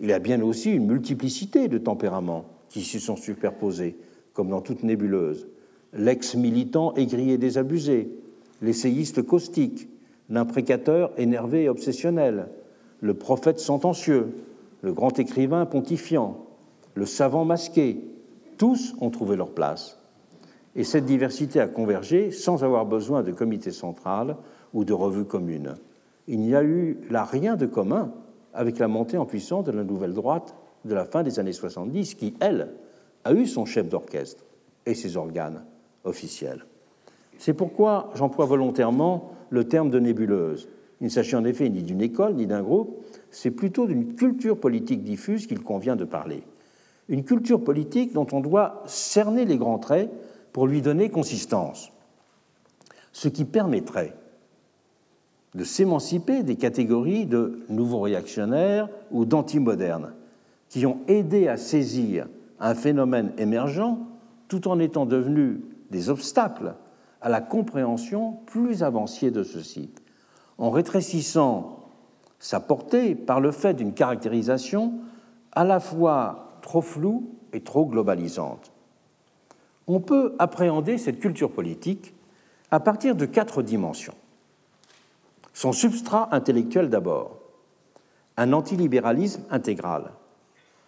[0.00, 3.98] Il y a bien aussi une multiplicité de tempéraments qui s'y sont superposés,
[4.32, 5.46] comme dans toute nébuleuse.
[5.92, 8.08] L'ex-militant aigri et désabusé,
[8.62, 9.90] l'essayiste caustique,
[10.30, 12.48] l'imprécateur énervé et obsessionnel,
[13.00, 14.28] le prophète sentencieux,
[14.80, 16.46] le grand écrivain pontifiant,
[16.94, 18.00] le savant masqué,
[18.56, 19.98] tous ont trouvé leur place.
[20.76, 24.38] Et cette diversité a convergé sans avoir besoin de comité central
[24.72, 25.74] ou de revue commune
[26.28, 28.12] il n'y a eu là rien de commun
[28.52, 30.54] avec la montée en puissance de la nouvelle droite
[30.84, 32.72] de la fin des années 70, qui, elle,
[33.24, 34.44] a eu son chef d'orchestre
[34.86, 35.64] et ses organes
[36.04, 36.64] officiels.
[37.38, 40.68] C'est pourquoi j'emploie volontairement le terme de nébuleuse.
[41.00, 44.58] Il ne s'agit en effet ni d'une école ni d'un groupe, c'est plutôt d'une culture
[44.58, 46.42] politique diffuse qu'il convient de parler.
[47.08, 50.10] Une culture politique dont on doit cerner les grands traits
[50.52, 51.92] pour lui donner consistance,
[53.12, 54.14] ce qui permettrait
[55.56, 60.12] de s'émanciper des catégories de nouveaux réactionnaires ou d'antimodernes,
[60.68, 62.28] qui ont aidé à saisir
[62.60, 63.96] un phénomène émergent
[64.48, 66.74] tout en étant devenus des obstacles
[67.22, 69.90] à la compréhension plus avancée de ceci,
[70.58, 71.88] en rétrécissant
[72.38, 74.92] sa portée par le fait d'une caractérisation
[75.52, 78.72] à la fois trop floue et trop globalisante.
[79.86, 82.12] On peut appréhender cette culture politique
[82.70, 84.14] à partir de quatre dimensions.
[85.56, 87.38] Son substrat intellectuel d'abord,
[88.36, 90.12] un antilibéralisme intégral.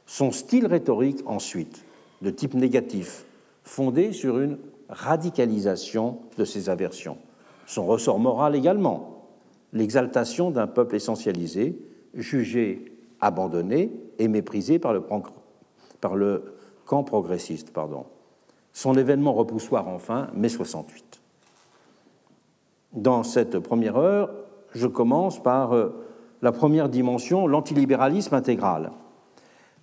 [0.05, 1.87] Son style rhétorique ensuite,
[2.21, 3.25] de type négatif,
[3.65, 4.59] fondé sur une
[4.91, 7.17] radicalisation de ses aversions.
[7.65, 9.25] Son ressort moral également,
[9.73, 11.81] l'exaltation d'un peuple essentialisé,
[12.13, 12.93] jugé
[13.23, 16.45] abandonné et méprisé par le,
[16.85, 17.73] camp progressiste.
[17.73, 18.05] Pardon.
[18.75, 21.23] Son événement repoussoir enfin, mai 68.
[22.93, 24.29] Dans cette première heure,
[24.79, 26.07] je commence par euh,
[26.41, 28.93] la première dimension, l'antilibéralisme intégral.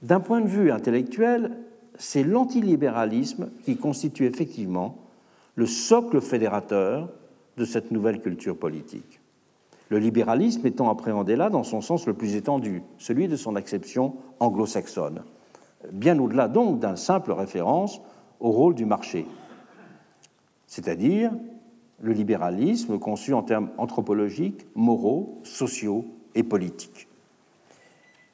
[0.02, 1.58] D'un point de vue intellectuel,
[1.98, 4.98] c'est l'antilibéralisme qui constitue effectivement
[5.56, 7.10] le socle fédérateur
[7.58, 9.20] de cette nouvelle culture politique.
[9.90, 14.16] Le libéralisme étant appréhendé là dans son sens le plus étendu, celui de son acception
[14.40, 15.24] anglo-saxonne,
[15.92, 18.02] bien au-delà donc d'une simple référence
[18.40, 19.26] au rôle du marché,
[20.68, 21.32] c'est-à-dire
[22.02, 27.08] le libéralisme conçu en termes anthropologiques, moraux, sociaux et politiques.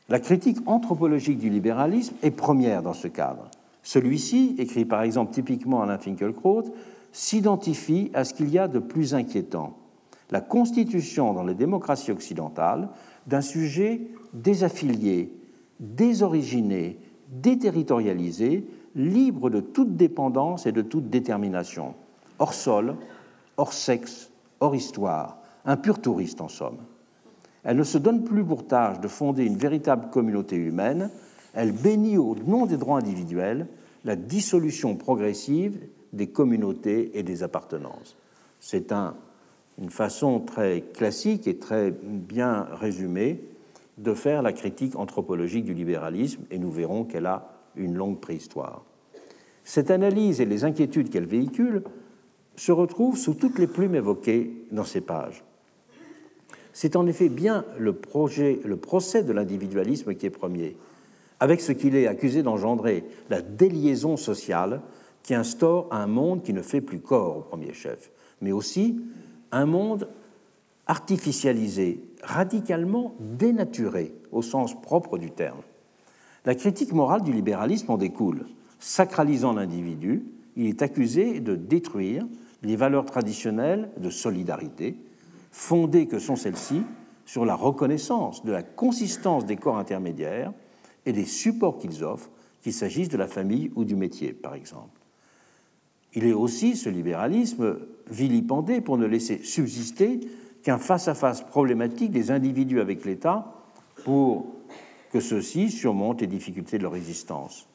[0.09, 3.49] La critique anthropologique du libéralisme est première dans ce cadre.
[3.83, 6.65] Celui-ci, écrit par exemple typiquement Alain Finkielkraut,
[7.11, 9.77] s'identifie à ce qu'il y a de plus inquiétant,
[10.31, 12.89] la constitution dans les démocraties occidentales
[13.27, 14.01] d'un sujet
[14.33, 15.31] désaffilié,
[15.79, 16.97] désoriginé,
[17.29, 21.93] déterritorialisé, libre de toute dépendance et de toute détermination,
[22.39, 22.95] hors sol,
[23.57, 26.77] hors sexe, hors histoire, un pur touriste en somme.
[27.63, 31.11] Elle ne se donne plus pour tâche de fonder une véritable communauté humaine,
[31.53, 33.67] elle bénit au nom des droits individuels
[34.03, 35.79] la dissolution progressive
[36.13, 38.17] des communautés et des appartenances.
[38.59, 43.43] C'est une façon très classique et très bien résumée
[43.97, 48.83] de faire la critique anthropologique du libéralisme, et nous verrons qu'elle a une longue préhistoire.
[49.63, 51.83] Cette analyse et les inquiétudes qu'elle véhicule
[52.55, 55.43] se retrouve sous toutes les plumes évoquées dans ces pages.
[56.73, 60.77] C'est en effet bien le, projet, le procès de l'individualisme qui est premier,
[61.39, 64.81] avec ce qu'il est accusé d'engendrer, la déliaison sociale
[65.23, 69.01] qui instaure un monde qui ne fait plus corps au premier chef, mais aussi
[69.51, 70.07] un monde
[70.87, 75.61] artificialisé, radicalement dénaturé au sens propre du terme.
[76.45, 78.45] La critique morale du libéralisme en découle,
[78.79, 80.23] sacralisant l'individu
[80.55, 82.25] il est accusé de détruire
[82.63, 84.95] les valeurs traditionnelles de solidarité,
[85.51, 86.83] fondées que sont celles-ci
[87.25, 90.53] sur la reconnaissance de la consistance des corps intermédiaires
[91.05, 92.29] et des supports qu'ils offrent,
[92.61, 94.99] qu'il s'agisse de la famille ou du métier, par exemple.
[96.13, 97.79] Il est aussi, ce libéralisme,
[98.09, 100.19] vilipendé pour ne laisser subsister
[100.61, 103.53] qu'un face-à-face problématique des individus avec l'État
[104.03, 104.47] pour
[105.11, 107.67] que ceux-ci surmontent les difficultés de leur résistance.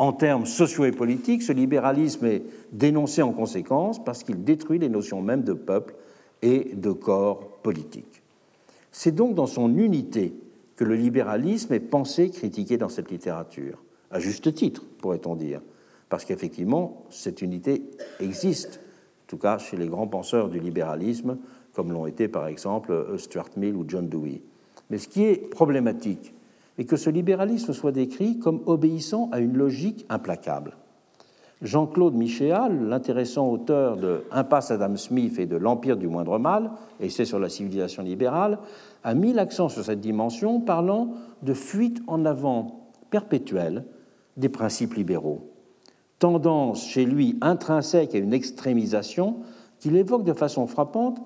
[0.00, 2.42] En termes sociaux et politiques, ce libéralisme est
[2.72, 5.94] dénoncé en conséquence parce qu'il détruit les notions mêmes de peuple
[6.40, 8.22] et de corps politique.
[8.92, 10.32] C'est donc dans son unité
[10.76, 15.60] que le libéralisme est pensé, critiqué dans cette littérature, à juste titre, pourrait-on dire,
[16.08, 17.82] parce qu'effectivement, cette unité
[18.20, 18.80] existe,
[19.26, 21.36] en tout cas chez les grands penseurs du libéralisme,
[21.74, 24.40] comme l'ont été par exemple Stuart Mill ou John Dewey.
[24.88, 26.32] Mais ce qui est problématique
[26.80, 30.78] est que ce libéralisme soit décrit comme obéissant à une logique implacable.
[31.60, 37.10] Jean-Claude Michéal, l'intéressant auteur de Impasse Adam Smith et de L'Empire du moindre mal, et
[37.10, 38.60] c'est sur la civilisation libérale,
[39.04, 41.10] a mis l'accent sur cette dimension parlant
[41.42, 43.84] de fuite en avant perpétuelle
[44.38, 45.50] des principes libéraux.
[46.18, 49.36] Tendance chez lui intrinsèque à une extrémisation
[49.80, 51.20] qu'il évoque de façon frappante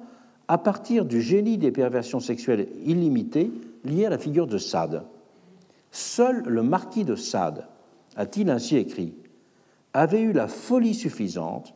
[0.49, 3.53] à partir du génie des perversions sexuelles illimitées
[3.85, 5.05] liées à la figure de Sade.
[5.95, 7.69] Seul le marquis de Sade,
[8.17, 9.15] a-t-il ainsi écrit,
[9.93, 11.73] avait eu la folie suffisante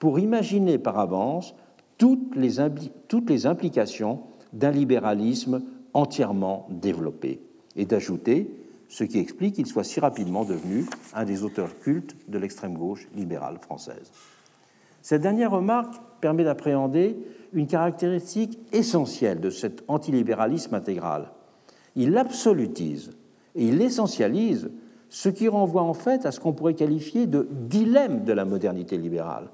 [0.00, 1.54] pour imaginer par avance
[1.96, 5.62] toutes les, implications d'un libéralisme
[5.94, 7.40] entièrement développé,
[7.76, 8.52] et d'ajouter
[8.88, 10.84] ce qui explique qu'il soit si rapidement devenu
[11.14, 14.10] un des auteurs cultes de l'extrême gauche libérale française.
[15.02, 17.16] Cette dernière remarque permet d'appréhender
[17.52, 21.30] une caractéristique essentielle de cet antilibéralisme intégral.
[21.94, 23.12] Il absolutise
[23.54, 24.70] et il essentialise
[25.08, 28.96] ce qui renvoie en fait à ce qu'on pourrait qualifier de dilemme de la modernité
[28.96, 29.50] libérale.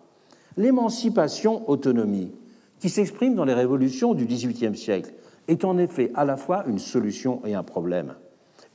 [0.56, 2.32] L'émancipation-autonomie,
[2.78, 5.14] qui s'exprime dans les révolutions du XVIIIe siècle,
[5.48, 8.14] est en effet à la fois une solution et un problème,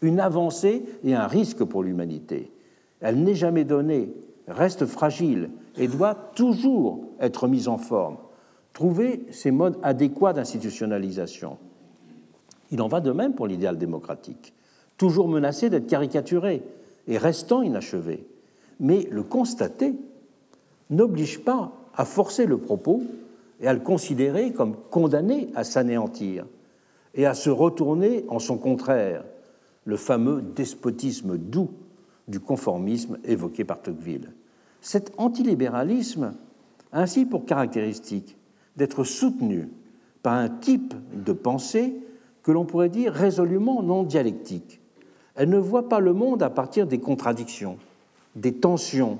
[0.01, 2.51] une avancée et un risque pour l'humanité.
[2.99, 4.13] Elle n'est jamais donnée,
[4.47, 8.17] reste fragile et doit toujours être mise en forme,
[8.73, 11.57] trouver ses modes adéquats d'institutionnalisation.
[12.71, 14.53] Il en va de même pour l'idéal démocratique,
[15.03, 16.63] toujours menacé d'être caricaturé
[17.09, 18.25] et restant inachevé.
[18.79, 19.95] Mais le constater
[20.89, 23.03] n'oblige pas à forcer le propos
[23.59, 26.45] et à le considérer comme condamné à s'anéantir
[27.15, 29.25] et à se retourner en son contraire,
[29.83, 31.71] le fameux despotisme doux
[32.29, 34.31] du conformisme évoqué par Tocqueville.
[34.79, 36.33] Cet antilibéralisme
[36.93, 38.37] a ainsi pour caractéristique
[38.77, 39.67] d'être soutenu
[40.21, 41.93] par un type de pensée
[42.41, 44.79] que l'on pourrait dire résolument non dialectique.
[45.35, 47.77] Elle ne voit pas le monde à partir des contradictions,
[48.35, 49.19] des tensions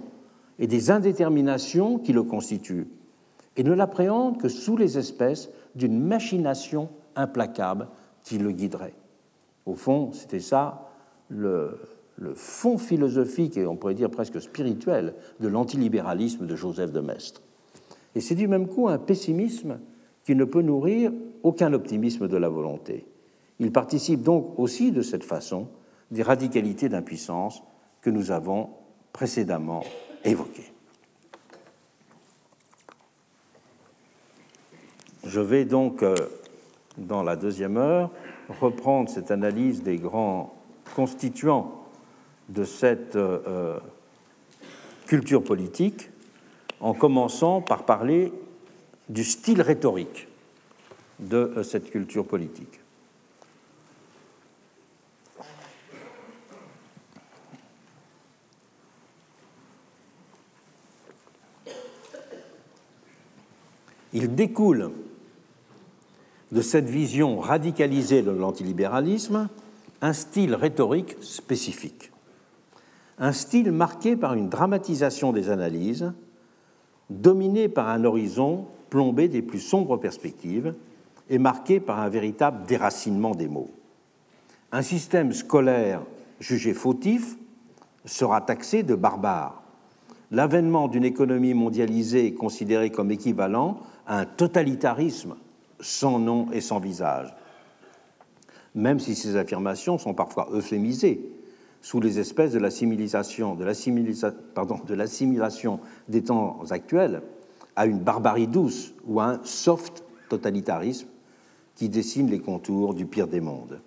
[0.60, 2.88] et des indéterminations qui le constituent,
[3.58, 7.88] et ne l'appréhende que sous les espèces d'une machination implacable
[8.24, 8.94] qui le guiderait.
[9.66, 10.90] Au fond, c'était ça
[11.30, 11.78] le,
[12.18, 17.42] le, fond philosophique et on pourrait dire presque spirituel de l'antilibéralisme de Joseph de Maistre.
[18.16, 19.80] Et c'est du même coup un pessimisme
[20.26, 21.12] qui ne peut nourrir
[21.44, 23.06] aucun optimisme de la volonté.
[23.60, 25.68] Il participe donc aussi de cette façon
[26.14, 27.64] des radicalités d'impuissance
[28.02, 28.70] que nous avons
[29.12, 29.84] précédemment
[30.24, 30.72] évoquées.
[35.26, 36.16] Je vais donc, euh,
[36.98, 38.12] dans la deuxième heure,
[38.62, 40.54] reprendre cette analyse des grands
[40.96, 41.84] constituants
[42.50, 43.80] de cette euh, euh,
[45.08, 46.12] culture politique
[46.80, 48.32] en commençant par parler
[49.10, 50.28] du style rhétorique
[51.20, 52.83] de cette culture politique.
[64.14, 64.92] Il découle
[66.52, 69.50] de cette vision radicalisée de l'antilibéralisme
[70.02, 72.12] un style rhétorique spécifique,
[73.18, 76.14] un style marqué par une dramatisation des analyses,
[77.10, 80.76] dominé par un horizon plombé des plus sombres perspectives
[81.30, 83.72] et marqué par un véritable déracinement des mots.
[84.72, 86.04] Un système scolaire
[86.40, 87.38] jugé fautif
[88.06, 89.63] sera taxé de barbare.
[90.34, 93.78] L'avènement d'une économie mondialisée considérée comme équivalent
[94.08, 95.36] à un totalitarisme
[95.80, 97.36] sans nom et sans visage,
[98.74, 101.22] même si ces affirmations sont parfois euphémisées
[101.82, 105.80] sous les espèces de l'assimilation de l'assimilation
[106.10, 107.22] des temps actuels
[107.76, 111.10] à une barbarie douce ou à un soft totalitarisme
[111.76, 113.82] qui dessine les contours du pire des mondes.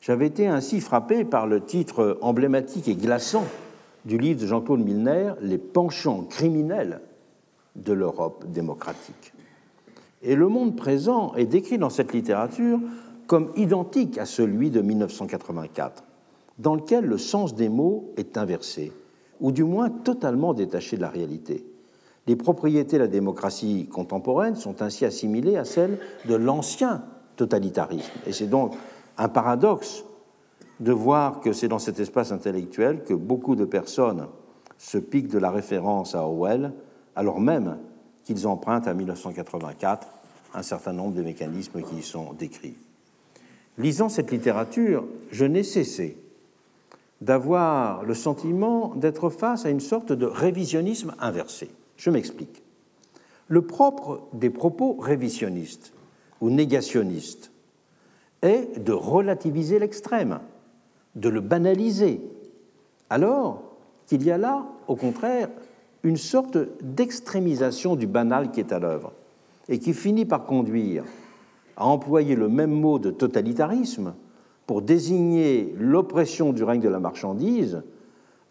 [0.00, 3.44] J'avais été ainsi frappé par le titre emblématique et glaçant
[4.04, 7.00] du livre de Jean-Claude Milner, Les penchants criminels
[7.76, 9.32] de l'Europe démocratique.
[10.22, 12.80] Et le monde présent est décrit dans cette littérature
[13.26, 16.02] comme identique à celui de 1984,
[16.58, 18.92] dans lequel le sens des mots est inversé,
[19.40, 21.64] ou du moins totalement détaché de la réalité.
[22.26, 27.04] Les propriétés de la démocratie contemporaine sont ainsi assimilées à celles de l'ancien
[27.36, 28.12] totalitarisme.
[28.26, 28.74] Et c'est donc
[29.16, 30.04] un paradoxe
[30.80, 34.26] de voir que c'est dans cet espace intellectuel que beaucoup de personnes
[34.76, 36.72] se piquent de la référence à Orwell,
[37.16, 37.78] alors même
[38.24, 40.08] qu'ils empruntent à 1984
[40.54, 42.76] un certain nombre de mécanismes qui y sont décrits.
[43.76, 46.16] Lisant cette littérature, je n'ai cessé
[47.20, 51.70] d'avoir le sentiment d'être face à une sorte de révisionnisme inversé.
[51.96, 52.62] Je m'explique.
[53.48, 55.92] Le propre des propos révisionnistes
[56.40, 57.50] ou négationnistes
[58.42, 60.40] est de relativiser l'extrême,
[61.18, 62.20] de le banaliser,
[63.10, 63.62] alors
[64.06, 65.48] qu'il y a là, au contraire,
[66.02, 69.12] une sorte d'extrémisation du banal qui est à l'œuvre
[69.68, 71.04] et qui finit par conduire
[71.76, 74.14] à employer le même mot de totalitarisme
[74.66, 77.82] pour désigner l'oppression du règne de la marchandise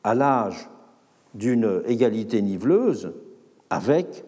[0.04, 0.70] à l'âge
[1.34, 3.14] d'une égalité niveleuse
[3.70, 4.24] avec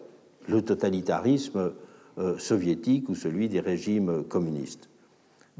[0.48, 1.72] le totalitarisme
[2.18, 4.89] euh, soviétique ou celui des régimes communistes.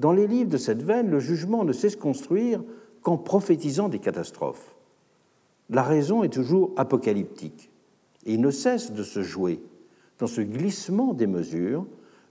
[0.00, 2.62] Dans les livres de cette veine, le jugement ne cesse construire
[3.02, 4.74] qu'en prophétisant des catastrophes.
[5.68, 7.70] La raison est toujours apocalyptique
[8.24, 9.60] et il ne cesse de se jouer
[10.18, 11.84] dans ce glissement des mesures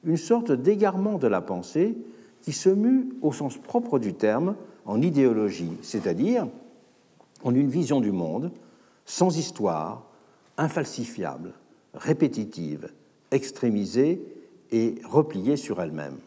[0.03, 1.95] une sorte d'égarement de la pensée
[2.41, 4.55] qui se mue au sens propre du terme
[4.85, 6.47] en idéologie, c'est-à-dire
[7.43, 8.51] en une vision du monde
[9.05, 10.09] sans histoire,
[10.57, 11.53] infalsifiable,
[11.93, 12.91] répétitive,
[13.29, 14.23] extrémisée
[14.71, 16.17] et repliée sur elle-même.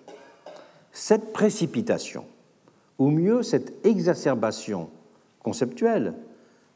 [0.92, 2.24] Cette précipitation,
[2.98, 4.90] ou mieux cette exacerbation
[5.42, 6.14] conceptuelle,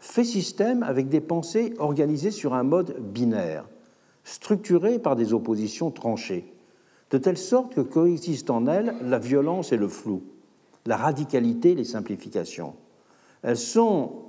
[0.01, 3.69] fait système avec des pensées organisées sur un mode binaire,
[4.25, 6.53] structuré par des oppositions tranchées
[7.11, 10.23] de telle sorte que coexistent en elles la violence et le flou,
[10.87, 12.75] la radicalité et les simplifications.
[13.43, 14.23] Elles sont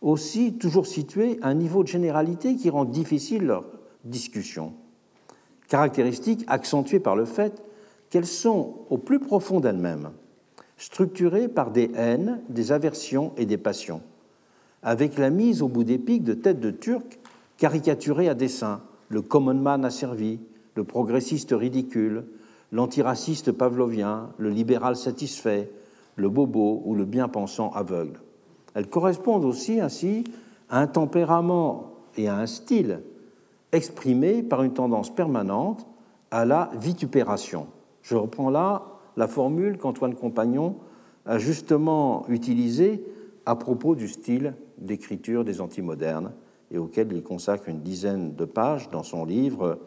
[0.00, 3.64] aussi toujours situées à un niveau de généralité qui rend difficile leur
[4.04, 4.72] discussion,
[5.68, 7.62] caractéristique accentuée par le fait
[8.12, 10.10] qu'elles sont au plus profond d'elles-mêmes,
[10.76, 14.02] structurées par des haines, des aversions et des passions,
[14.82, 17.18] avec la mise au bout des pics de têtes de Turcs
[17.56, 20.40] caricaturées à dessein, le common man asservi,
[20.74, 22.24] le progressiste ridicule,
[22.70, 25.70] l'antiraciste pavlovien, le libéral satisfait,
[26.16, 28.20] le bobo ou le bien-pensant aveugle.
[28.74, 30.24] Elles correspondent aussi ainsi
[30.68, 33.00] à un tempérament et à un style
[33.72, 35.86] exprimés par une tendance permanente
[36.30, 37.68] à la vitupération.
[38.02, 38.82] Je reprends là
[39.16, 40.76] la formule qu'Antoine Compagnon
[41.26, 43.04] a justement utilisée
[43.46, 46.32] à propos du style d'écriture des antimodernes
[46.70, 49.78] et auquel il consacre une dizaine de pages dans son livre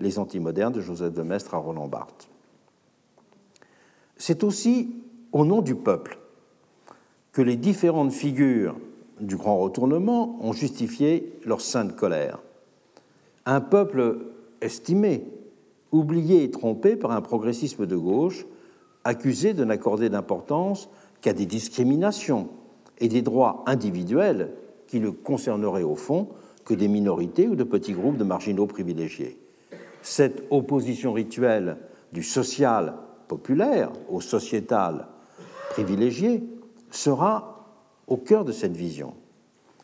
[0.00, 2.28] les antimodernes de Joseph de Maistre à Roland Barthes.
[4.16, 4.94] C'est aussi
[5.32, 6.18] au nom du peuple
[7.32, 8.76] que les différentes figures
[9.20, 12.38] du grand retournement ont justifié leur sainte colère.
[13.46, 14.26] Un peuple
[14.60, 15.26] estimé,
[15.92, 18.46] oublié et trompé par un progressisme de gauche,
[19.04, 20.88] accusé de n'accorder d'importance
[21.20, 22.48] qu'à des discriminations
[22.98, 24.52] et des droits individuels
[24.86, 26.28] qui ne concerneraient au fond
[26.64, 29.38] que des minorités ou de petits groupes de marginaux privilégiés
[30.06, 31.78] cette opposition rituelle
[32.12, 32.94] du social
[33.26, 35.08] populaire au sociétal
[35.70, 36.44] privilégié
[36.92, 37.66] sera
[38.06, 39.14] au cœur de cette vision.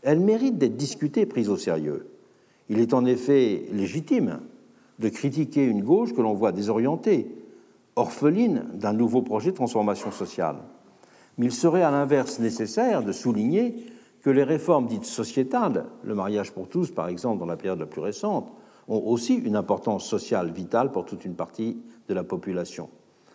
[0.02, 2.06] Elle mérite d'être discutée et prise au sérieux.
[2.68, 4.38] Il est en effet légitime
[4.98, 7.34] de critiquer une gauche que l'on voit désorientée,
[7.96, 10.56] orpheline d'un nouveau projet de transformation sociale.
[11.38, 13.86] Mais il serait à l'inverse nécessaire de souligner
[14.22, 17.86] que les réformes dites sociétales, le mariage pour tous par exemple dans la période la
[17.86, 18.52] plus récente,
[18.88, 21.78] ont aussi une importance sociale vitale pour toute une partie
[22.08, 22.88] de la population.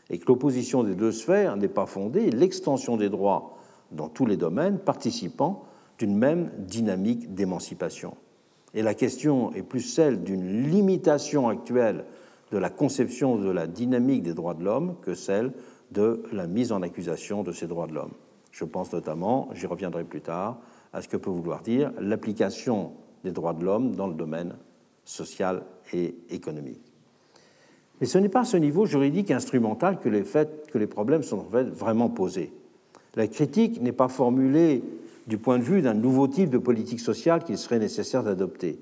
[0.09, 3.57] Et que l'opposition des deux sphères n'est pas fondée, l'extension des droits
[3.91, 5.63] dans tous les domaines participant
[5.97, 8.15] d'une même dynamique d'émancipation.
[8.73, 12.05] Et la question est plus celle d'une limitation actuelle
[12.51, 15.51] de la conception de la dynamique des droits de l'homme que celle
[15.91, 18.13] de la mise en accusation de ces droits de l'homme.
[18.51, 20.59] Je pense notamment, j'y reviendrai plus tard,
[20.93, 22.91] à ce que peut vouloir dire l'application
[23.23, 24.55] des droits de l'homme dans le domaine
[25.03, 25.63] sociale
[25.93, 26.81] et économique.
[27.99, 31.23] Mais ce n'est pas à ce niveau juridique instrumental que les, faits, que les problèmes
[31.23, 32.53] sont en fait vraiment posés.
[33.15, 34.83] La critique n'est pas formulée
[35.27, 38.79] du point de vue d'un nouveau type de politique sociale qu'il serait nécessaire d'adopter.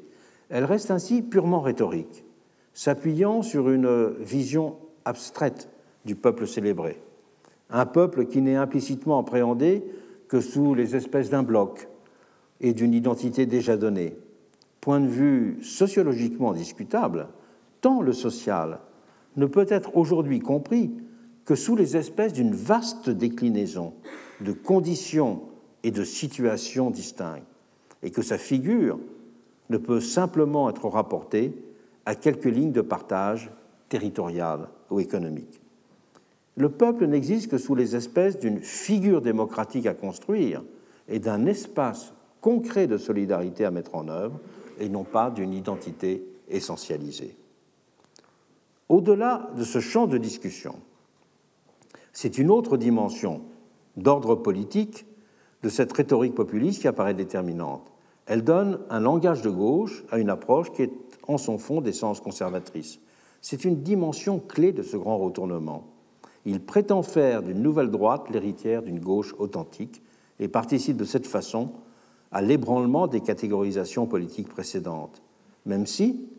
[0.49, 2.23] Elle reste ainsi purement rhétorique,
[2.73, 5.69] s'appuyant sur une vision abstraite
[6.05, 7.01] du peuple célébré.
[7.71, 9.83] Un peuple qui n'est implicitement appréhendé
[10.27, 11.87] que sous les espèces d'un bloc,
[12.61, 14.17] et d'une identité déjà donnée.
[14.81, 17.27] Point de vue sociologiquement discutable,
[17.81, 18.79] tant le social
[19.35, 20.91] ne peut être aujourd'hui compris
[21.43, 23.93] que sous les espèces d'une vaste déclinaison
[24.41, 25.43] de conditions
[25.85, 27.45] et de situations distinctes,
[28.01, 28.99] et que sa figure
[29.69, 31.53] ne peut simplement être rapportée
[32.07, 33.51] à quelques lignes de partage
[33.87, 35.61] territoriales ou économiques.
[36.55, 40.63] Le peuple n'existe que sous les espèces d'une figure démocratique à construire
[41.07, 44.39] et d'un espace concret de solidarité à mettre en œuvre,
[44.79, 47.37] et non pas d'une identité essentialisée.
[48.89, 50.79] Au-delà de ce champ de discussion,
[52.11, 53.43] c'est une autre dimension
[53.97, 55.05] d'ordre politique
[55.65, 57.81] de cette rhétorique populiste qui apparaît déterminante.
[58.27, 60.93] Elle donne un langage de gauche à une approche qui est
[61.27, 62.99] en son fond d'essence conservatrice.
[63.41, 65.87] C'est une dimension clé de ce grand retournement.
[66.45, 70.03] Il prétend faire d'une nouvelle droite l'héritière d'une gauche authentique
[70.39, 71.71] et participe de cette façon
[72.31, 75.23] à l'ébranlement des catégorisations politiques précédentes,
[75.65, 76.29] même si,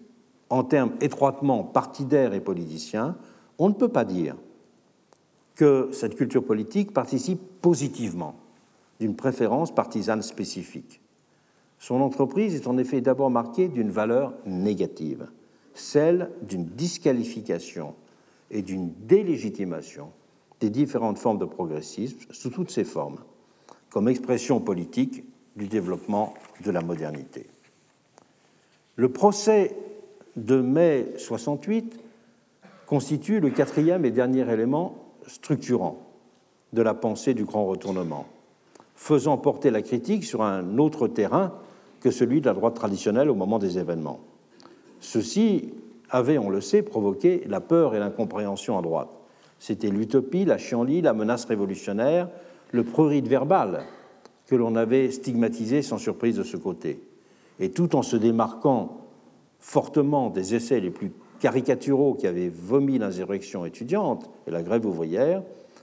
[0.51, 3.17] en termes étroitement partidaires et politiciens,
[3.59, 4.37] on ne peut pas dire
[5.57, 8.37] que cette culture politique participe positivement
[9.01, 11.01] d'une préférence partisane spécifique.
[11.79, 15.29] Son entreprise est en effet d'abord marquée d'une valeur négative,
[15.75, 17.95] celle d'une disqualification
[18.51, 20.11] et d'une délégitimation
[20.61, 23.19] des différentes formes de progressisme sous toutes ses formes,
[23.91, 25.25] comme expression politique
[25.57, 26.35] du développement
[26.65, 27.47] de la modernité.
[28.95, 29.77] Le procès
[30.37, 32.01] de mai 68
[32.87, 35.99] constitue le quatrième et dernier élément structurant
[36.73, 38.27] de la pensée du grand retournement,
[38.97, 41.53] faisant porter la critique sur un autre terrain
[42.01, 44.21] que celui de la droite traditionnelle au moment des événements.
[45.01, 45.75] Ceci
[46.11, 49.11] avait, on le sait, provoqué la peur et l'incompréhension à droite.
[49.59, 52.29] C'était l'utopie, la chienlit, la menace révolutionnaire,
[52.73, 53.85] le prurite verbal
[54.47, 57.01] que l'on avait stigmatisé sans surprise de ce côté.
[57.61, 58.99] Et tout en se démarquant
[59.59, 65.43] fortement des essais les plus caricaturaux qui avaient vomi l'insurrection étudiante et la grève ouvrière,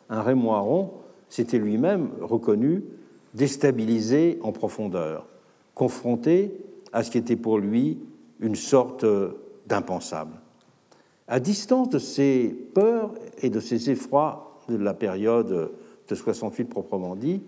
[0.09, 0.91] un Raymond Aron
[1.30, 2.84] s'était lui-même reconnu
[3.34, 5.27] déstabilisé en profondeur,
[5.75, 6.51] confronté
[6.91, 7.99] à ce qui était pour lui
[8.39, 9.05] une sorte
[9.67, 10.34] d'impensable.
[11.27, 15.71] À distance de ces peurs et de ces effrois de la période
[16.07, 17.41] de 68 proprement dit,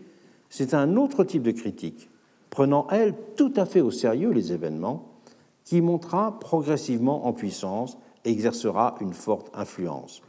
[0.49, 2.09] c'est un autre type de critique,
[2.49, 5.09] prenant, elle, tout à fait au sérieux les événements,
[5.65, 10.21] qui montera progressivement en puissance et exercera une forte influence.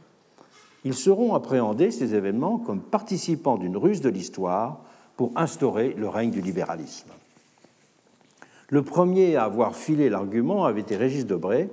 [0.83, 4.81] Ils seront appréhendés, ces événements, comme participants d'une ruse de l'histoire
[5.17, 7.09] pour instaurer le règne du libéralisme.
[8.69, 11.69] Le premier à avoir filé l'argument avait été Régis Debray,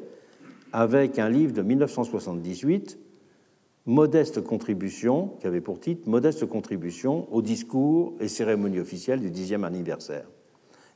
[0.73, 2.99] avec un livre de 1978,
[3.87, 9.63] Modeste contribution, qui avait pour titre Modeste contribution au discours et cérémonie officielle du dixième
[9.63, 10.27] anniversaire,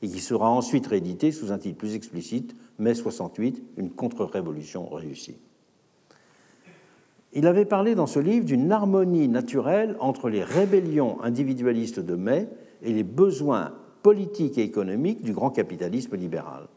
[0.01, 5.37] et qui sera ensuite réédité sous un titre plus explicite, Mai 68, une contre-révolution réussie.
[7.33, 12.47] Il avait parlé dans ce livre d'une harmonie naturelle entre les rébellions individualistes de mai
[12.81, 16.67] et les besoins politiques et économiques du grand capitalisme libéral.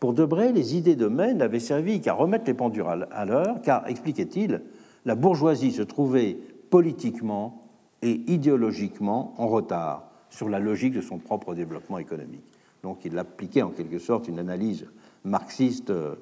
[0.00, 3.86] Pour Debray, les idées de mai n'avaient servi qu'à remettre les pendules à l'heure, car,
[3.86, 4.62] expliquait-il,
[5.04, 6.38] la bourgeoisie se trouvait
[6.70, 7.62] politiquement
[8.02, 12.44] et idéologiquement en retard sur la logique de son propre développement économique.
[12.82, 14.86] Donc il appliquait en quelque sorte une analyse
[15.24, 16.16] marxiste euh,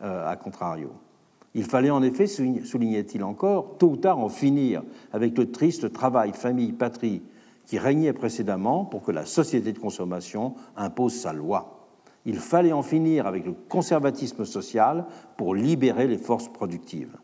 [0.00, 0.92] à contrario.
[1.56, 6.32] Il fallait en effet, soulignait-il encore, tôt ou tard en finir avec le triste travail
[6.34, 7.22] famille, patrie
[7.64, 11.88] qui régnait précédemment pour que la société de consommation impose sa loi.
[12.26, 15.06] Il fallait en finir avec le conservatisme social
[15.38, 17.16] pour libérer les forces productives.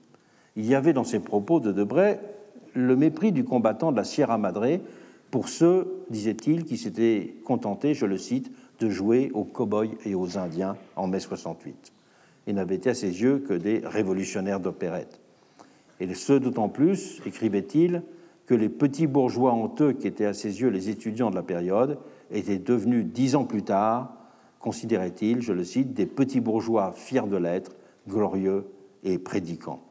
[0.57, 2.19] Il y avait dans ces propos de Debray
[2.73, 4.81] le mépris du combattant de la Sierra Madre
[5.31, 8.51] pour ceux, disait-il, qui s'étaient contentés, je le cite,
[8.81, 11.93] de jouer aux cow-boys et aux Indiens en mai 68
[12.47, 15.21] et n'avaient été à ses yeux que des révolutionnaires d'opérette.
[16.01, 18.03] Et ce d'autant plus, écrivait-il,
[18.47, 21.99] que les petits bourgeois honteux qui étaient à ses yeux les étudiants de la période
[22.31, 24.15] étaient devenus dix ans plus tard,
[24.59, 27.77] considérait-il, je le cite, des petits bourgeois fiers de l'être,
[28.09, 28.67] glorieux
[29.05, 29.83] et prédicants.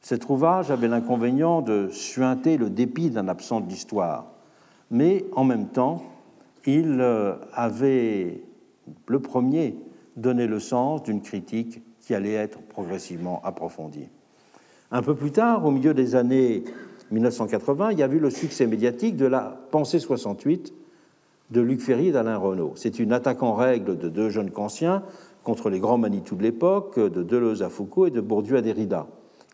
[0.00, 4.26] Cet ouvrage avait l'inconvénient de suinter le dépit d'un absent de l'histoire,
[4.90, 6.02] mais en même temps,
[6.66, 8.42] il euh, avait
[9.06, 9.76] le premier
[10.18, 14.08] donné le sens d'une critique qui allait être progressivement approfondie.
[14.90, 16.64] Un peu plus tard, au milieu des années
[17.10, 20.72] 1980, il y a eu le succès médiatique de la Pensée 68
[21.50, 22.72] de Luc Ferry et d'Alain Renaud.
[22.74, 25.02] C'est une attaque en règle de deux jeunes kantiens
[25.44, 29.06] contre les grands Manitou de l'époque, de Deleuze à Foucault et de Bourdieu à Derrida,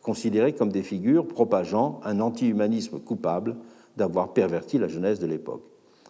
[0.03, 3.57] considérés comme des figures propageant un anti-humanisme coupable
[3.97, 5.63] d'avoir perverti la jeunesse de l'époque.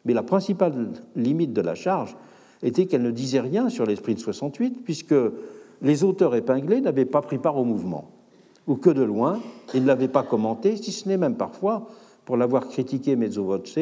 [0.04, 2.16] Mais la principale limite de la charge
[2.62, 5.14] était qu'elle ne disait rien sur l'esprit de 68, puisque
[5.82, 8.10] les auteurs épinglés n'avaient pas pris part au mouvement,
[8.66, 9.40] ou que de loin,
[9.74, 11.88] ils ne l'avaient pas commenté, si ce n'est même parfois
[12.24, 13.78] pour l'avoir critiqué mezzo voce,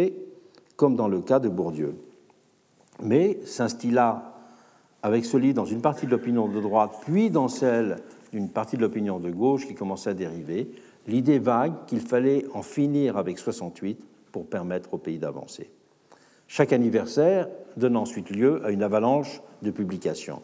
[0.77, 1.95] comme dans le cas de Bourdieu.
[3.03, 4.35] Mais s'instilla
[5.03, 7.99] avec ce livre dans une partie de l'opinion de droite, puis dans celle
[8.33, 10.71] d'une partie de l'opinion de gauche qui commençait à dériver,
[11.07, 13.99] l'idée vague qu'il fallait en finir avec 68
[14.31, 15.71] pour permettre au pays d'avancer.
[16.55, 17.49] Chaque anniversaire
[17.79, 20.43] donne ensuite lieu à une avalanche de publications.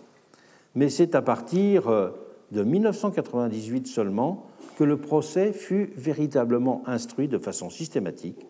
[0.75, 2.09] Mais c'est à partir euh,
[2.51, 4.47] de 1998 seulement
[4.79, 8.47] que le procès fut véritablement instruit de façon systématique,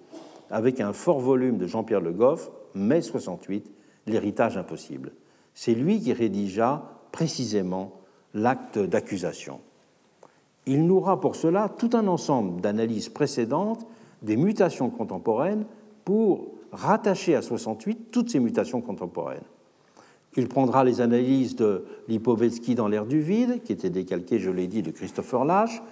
[0.52, 3.68] avec un fort volume de Jean-Pierre Le Goff, mai 68,
[4.06, 5.10] L'héritage impossible.
[5.52, 7.94] C'est lui qui rédigea précisément
[8.34, 9.58] l'acte d'accusation.
[10.66, 13.84] Il nourra pour cela tout un ensemble d'analyses précédentes
[14.22, 15.66] des mutations contemporaines
[16.04, 19.44] pour rattacher à 68 toutes ces mutations contemporaines.
[20.36, 24.66] Il prendra les analyses de Lipovetsky dans l'air du vide, qui était décalqué, je l'ai
[24.66, 25.82] dit, de Christopher Lash.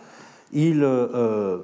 [0.52, 1.58] Il euh,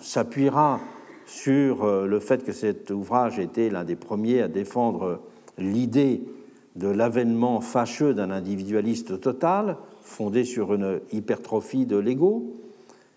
[0.00, 0.80] s'appuiera
[1.26, 5.20] sur euh, le fait que cet ouvrage était l'un des premiers à défendre
[5.58, 6.22] l'idée
[6.76, 12.56] de l'avènement fâcheux d'un individualiste total, fondé sur une hypertrophie de l'ego.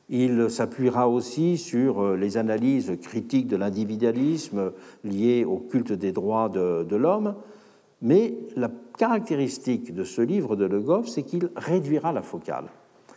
[0.09, 4.73] Il s'appuiera aussi sur euh, les analyses critiques de l'individualisme
[5.03, 7.35] liées au culte des droits de, l'homme.
[8.01, 12.65] Mais la caractéristique de ce livre de Le Goff, c'est qu'il réduira la focale.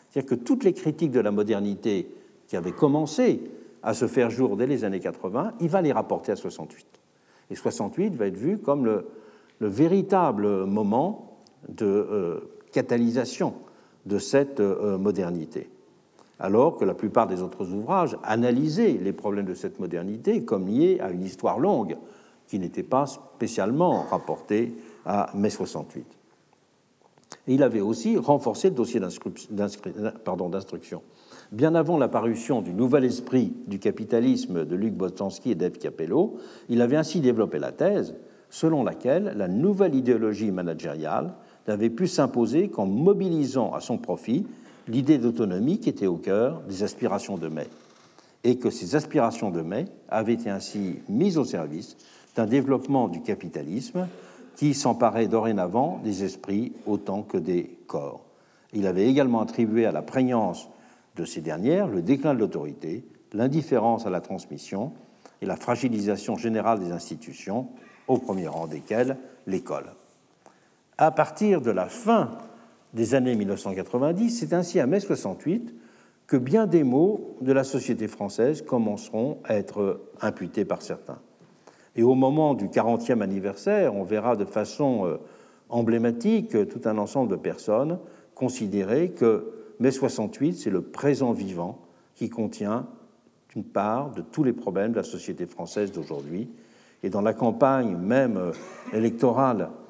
[0.09, 2.09] C'est-à-dire que toutes les critiques de la modernité
[2.47, 3.43] qui avaient commencé
[3.83, 6.87] à se faire jour dès les années 80, il va les rapporter à 68.
[7.51, 9.07] Et 68 va être vu comme le,
[9.61, 12.41] véritable moment de euh,
[12.73, 13.55] catalysation
[14.05, 15.71] de cette euh, modernité.
[16.39, 20.99] Alors que la plupart des autres ouvrages analysaient les problèmes de cette modernité comme liés
[21.01, 21.97] à une histoire longue
[22.47, 26.07] qui n'était pas spécialement rapportée à mai 68.
[27.49, 31.03] Et il avait aussi renforcé le dossier d'instruction.
[31.53, 36.39] Bien avant la parution du Nouvel Esprit du capitalisme de Luc Bostanski et d'Eve Capello,
[36.69, 38.15] il avait ainsi développé la thèse
[38.51, 41.35] selon laquelle la nouvelle idéologie managériale
[41.69, 44.47] n'avait pu s'imposer qu'en mobilisant à son profit
[44.89, 47.69] l'idée d'autonomie qui était au cœur des aspirations de mai,
[48.45, 51.97] et que ces aspirations de mai avaient été ainsi mises au service
[52.37, 54.07] d'un développement du capitalisme
[54.57, 58.25] qui s'emparait dorénavant des esprits autant que des corps.
[58.73, 60.69] Il avait également attribué à la prégnance
[61.17, 64.93] de ces dernières le déclin de l'autorité, l'indifférence à la transmission
[65.43, 67.69] et la fragilisation générale des institutions,
[68.09, 69.93] au premier rang desquelles l'école.
[70.99, 72.31] À partir de la fin
[72.97, 75.75] des années 1990, c'est ainsi à mai 68
[76.27, 81.19] que bien des mots de la société française commenceront à être imputés par certains.
[81.95, 85.17] Et au moment du 40e anniversaire, on verra de façon euh,
[85.69, 87.99] emblématique tout un ensemble de personnes
[88.35, 91.83] considérer que mai 68, c'est le présent vivant
[92.15, 92.87] qui contient
[93.55, 96.49] une part de tous les problèmes de la société française d'aujourd'hui.
[97.03, 98.53] Et dans la campagne même euh,
[98.95, 99.86] électorale euh,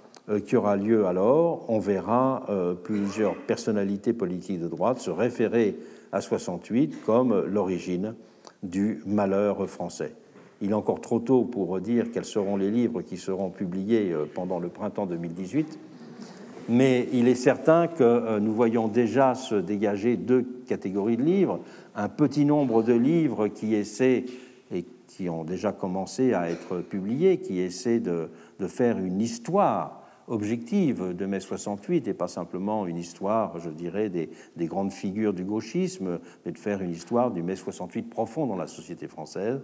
[0.46, 2.44] qui aura lieu alors, on verra
[2.82, 5.76] plusieurs personnalités politiques de droite se référer
[6.12, 8.14] à 68 comme l'origine
[8.62, 10.14] du malheur français.
[10.62, 14.24] Il est encore trop tôt pour dire quels seront les livres qui seront publiés euh,
[14.32, 15.78] pendant le printemps 2018,
[16.70, 21.60] mais il est certain que euh, nous voyons déjà se dégager deux catégories de livres.
[21.94, 24.24] Un petit nombre de livres qui essaient,
[24.72, 30.05] et qui ont déjà commencé à être publiés, qui essaient de, de faire une histoire
[30.28, 34.28] objective de mai 68 et pas simplement une histoire, je dirais, des,
[34.66, 38.66] grandes figures du gauchisme, mais de faire une histoire du mai 68 profond dans la
[38.66, 39.60] société française,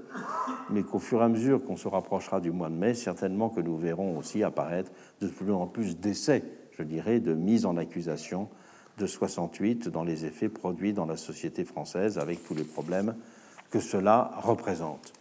[0.70, 3.60] mais qu'au fur et à mesure qu'on se rapprochera du mois de mai, certainement que
[3.60, 8.48] nous verrons aussi apparaître de plus en plus d'essais, je dirais, de mise en accusation
[8.98, 13.14] de 68 dans les effets produits dans la société française avec tous les problèmes
[13.70, 15.12] que cela représente.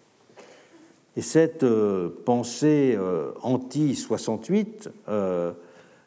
[1.18, 5.52] Et cette euh, pensée euh, anti-68, euh,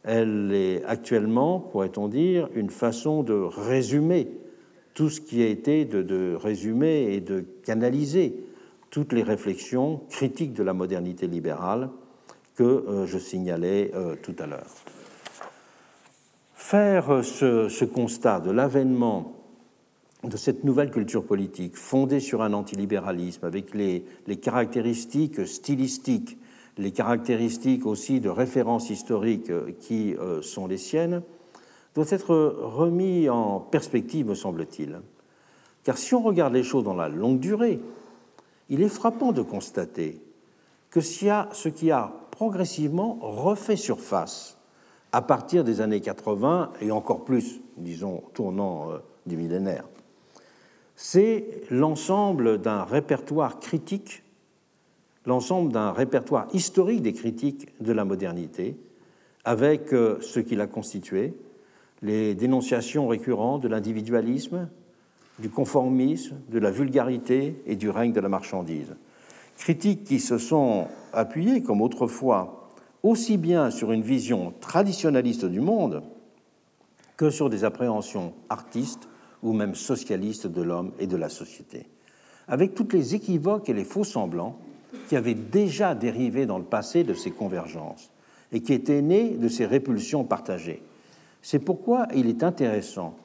[0.03, 4.29] elle est actuellement, pourrait-on dire, une façon de résumer
[4.95, 8.35] tout ce qui a été, de, résumer et de canaliser
[8.91, 11.91] toutes les réflexions critiques de la modernité libérale
[12.55, 13.91] que je signalais
[14.23, 14.71] tout à l'heure.
[16.55, 19.44] Faire ce constat de l'avènement
[20.29, 24.05] de cette nouvelle culture politique fondée sur un antilibéralisme avec les,
[24.41, 26.39] caractéristiques stylistiques,
[26.79, 31.23] les caractéristiques aussi de référence historique qui euh, sont les siennes,
[31.95, 35.01] doit être remis en perspective, me semble-t-il.
[35.85, 37.81] Car si on regarde les choses dans la longue durée,
[38.69, 40.21] il est frappant de constater
[40.91, 44.59] que ce qui a progressivement refait surface
[45.13, 49.85] à partir des années 80 et encore plus, disons, tournant euh, du millénaire.
[50.97, 54.23] C'est l'ensemble d'un répertoire critique,
[55.27, 58.77] l'ensemble d'un répertoire historique des critiques de la modernité,
[59.45, 61.35] avec euh, ce qui l'a constitué,
[62.03, 64.69] les dénonciations récurrentes de l'individualisme,
[65.39, 68.95] du conformisme, de la vulgarité et du règne de la marchandise.
[69.59, 72.71] Critiques qui se sont appuyées, comme autrefois,
[73.03, 76.03] aussi bien sur une vision traditionnaliste du monde
[77.17, 79.09] que sur des appréhensions artistes
[79.45, 81.87] ou même socialistes de l'homme et de la société,
[82.49, 84.59] avec toutes les équivoques et les faux semblants
[85.09, 88.11] qui avaient déjà dérivé dans le passé de ces convergences
[88.53, 90.83] et qui étaient nés de ces répulsions partagées.
[91.43, 93.17] C'est pourquoi il est intéressant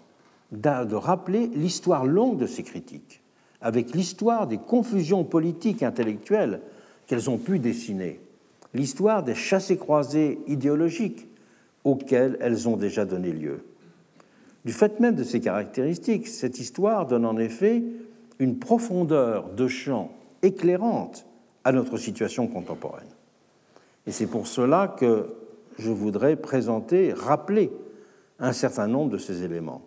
[0.52, 3.22] de rappeler l'histoire longue de ces critiques,
[3.62, 6.62] avec l'histoire des confusions politiques et intellectuelles
[7.08, 8.20] qu'elles ont pu dessiner,
[8.74, 11.28] l'histoire des chassés-croisés idéologiques
[11.84, 13.64] auxquels elles ont déjà donné lieu.
[14.66, 17.84] Du fait même de ces caractéristiques, cette histoire donne en effet
[18.40, 20.12] une profondeur de champ
[20.42, 21.26] éclairante
[21.64, 23.08] à notre situation contemporaine.
[24.08, 25.36] Et c'est pour cela que
[25.78, 27.72] je voudrais présenter, rappeler
[28.40, 29.82] un certain nombre de ces éléments.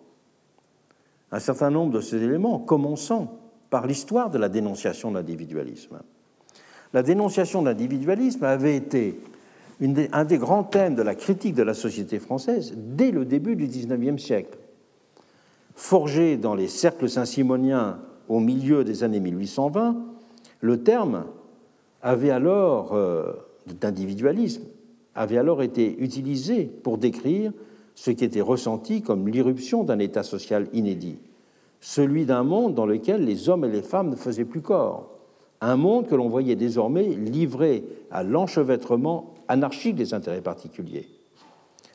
[1.31, 3.39] Un certain nombre de ces éléments, commençant
[3.69, 5.99] par l'histoire de la dénonciation de l'individualisme.
[6.93, 9.19] La dénonciation de l'individualisme avait été
[10.11, 13.67] un des grands thèmes de la critique de la société française dès le début du
[13.67, 14.57] XIXe siècle.
[15.75, 19.97] Forgé dans les cercles saint-simoniens au milieu des années 1820,
[20.61, 21.25] le terme
[22.01, 23.33] avait alors euh,
[23.65, 24.63] d'individualisme
[25.15, 27.51] avait alors été utilisé pour décrire
[27.95, 31.19] ce qui était ressenti comme l'irruption d'un état social inédit,
[31.79, 35.19] celui d'un monde dans lequel les hommes et les femmes ne faisaient plus corps,
[35.61, 41.07] un monde que l'on voyait désormais livré à l'enchevêtrement anarchique des intérêts particuliers.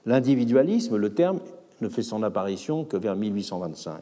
[0.07, 1.41] L'individualisme, le terme,
[1.81, 4.01] ne fait son apparition que vers 1825.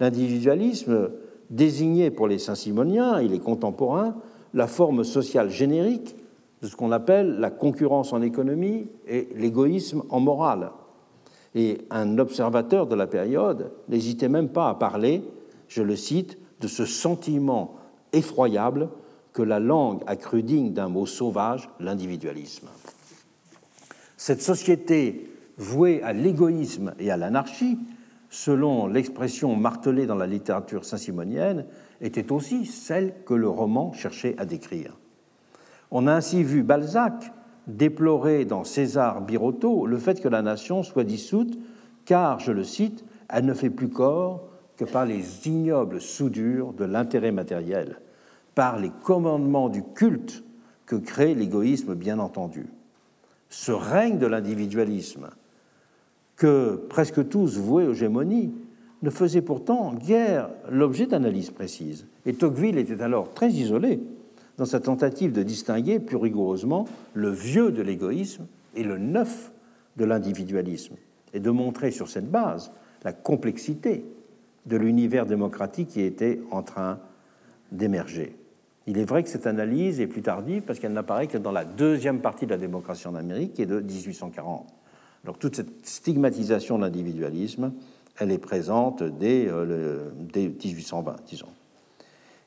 [0.00, 1.10] L'individualisme
[1.50, 4.16] désignait pour les Saint-Simoniens et les contemporains
[4.54, 6.16] la forme sociale générique
[6.62, 10.70] de ce qu'on appelle la concurrence en économie et l'égoïsme en morale.
[11.54, 15.22] Et un observateur de la période n'hésitait même pas à parler,
[15.68, 17.74] je le cite, de ce sentiment
[18.12, 18.88] effroyable
[19.34, 22.68] que la langue a cru digne d'un mot sauvage, l'individualisme.
[24.16, 27.78] Cette société vouée à l'égoïsme et à l'anarchie,
[28.28, 31.66] selon l'expression martelée dans la littérature saint-simonienne,
[32.00, 34.98] était aussi celle que le roman cherchait à décrire.
[35.90, 37.32] On a ainsi vu Balzac
[37.66, 41.58] déplorer dans César Birotteau le fait que la nation soit dissoute,
[42.04, 46.84] car, je le cite, elle ne fait plus corps que par les ignobles soudures de
[46.84, 48.00] l'intérêt matériel,
[48.54, 50.44] par les commandements du culte
[50.84, 52.66] que crée l'égoïsme bien entendu.
[53.48, 55.28] Ce règne de l'individualisme,
[56.36, 58.52] que presque tous vouaient aux gémonies,
[59.02, 62.06] ne faisait pourtant guère l'objet d'analyses précises.
[62.24, 64.00] Et Tocqueville était alors très isolé
[64.58, 69.52] dans sa tentative de distinguer plus rigoureusement le vieux de l'égoïsme et le neuf
[69.96, 70.94] de l'individualisme,
[71.32, 72.72] et de montrer sur cette base
[73.04, 74.04] la complexité
[74.66, 76.98] de l'univers démocratique qui était en train
[77.72, 78.36] d'émerger.
[78.86, 81.64] Il est vrai que cette analyse est plus tardive parce qu'elle n'apparaît que dans la
[81.64, 84.66] deuxième partie de la démocratie en Amérique, qui est de 1840.
[85.34, 87.72] Toute cette stigmatisation de l'individualisme,
[88.18, 91.48] elle est présente dès, euh, dès 1820, disons.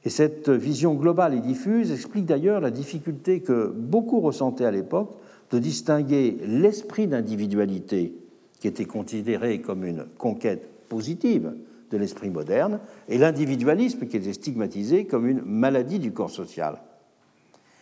[0.06, 5.12] Et cette vision globale et diffuse explique d'ailleurs la difficulté que beaucoup ressentaient à l'époque
[5.52, 8.14] de distinguer l'esprit d'individualité,
[8.60, 11.54] qui était considéré comme une conquête positive
[11.92, 16.80] de l'esprit moderne, et l'individualisme, qui était stigmatisé comme une maladie du corps social.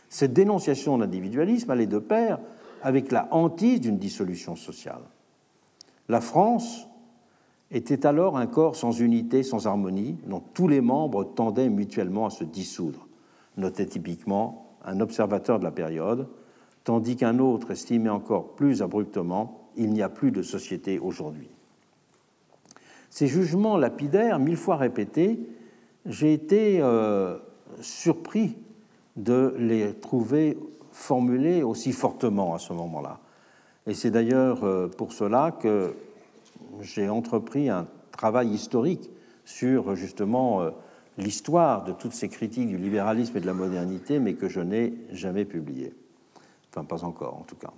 [0.10, 2.40] Cette dénonciation de l'individualisme allait de pair
[2.82, 5.02] avec la hantise d'une dissolution sociale.
[6.10, 6.88] La France
[7.72, 12.30] était alors un corps sans unité, sans harmonie, dont tous les membres tendaient mutuellement à
[12.30, 13.08] se dissoudre,
[13.58, 16.30] notait typiquement un observateur de la période,
[16.84, 21.50] tandis qu'un autre estimait encore plus abruptement il n'y a plus de société aujourd'hui.
[23.10, 25.40] Ces jugements lapidaires, mille fois répétés,
[26.06, 27.38] j'ai été euh,
[27.82, 28.56] surpris
[29.18, 30.58] de les trouver
[30.98, 33.20] formulés aussi fortement à ce moment-là.
[33.86, 35.96] Et c'est d'ailleurs euh, pour cela que
[36.82, 39.10] j'ai entrepris un travail historique
[39.46, 40.72] sur justement euh,
[41.18, 44.94] l'histoire de toutes ces critiques du libéralisme et de la modernité, mais que je n'ai
[45.12, 45.94] jamais publié.
[46.72, 47.72] Enfin, pas encore en tout cas.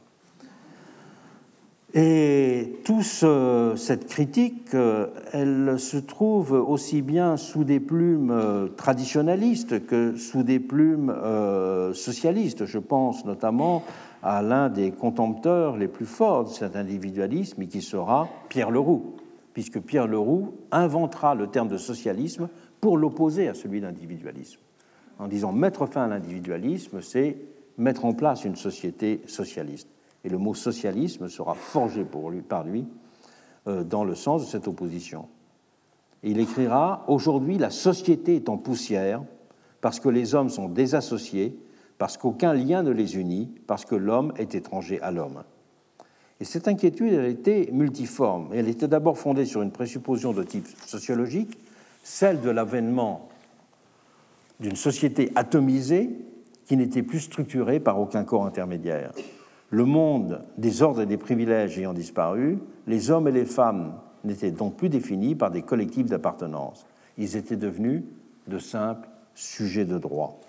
[1.96, 9.88] Et toute cette critique, euh, elle se trouve aussi bien sous des plumes euh, traditionnalistes
[9.88, 12.68] que sous des plumes euh, socialistes.
[12.68, 13.84] Je pense notamment
[14.22, 19.16] à l'un des contempteurs les plus forts de cet individualisme, et qui sera Pierre Leroux,
[19.54, 22.50] puisque Pierre Leroux inventera le terme de socialisme
[22.82, 24.60] pour l'opposer à celui d'individualisme.
[25.18, 27.38] En disant mettre fin à l'individualisme, c'est
[27.80, 29.88] mettre en place une société socialiste
[30.24, 32.06] et le mot socialisme sera forgé
[32.48, 32.86] par lui
[33.68, 35.28] euh, dans le sens de cette opposition.
[36.24, 39.24] Et il écrira Aujourd'hui, la société est en poussière
[39.82, 41.58] parce que les hommes sont désassociés,
[41.98, 45.44] parce qu'aucun lien ne les unit, parce que l'homme est étranger à l'homme.
[46.42, 48.50] Et cette inquiétude, elle était multiforme.
[48.54, 51.58] elle était d'abord fondée sur une présupposition de type sociologique,
[52.04, 53.30] celle de l'avènement
[54.60, 56.10] d'une société atomisée
[56.66, 59.12] qui n'était plus structurée par aucun corps intermédiaire
[59.70, 63.94] le monde des ordres et des privilèges ayant disparu, les hommes et les femmes
[64.24, 66.86] n'étaient donc plus définis par des collectifs d'appartenance.
[67.18, 68.04] Ils étaient devenus
[68.48, 70.40] de simples sujets de droit.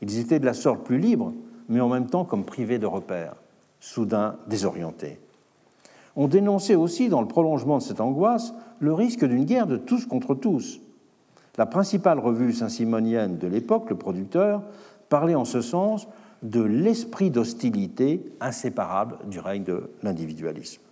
[0.00, 1.32] Ils étaient de la sorte plus libres,
[1.68, 3.36] mais en même temps comme privés de repères,
[3.78, 5.18] soudain désorientés.
[6.16, 10.06] On dénonçait aussi, dans le prolongement de cette angoisse, le risque d'une guerre de tous
[10.06, 10.80] contre tous.
[11.56, 14.62] La principale revue saint-simonienne de l'époque, le producteur,
[15.08, 16.08] parlait en ce sens
[16.42, 20.82] de l'esprit d'hostilité inséparable du règne de l'individualisme.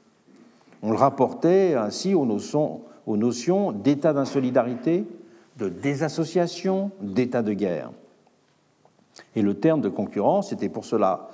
[0.82, 5.06] On le rapportait ainsi aux notions, d'état d'insolidarité,
[5.59, 7.90] de désassociation, d'état de guerre.
[9.35, 11.28] Et le terme de concurrence était pour cela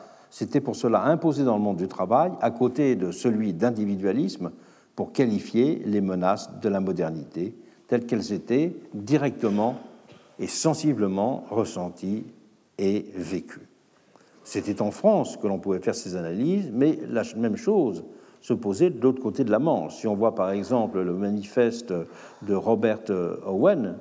[1.05, 4.51] imposé dans le monde du travail à côté de celui d'individualisme
[4.97, 7.55] pour qualifier les menaces de la modernité
[7.89, 9.77] telles qu'elles étaient directement
[10.39, 12.25] et sensiblement ressenties
[12.79, 13.69] et vécues.
[14.47, 18.05] C'était en France que l'on pouvait faire ces analyses, mais la même chose
[18.41, 19.97] se posait de l'autre côté de la Manche.
[19.97, 21.93] Si on voit par exemple le manifeste
[22.43, 23.03] de Robert
[23.45, 23.99] Owen,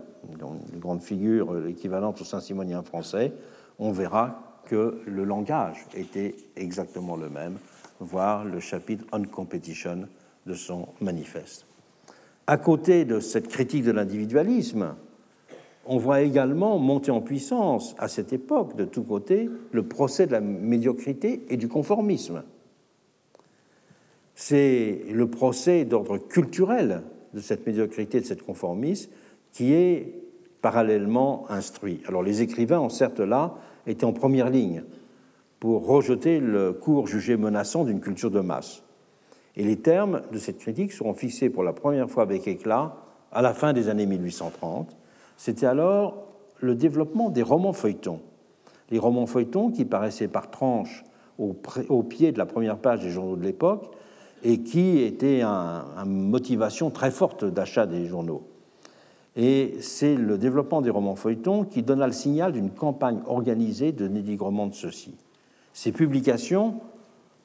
[0.71, 3.33] une grande figure équivalente au Saint-Simonien français,
[3.79, 7.57] on verra que le langage était exactement le même,
[7.99, 10.07] voire le chapitre On Competition
[10.45, 11.65] de son manifeste.
[12.45, 14.93] À côté de cette critique de l'individualisme,
[15.85, 20.31] on voit également monter en puissance à cette époque, de tous côtés, le procès de
[20.31, 22.43] la médiocrité et du conformisme.
[24.33, 27.03] C'est le procès d'ordre culturel
[27.33, 29.11] de cette médiocrité, de cette conformisme,
[29.51, 30.21] qui est
[30.61, 32.01] parallèlement instruit.
[32.07, 33.55] Alors les écrivains, en certes là,
[33.85, 34.83] étaient en première ligne
[35.59, 38.83] pour rejeter le cours jugé menaçant d'une culture de masse.
[39.55, 42.97] Et les termes de cette critique seront fixés pour la première fois avec éclat
[43.31, 44.95] à la fin des années 1830
[45.37, 46.25] c'était alors
[46.59, 48.19] le développement des romans feuilletons.
[48.89, 51.03] Les romans feuilletons qui paraissaient par tranches
[51.37, 53.91] au, pied de la première page des journaux de l'époque
[54.43, 58.43] et qui étaient une motivation très forte d'achat des journaux.
[59.35, 64.07] Et c'est le développement des romans feuilletons qui donna le signal d'une campagne organisée de
[64.07, 65.15] dénigrement de ceux-ci.
[65.73, 66.75] Ces publications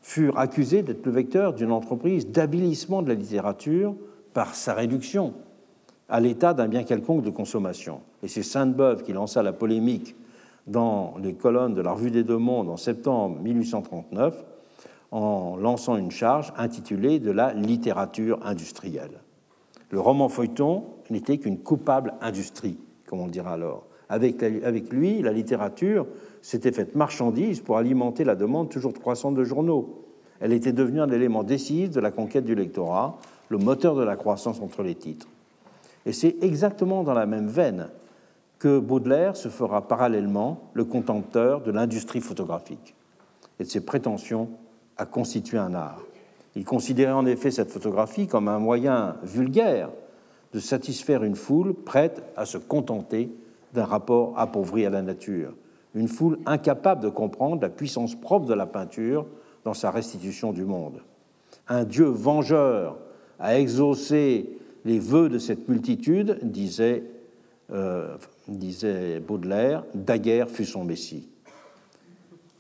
[0.03, 3.97] furent accusées d'être le vecteur d'une entreprise d'habilissement de la littérature
[4.33, 5.35] par sa réduction
[6.11, 8.01] à l'état d'un bien quelconque de consommation.
[8.23, 10.17] Et c'est Sainte-Beuve qui lança la polémique
[10.67, 14.45] dans les colonnes de la Revue des Deux Mondes en septembre 1839
[15.13, 19.21] en lançant une charge intitulée De la littérature industrielle.
[19.91, 23.87] Le roman feuilleton n'était qu'une coupable industrie, comme on le dira alors.
[24.09, 26.07] Avec, avec lui, la littérature
[26.43, 30.05] s'était faite marchandise pour alimenter la demande toujours croissante de journaux.
[30.41, 33.19] Elle était devenue un élément décisif de la conquête du lectorat,
[33.49, 35.29] le moteur de la croissance entre les titres.
[36.07, 37.89] Et c'est exactement dans la même veine
[38.59, 42.95] que Baudelaire se fera parallèlement le contempteur de l'industrie photographique
[43.59, 44.51] et de ses prétentions
[44.97, 46.03] à constituer un art.
[46.57, 49.91] Il considérait en effet cette photographie comme un moyen vulgaire
[50.53, 53.31] de satisfaire une foule prête à se contenter
[53.73, 55.55] d'un rapport appauvri à la nature,
[55.95, 59.27] une foule incapable de comprendre la puissance propre de la peinture
[59.65, 61.03] dans sa restitution du monde.
[61.69, 62.99] Un Dieu vengeur
[63.39, 67.05] a exaucé les vœux de cette multitude, disait,
[67.73, 68.17] euh,
[68.49, 71.29] disait Baudelaire, Daguerre fut son Messie.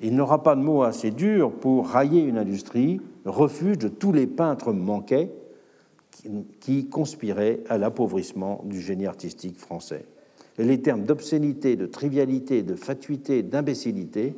[0.00, 4.26] Il n'aura pas de mots assez durs pour railler une industrie, refuge de tous les
[4.26, 5.30] peintres manqués
[6.60, 10.06] qui conspiraient à l'appauvrissement du génie artistique français.
[10.58, 14.34] Et les termes d'obscénité, de trivialité, de fatuité, d'imbécilité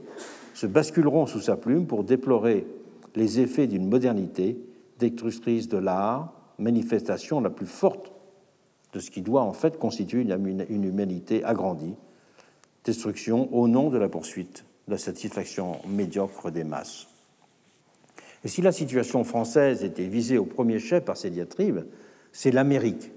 [0.55, 2.67] se basculeront sous sa plume pour déplorer
[3.15, 4.59] les effets d'une modernité
[4.99, 6.33] destructrice de l'art,
[6.63, 8.13] manifestation la plus forte
[8.93, 11.95] de ce qui doit en fait constituer une humanité agrandie,
[12.85, 17.07] destruction au nom de la poursuite de la satisfaction médiocre des masses.
[18.45, 21.85] Et si la situation française était visée au premier chef par ces diatribes,
[22.33, 23.13] c'est l'Amérique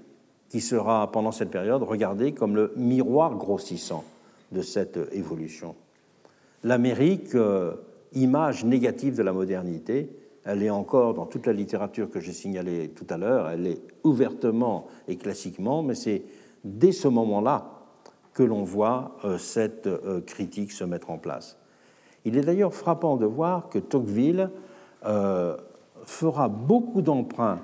[0.48, 4.04] qui sera, pendant cette période, regardée comme le miroir grossissant
[4.52, 5.74] de cette évolution.
[6.62, 7.74] L'Amérique, euh,
[8.12, 10.08] image négative de la modernité,
[10.46, 13.82] elle est encore dans toute la littérature que j'ai signalée tout à l'heure, elle est
[14.04, 16.22] ouvertement et classiquement, mais c'est
[16.64, 17.72] dès ce moment-là
[18.32, 21.58] que l'on voit euh, cette euh, critique se mettre en place.
[22.24, 24.50] Il est d'ailleurs frappant de voir que Tocqueville
[25.04, 25.56] euh,
[26.04, 27.60] fera beaucoup d'emprunts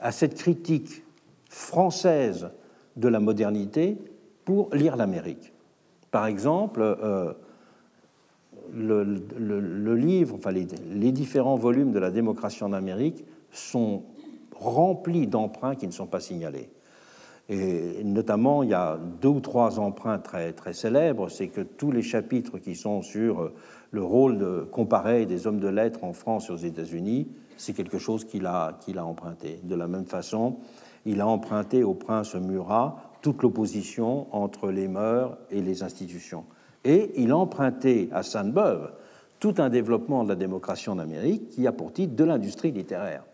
[0.00, 1.04] à cette critique
[1.50, 2.50] française
[2.96, 3.98] de la modernité
[4.46, 5.52] pour lire l'Amérique.
[6.10, 6.96] Par exemple,
[8.74, 14.02] le, livre, enfin les, différents volumes de la démocratie en Amérique sont
[14.54, 16.70] remplis d'emprunts qui ne sont pas signalés.
[17.48, 21.30] Et notamment, il y a deux ou trois emprunts très, très célèbres.
[21.30, 23.52] C'est que tous les chapitres qui sont sur
[23.90, 27.98] le rôle de, comparé des hommes de lettres en France et aux États-Unis, c'est quelque
[27.98, 29.60] chose qu'il a, qu'il a emprunté.
[29.62, 30.58] De la même façon,
[31.06, 36.44] il a emprunté au prince Murat toute l'opposition entre les mœurs et les institutions.
[36.88, 38.90] Et il a emprunté à Sainte-Beuve
[39.40, 43.24] tout un développement de la démocratie en Amérique qui a pour titre de l'industrie littéraire.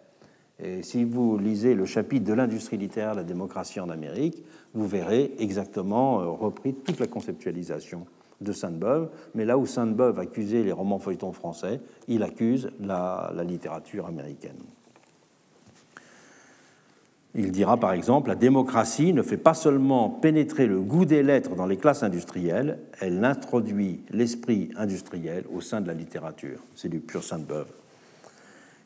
[0.58, 4.42] Et si vous lisez le chapitre de l'industrie littéraire la démocratie en Amérique,
[4.74, 8.06] vous verrez exactement euh, repris toute la conceptualisation
[8.40, 9.10] de Sainte-Beuve.
[9.36, 14.58] Mais là où Sainte-Beuve accusait les romans feuilletons français, il accuse la, la littérature américaine.
[17.36, 21.56] Il dira par exemple La démocratie ne fait pas seulement pénétrer le goût des lettres
[21.56, 26.60] dans les classes industrielles, elle introduit l'esprit industriel au sein de la littérature.
[26.76, 27.72] C'est du pur Sainte-Beuve.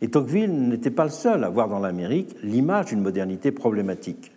[0.00, 4.32] Et Tocqueville n'était pas le seul à voir dans l'Amérique l'image d'une modernité problématique.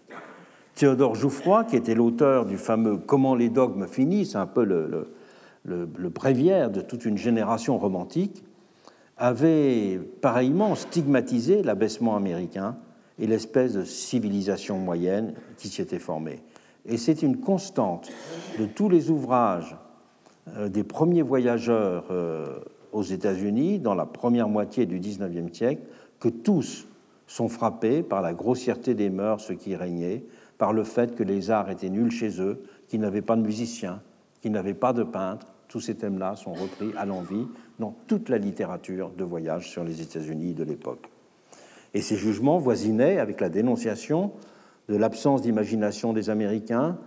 [0.76, 4.88] Théodore Jouffroy, qui était l'auteur du fameux Comment les dogmes finissent, un peu le,
[5.64, 8.44] le, le, bréviaire de toute une génération romantique,
[9.18, 12.78] avait pareillement stigmatisé l'abaissement américain
[13.20, 16.40] et l'espèce de civilisation moyenne qui s'y était formée.
[16.86, 18.12] Et c'est une constante
[18.60, 19.78] de tous les ouvrages
[20.56, 22.60] euh, des premiers voyageurs euh,
[22.92, 25.84] aux États-Unis dans la première moitié du XIXe siècle
[26.20, 26.88] que tous
[27.28, 30.26] sont frappés par la grossièreté des mœurs qui régnait,
[30.58, 34.02] par le fait que les arts étaient nuls chez eux, qu'ils n'avaient pas de musiciens,
[34.42, 35.48] qu'ils n'avaient pas de peintres.
[35.68, 37.48] Tous ces thèmes-là sont repris à l'envie
[37.80, 41.11] dans toute la littérature de voyage sur les États-Unis de l'époque.
[41.94, 44.32] Et ces jugements voisinaient avec la dénonciation
[44.88, 46.98] de l'absence d'imagination des Américains,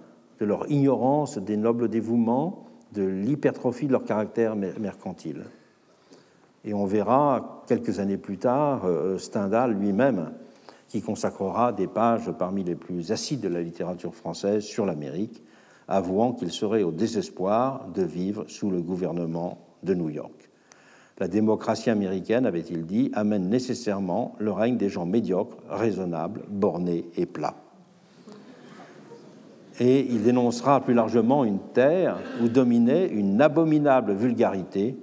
[0.40, 5.44] de leur ignorance des nobles dévouements, de l'hypertrophie de leur caractère mercantile.
[6.64, 10.32] Et on verra quelques années plus tard euh, Stendhal lui-même
[10.88, 15.42] qui consacrera des pages parmi les plus acides de la littérature française sur l'Amérique,
[15.88, 20.50] avouant qu'il serait au désespoir de vivre sous le gouvernement de New York.
[21.18, 27.26] La démocratie américaine, avait-il dit, amène nécessairement le règne des gens médiocres, raisonnables, bornés et
[27.26, 27.56] plats.
[29.80, 34.96] Et il dénoncera plus largement une terre où dominait une abominable vulgarité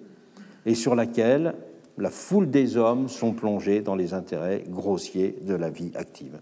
[0.66, 1.56] et sur laquelle
[1.98, 6.40] la foule des hommes sont plongés dans les intérêts grossiers de la vie active.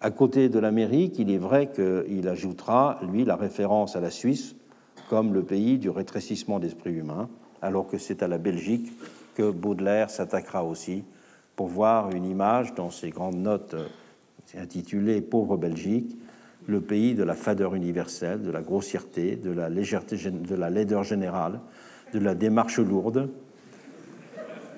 [0.00, 4.56] À côté de l'Amérique, il est vrai qu'il ajoutera, lui, la référence à la Suisse
[5.08, 7.28] comme le pays du rétrécissement d'esprit humain,
[7.64, 8.92] alors que c'est à la Belgique
[9.34, 11.02] que Baudelaire s'attaquera aussi
[11.56, 13.88] pour voir une image dans ses grandes notes euh,
[14.60, 16.16] intitulées Pauvre Belgique,
[16.66, 21.04] le pays de la fadeur universelle, de la grossièreté, de la légèreté, de la laideur
[21.04, 21.60] générale,
[22.12, 23.30] de la démarche lourde,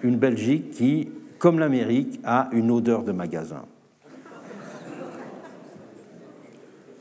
[0.02, 1.08] une Belgique qui,
[1.38, 3.64] comme l'Amérique, a une odeur de magasin.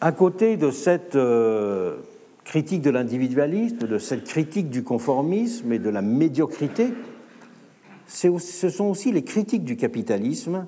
[0.01, 1.97] À côté de cette euh,
[2.45, 6.93] critique de l'individualisme, de cette critique du conformisme et de la médiocrité,
[8.07, 10.67] ce sont aussi les critiques du capitalisme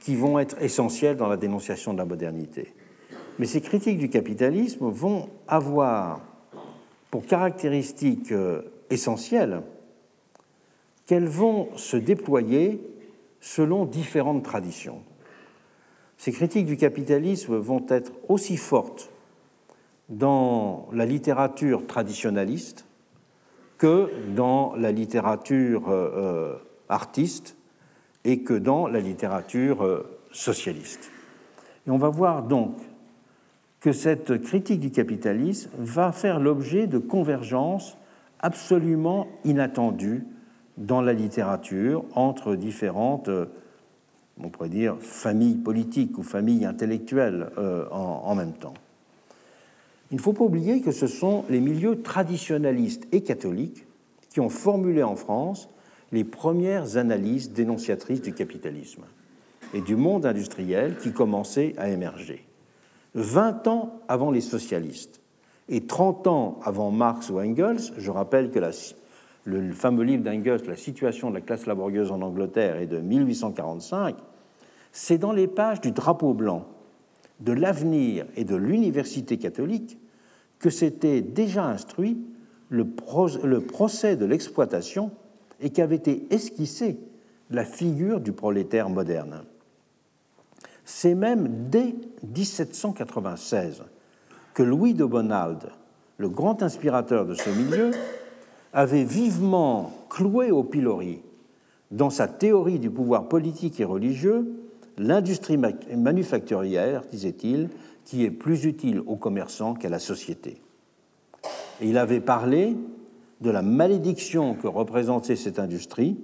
[0.00, 2.74] qui vont être essentielles dans la dénonciation de la modernité.
[3.38, 6.20] Mais ces critiques du capitalisme vont avoir
[7.10, 9.62] pour caractéristique euh, essentielles
[11.06, 12.80] qu'elles vont se déployer
[13.40, 15.02] selon différentes traditions.
[16.16, 19.10] Ces critiques du capitalisme vont être aussi fortes
[20.08, 22.84] dans la littérature traditionnaliste
[23.78, 26.54] que dans la littérature euh,
[26.88, 27.56] artiste
[28.24, 31.10] et que dans la littérature euh, socialiste.
[31.86, 32.76] Et on va voir donc
[33.80, 37.98] que cette critique du capitalisme va faire l'objet de convergences
[38.40, 40.24] absolument inattendues
[40.76, 43.46] dans la littérature entre différentes, euh,
[44.42, 48.74] on pourrait dire, familles politiques ou familles intellectuelles euh, en, même temps.
[50.14, 53.84] Il ne faut pas oublier que ce sont les milieux traditionnalistes et catholiques
[54.30, 55.68] qui ont formulé en France
[56.12, 59.02] les premières analyses dénonciatrices du capitalisme
[59.74, 62.46] et du monde industriel qui commençait à émerger.
[63.16, 65.20] Vingt ans avant les socialistes
[65.68, 68.60] et trente ans avant Marx ou Engels, je rappelle que
[69.46, 74.14] le fameux livre d'Engels, La situation de la classe laborieuse en Angleterre, est de 1845,
[74.92, 76.68] c'est dans les pages du drapeau blanc,
[77.40, 79.98] de l'avenir et de l'université catholique
[80.64, 82.16] que s'était déjà instruit
[82.70, 82.86] le,
[83.60, 85.10] procès de l'exploitation
[85.60, 86.98] et qu'avait été esquissée
[87.50, 89.42] la figure du prolétaire moderne.
[90.86, 93.82] C'est même dès 1796
[94.54, 95.68] que Louis de Bonald,
[96.16, 97.90] le grand inspirateur de ce milieu,
[98.72, 101.20] avait vivement cloué au pilori,
[101.90, 104.50] dans sa théorie du pouvoir politique et religieux,
[104.96, 105.58] l'industrie
[105.94, 107.68] manufacturière, disait-il,
[108.04, 110.60] qui est plus utile aux commerçants qu'à la société.
[111.80, 112.76] Il avait parlé
[113.40, 116.16] de la malédiction que représentait cette industrie,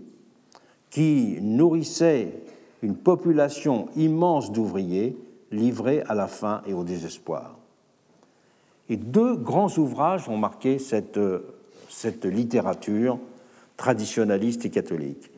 [0.90, 2.32] qui nourrissait
[2.82, 5.16] une population immense d'ouvriers
[5.51, 7.59] livrés à la faim et au désespoir.
[8.89, 11.20] Et deux grands ouvrages ont marqué cette,
[11.89, 13.19] cette littérature
[13.77, 15.31] traditionnaliste et catholique.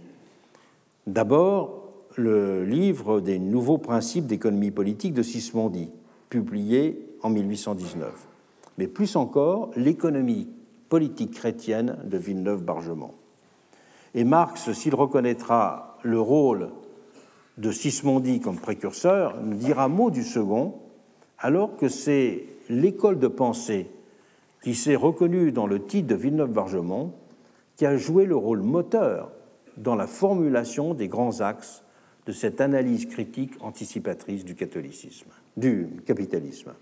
[1.07, 1.83] D'abord,
[2.17, 5.91] le livre des nouveaux principes d'économie politique de Sismondi,
[6.33, 8.11] publié en 1819,
[8.79, 10.49] mais plus encore l'économie
[10.89, 13.13] politique chrétienne de Villeneuve-Bargemont.
[14.15, 16.71] Et Marx, s'il reconnaîtra le rôle
[17.59, 20.77] de Sismondi comme précurseur, nous dira mot du second,
[21.39, 23.91] alors que c'est l'école de pensée
[24.63, 27.13] qui s'est reconnue dans le titre de Villeneuve-Bargemont
[27.77, 29.33] qui a joué le rôle moteur
[29.77, 31.85] dans la formulation des grands axes
[32.27, 36.73] de cette analyse critique anticipatrice du catholicisme, du capitalisme.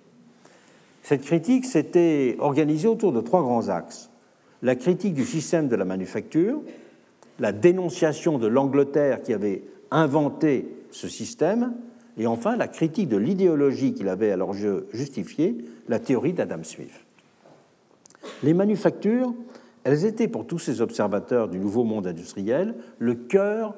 [1.02, 4.10] Cette critique s'était organisée autour de trois grands axes.
[4.62, 6.60] La critique du système de la manufacture,
[7.38, 11.72] la dénonciation de l'Angleterre qui avait inventé ce système,
[12.18, 14.54] et enfin la critique de l'idéologie qu'il avait alors
[14.92, 15.56] justifiée,
[15.88, 17.06] la théorie d'Adam Smith.
[18.42, 19.32] Les manufactures,
[19.84, 23.74] elles étaient pour tous ces observateurs du nouveau monde industriel le cœur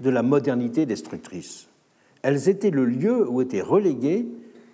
[0.00, 1.68] de la modernité destructrice.
[2.22, 4.26] Elles étaient le lieu où était reléguée,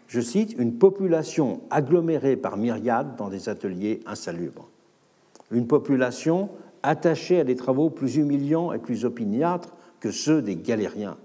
[0.08, 4.68] je cite, une population agglomérée par myriades dans des ateliers insalubres.
[5.50, 6.50] Une population
[6.82, 11.16] attachée à des travaux plus humiliants et plus opiniâtres que ceux des galériens.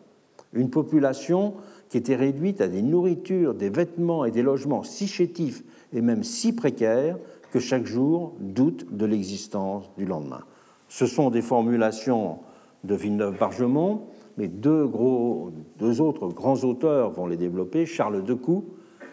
[0.54, 1.54] Une population
[1.90, 5.64] qui était réduite à des nourritures, des vêtements et des logements si chétifs
[5.94, 7.18] et même si précaires
[7.52, 10.44] que chaque jour doute de l'existence du lendemain.
[10.88, 12.40] Ce sont des formulations
[12.84, 14.04] de Villeneuve-Bargemont,
[14.38, 14.84] mais deux,
[16.02, 18.66] autres grands auteurs vont les développer, Charles Decoux,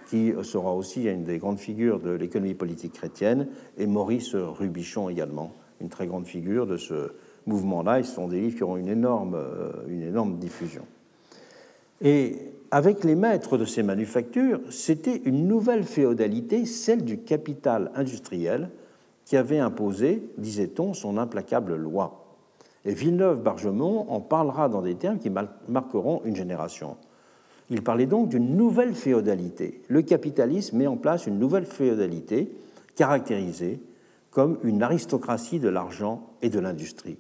[0.09, 5.53] qui sera aussi une des grandes figures de l'économie politique chrétienne, et Maurice Rubichon également,
[5.81, 7.11] une très grande figure de ce
[7.47, 8.03] mouvement-là.
[8.05, 10.83] Ce sont des livres qui auront euh, une énorme diffusion.
[12.01, 12.37] Et
[12.71, 18.71] avec les maîtres de ces manufactures, c'était une nouvelle féodalité, celle du capital industriel,
[19.25, 22.26] qui avait imposé, disait-on, son implacable loi.
[22.87, 25.31] Et Villeneuve-Bargemont en parlera dans des termes qui
[25.69, 26.97] marqueront une génération.
[27.69, 29.83] Il parlait donc d'une nouvelle féodalité.
[29.89, 32.53] Le capitalisme met en place une nouvelle féodalité
[32.95, 33.81] caractérisée
[34.31, 37.19] comme une aristocratie de l'argent et de l'industrie.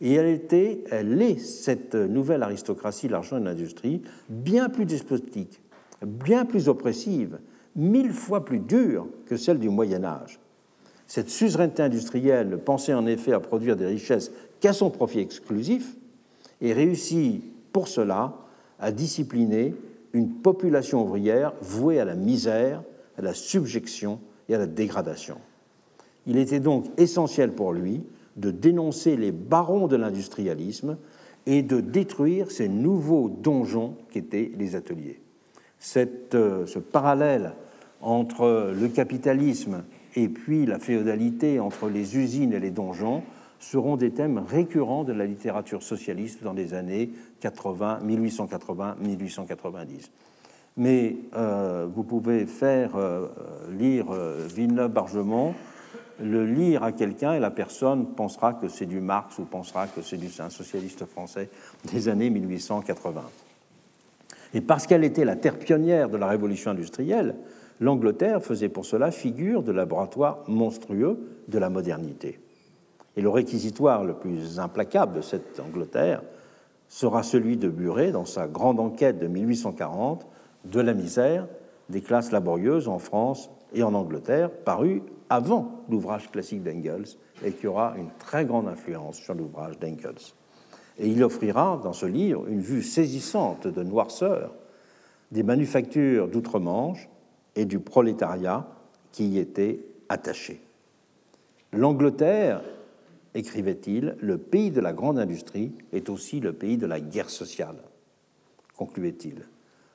[0.00, 4.84] Et elle, était, elle est, cette nouvelle aristocratie de l'argent et de l'industrie, bien plus
[4.84, 5.60] despotique,
[6.04, 7.38] bien plus oppressive,
[7.74, 10.38] mille fois plus dure que celle du Moyen Âge.
[11.06, 15.96] Cette suzeraineté industrielle pensait en effet à produire des richesses qu'à son profit exclusif
[16.62, 18.38] et réussit pour cela
[18.78, 19.74] à discipliner
[20.12, 22.82] une population ouvrière vouée à la misère,
[23.18, 25.38] à la subjection et à la dégradation.
[26.26, 28.02] Il était donc essentiel pour lui
[28.36, 30.96] de dénoncer les barons de l'industrialisme
[31.46, 35.20] et de détruire ces nouveaux donjons qu'étaient les ateliers.
[35.96, 37.54] Euh, ce parallèle
[38.00, 39.82] entre le capitalisme
[40.14, 43.22] et puis la féodalité, entre les usines et les donjons,
[43.62, 50.10] seront des thèmes récurrents de la littérature socialiste dans les années 80, 1880-1890.
[50.76, 53.28] Mais euh, vous pouvez faire euh,
[53.70, 55.54] lire euh, Villeneuve-Bargemont,
[56.20, 60.02] le lire à quelqu'un et la personne pensera que c'est du Marx ou pensera que
[60.02, 61.48] c'est un socialiste français
[61.92, 63.22] des années 1880.
[64.54, 67.36] Et parce qu'elle était la terre pionnière de la révolution industrielle,
[67.80, 71.18] l'Angleterre faisait pour cela figure de laboratoire monstrueux
[71.48, 72.38] de la modernité.
[73.16, 76.22] Et le réquisitoire le plus implacable de cette Angleterre
[76.88, 80.26] sera celui de Buret dans sa grande enquête de 1840
[80.64, 81.46] de la misère
[81.88, 87.66] des classes laborieuses en France et en Angleterre, paru avant l'ouvrage classique d'Engels et qui
[87.66, 90.34] aura une très grande influence sur l'ouvrage d'Engels.
[90.98, 94.52] Et il offrira dans ce livre une vue saisissante de noirceur
[95.30, 97.08] des manufactures d'outre-Manche
[97.56, 98.66] et du prolétariat
[99.10, 100.60] qui y étaient attachés.
[101.72, 102.62] L'Angleterre,
[103.34, 107.76] écrivait-il, le pays de la grande industrie est aussi le pays de la guerre sociale,
[108.76, 109.46] concluait-il.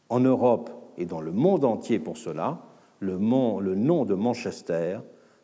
[0.09, 2.61] En Europe et dans le monde entier pour cela,
[2.99, 4.99] le, nom de Manchester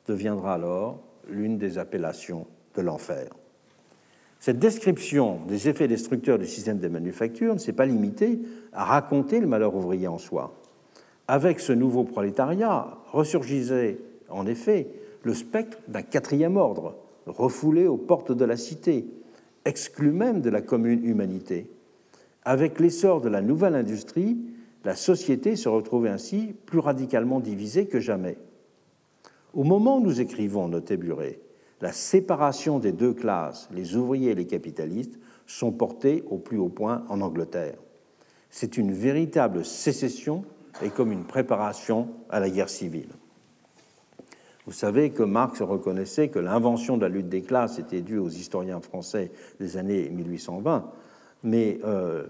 [0.08, 1.00] deviendra alors
[1.30, 3.30] l'une des appellations de l'enfer.
[4.40, 8.40] Cette description des effets destructeurs du système des manufactures ne s'est pas limitée
[8.74, 10.54] à raconter le malheur ouvrier en soi.
[11.28, 14.00] Avec ce nouveau prolétariat ressurgissait
[14.30, 14.88] en effet
[15.22, 19.08] le spectre d'un quatrième ordre, refoulé aux portes de la cité,
[19.66, 21.70] exclu même de la commune humanité.
[22.44, 24.38] Avec l'essor de la nouvelle industrie,
[24.84, 28.38] la société se retrouvait ainsi plus radicalement divisée que jamais.
[29.54, 31.40] Au moment où nous écrivons, notait Buret,
[31.80, 36.70] la séparation des deux classes, les ouvriers et les capitalistes, sont portés au plus haut
[36.70, 37.78] point en Angleterre.
[38.50, 40.44] C'est une véritable sécession
[40.82, 43.10] et comme une préparation à la guerre civile.
[44.66, 48.30] Vous savez que Marx reconnaissait que l'invention de la lutte des classes était due aux
[48.30, 50.86] historiens français des années 1820,
[51.44, 52.24] mais euh,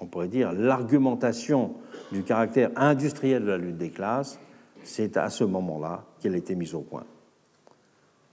[0.00, 1.74] on pourrait dire l'argumentation
[2.12, 4.38] du caractère industriel de la lutte des classes,
[4.84, 7.04] c'est à ce moment-là qu'elle été mise au point.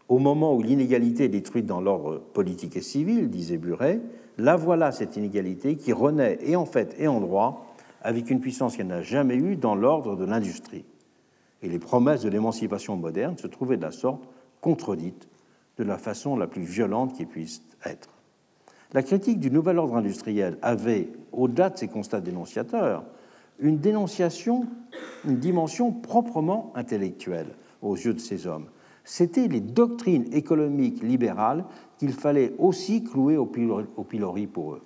[0.10, 4.00] Au moment où l'inégalité est détruite dans l'ordre politique et civil, disait Buret,
[4.38, 8.78] la voilà cette inégalité qui renaît et en fait et en droit avec une puissance
[8.78, 10.86] qu'elle n'a jamais eue dans l'ordre de l'industrie.
[11.64, 14.28] Et les promesses de l'émancipation moderne se trouvaient de la sorte
[14.62, 15.28] contredites
[15.78, 18.10] de la façon la plus violente qui puisse être.
[18.94, 23.04] La critique du nouvel ordre industriel avait, au-delà de ses constats dénonciateurs,
[23.60, 24.68] une dénonciation,
[25.26, 28.68] une dimension proprement intellectuelle aux yeux de ces hommes.
[29.04, 31.66] C'étaient les doctrines économiques libérales
[31.98, 34.82] qu'il fallait aussi clouer au pilori pour eux.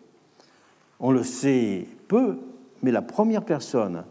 [1.00, 2.38] On le sait peu,
[2.82, 4.04] mais la première personne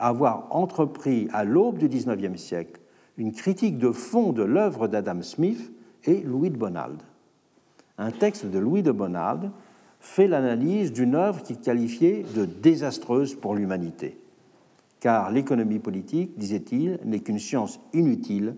[0.00, 2.80] avoir entrepris à l'aube du XIXe siècle
[3.16, 5.72] une critique de fond de l'œuvre d'Adam Smith
[6.04, 7.00] est Louis de Bonald
[8.00, 9.50] un texte de Louis de Bonald
[10.00, 14.18] fait l'analyse d'une œuvre qu'il qualifiait de désastreuse pour l'humanité.
[15.00, 18.56] Car l'économie politique, disait-il, n'est qu'une science inutile,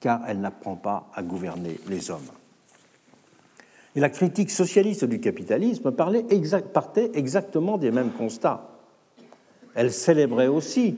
[0.00, 2.20] car elle n'apprend pas à gouverner les hommes.
[3.96, 6.24] Et la critique socialiste du capitalisme parlait
[6.72, 8.71] partait exactement des mêmes constats.
[9.74, 10.96] Elle célébrait aussi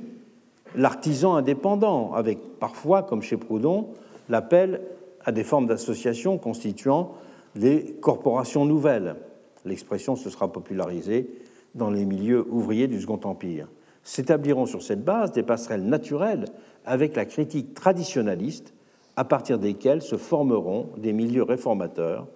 [0.75, 3.89] l'artisan indépendant, avec parfois, comme chez Proudhon,
[4.29, 4.81] l'appel
[5.25, 7.13] à des formes d'association constituant
[7.55, 9.17] les corporations nouvelles.
[9.65, 11.31] L'expression se sera popularisée
[11.75, 13.69] dans les milieux ouvriers du Second Empire.
[14.03, 16.45] S'établiront sur cette base des passerelles naturelles
[16.85, 18.75] avec la critique traditionnaliste,
[19.17, 22.27] à partir desquelles se formeront des milieux réformateurs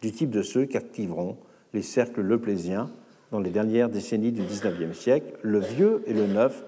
[0.00, 1.36] du type de ceux qu'activeront
[1.74, 2.90] les cercles leplésiens
[3.30, 6.64] dans les dernières décennies du XIXe siècle, le vieux et le neuf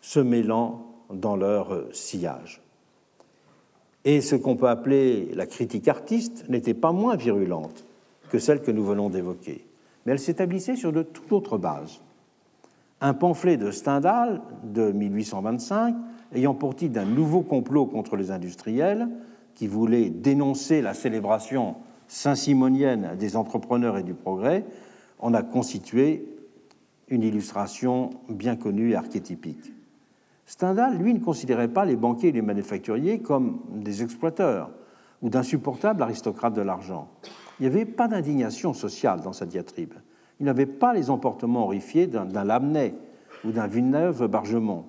[0.00, 2.62] se mêlant dans leur sillage.
[4.04, 7.84] Et ce qu'on peut appeler la critique artiste n'était pas moins virulente
[8.30, 9.64] que celle que nous venons d'évoquer,
[10.04, 12.00] mais elle s'établissait sur de toute autre base.
[13.00, 15.94] Un pamphlet de Stendhal de 1825,
[16.34, 19.08] ayant pour titre d'un nouveau complot contre les industriels,
[19.54, 21.76] qui voulait dénoncer la célébration
[22.08, 24.64] saint-simonienne des entrepreneurs et du progrès,
[25.18, 26.26] en a constitué
[27.08, 29.72] une illustration bien connue et archétypique.
[30.46, 34.70] Stendhal, lui, ne considérait pas les banquiers et les manufacturiers comme des exploiteurs
[35.22, 37.08] ou d'insupportables aristocrates de l'argent.
[37.58, 39.94] Il n'y avait pas d'indignation sociale dans sa diatribe.
[40.40, 42.94] Il n'avait pas les emportements horrifiés d'un Lamennais
[43.44, 44.84] ou d'un Villeneuve-Bargemont.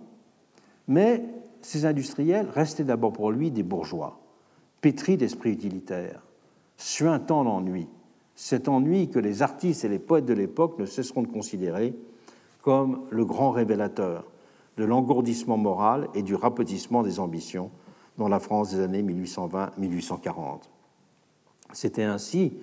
[0.87, 1.23] Mais
[1.61, 4.19] ces industriels restaient d'abord pour lui des bourgeois,
[4.81, 6.21] pétris d'esprit utilitaire,
[6.77, 7.87] suintant l'ennui,
[8.35, 11.95] cet ennui que les artistes et les poètes de l'époque ne cesseront de considérer
[12.61, 14.25] comme le grand révélateur
[14.77, 17.71] de l'engourdissement moral et du rapetissement des ambitions
[18.17, 20.61] dans la France des années 1820-1840.
[21.73, 22.53] C'était ainsi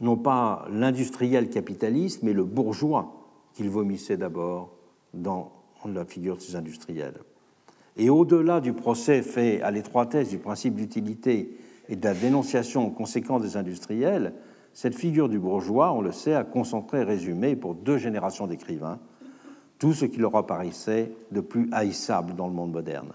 [0.00, 3.12] non pas l'industriel capitaliste, mais le bourgeois
[3.54, 4.70] qu'il vomissait d'abord
[5.14, 5.52] dans
[5.84, 7.18] la figure de ces industriels.
[7.96, 11.56] Et au-delà du procès fait à l'étroitesse du principe d'utilité
[11.88, 14.34] et de la dénonciation conséquente des industriels,
[14.78, 19.00] cette figure du bourgeois, on le sait, a concentré et résumé pour deux générations d'écrivains
[19.80, 23.10] tout ce qui leur apparaissait de plus haïssable dans le monde moderne.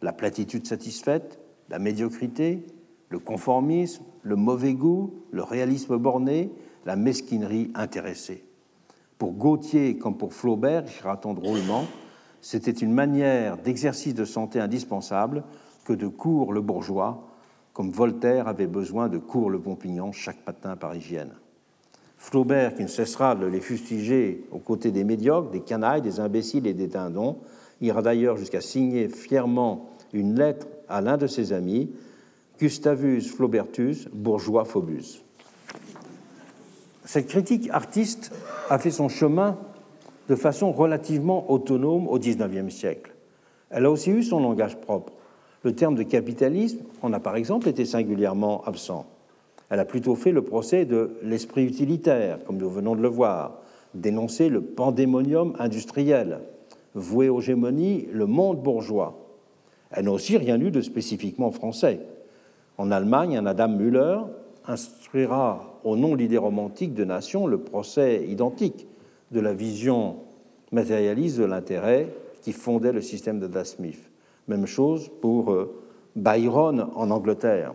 [0.00, 2.64] La platitude satisfaite, la médiocrité,
[3.10, 6.50] le conformisme, le mauvais goût, le réalisme borné,
[6.86, 8.42] la mesquinerie intéressée.
[9.18, 11.84] Pour Gautier comme pour Flaubert, écrira-t-on drôlement,
[12.40, 15.44] c'était une manière d'exercice de santé indispensable
[15.84, 17.33] que de cours le bourgeois,
[17.74, 21.32] comme Voltaire avait besoin de cours le Pompignan chaque matin par hygiène.
[22.16, 26.66] Flaubert, qui ne cessera de les fustiger aux côtés des médiocres, des canailles, des imbéciles
[26.66, 27.38] et des dindons,
[27.82, 31.90] ira d'ailleurs jusqu'à signer fièrement une lettre à l'un de ses amis,
[32.60, 35.22] Gustavus Flaubertus, bourgeois phobus.
[37.04, 38.32] Cette critique artiste
[38.70, 39.58] a fait son chemin
[40.28, 43.12] de façon relativement autonome au XIXe siècle.
[43.68, 45.12] Elle a aussi eu son langage propre.
[45.64, 49.06] Le terme de capitalisme en a par exemple été singulièrement absent.
[49.70, 53.62] Elle a plutôt fait le procès de l'esprit utilitaire, comme nous venons de le voir,
[53.94, 56.40] dénoncer le pandémonium industriel,
[56.94, 59.18] voué aux gémonies le monde bourgeois.
[59.90, 62.00] Elle n'a aussi rien eu de spécifiquement français.
[62.76, 64.18] En Allemagne, un Adam Müller
[64.66, 68.86] instruira au nom de l'idée romantique de nation le procès identique
[69.30, 70.16] de la vision
[70.72, 72.08] matérialiste de l'intérêt
[72.42, 74.10] qui fondait le système de Smith.
[74.48, 75.82] Même chose pour euh,
[76.16, 77.74] Byron en Angleterre.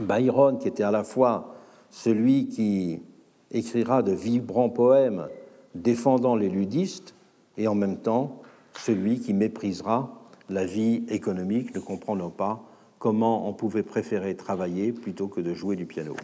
[0.00, 1.54] Byron, qui était à la fois
[1.90, 3.02] celui qui
[3.50, 5.28] écrira de vibrants poèmes
[5.74, 7.14] défendant les ludistes
[7.56, 8.40] et en même temps
[8.74, 12.62] celui qui méprisera la vie économique, ne comprenant pas
[12.98, 16.14] comment on pouvait préférer travailler plutôt que de jouer du piano.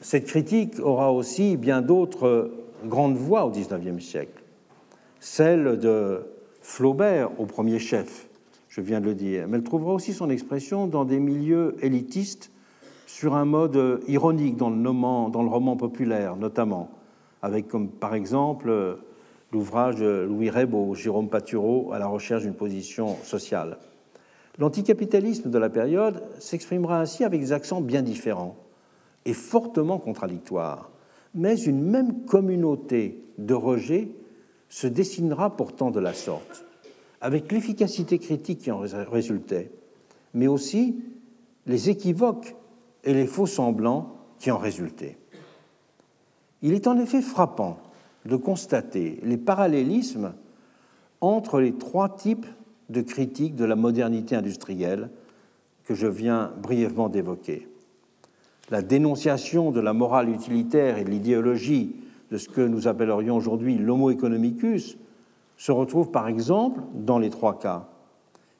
[0.00, 2.50] Cette critique aura aussi bien d'autres
[2.84, 4.42] grandes voix au XIXe siècle.
[5.18, 6.26] Celle de
[6.60, 8.28] Flaubert au premier chef,
[8.68, 12.50] je viens de le dire, mais elle trouvera aussi son expression dans des milieux élitistes
[13.06, 14.82] sur un mode ironique dans le,
[15.30, 16.90] dans le roman populaire notamment,
[17.42, 18.98] avec comme par exemple
[19.52, 23.78] l'ouvrage de Louis Rebaud, Jérôme Patureau, à la recherche d'une position sociale.
[24.58, 28.56] L'anticapitalisme de la période s'exprimera ainsi avec des accents bien différents
[29.24, 30.90] et fortement contradictoires,
[31.34, 34.08] mais une même communauté de rejet
[34.70, 36.64] se dessinera pourtant de la sorte,
[37.20, 39.70] avec l'efficacité critique qui en résultait,
[40.32, 41.02] mais aussi
[41.66, 42.56] les équivoques
[43.04, 45.18] et les faux semblants qui en résultaient.
[46.62, 47.78] Il est en effet frappant
[48.24, 50.34] de constater les parallélismes
[51.20, 52.46] entre les trois types
[52.88, 55.10] de critiques de la modernité industrielle
[55.84, 57.66] que je viens brièvement d'évoquer.
[58.70, 61.96] La dénonciation de la morale utilitaire et de l'idéologie
[62.30, 64.96] de ce que nous appellerions aujourd'hui l'homo economicus
[65.56, 67.88] se retrouve par exemple dans les trois cas.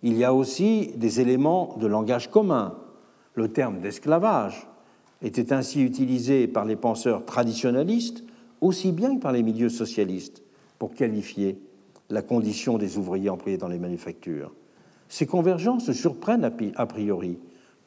[0.02, 2.74] Il y a aussi des éléments de langage commun.
[3.34, 4.66] Le terme d'esclavage
[5.22, 8.24] était ainsi utilisé par les penseurs traditionnalistes
[8.60, 10.42] aussi bien que par les milieux socialistes
[10.78, 11.58] pour qualifier
[12.10, 14.52] la condition des ouvriers employés dans les manufactures.
[15.08, 17.38] Ces convergences surprennent a priori,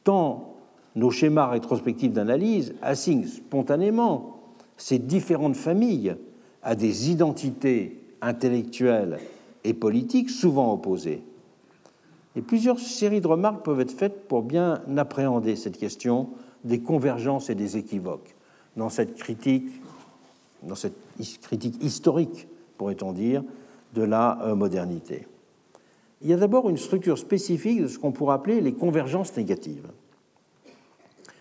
[0.02, 0.54] tant
[0.96, 4.33] nos schémas rétrospectifs d'analyse assignent spontanément
[4.76, 6.16] ces différentes familles
[6.62, 9.18] à des identités intellectuelles
[9.64, 11.22] et politiques souvent opposées.
[12.36, 16.30] Et plusieurs séries de remarques peuvent être faites pour bien appréhender cette question
[16.64, 18.34] des convergences et des équivoques
[18.76, 19.68] dans cette critique
[20.64, 20.96] dans cette
[21.42, 22.48] critique historique,
[22.78, 23.42] pourrait-on dire,
[23.94, 25.26] de la euh, modernité.
[26.22, 29.88] Il y a d'abord une structure spécifique de ce qu'on pourrait appeler les convergences négatives.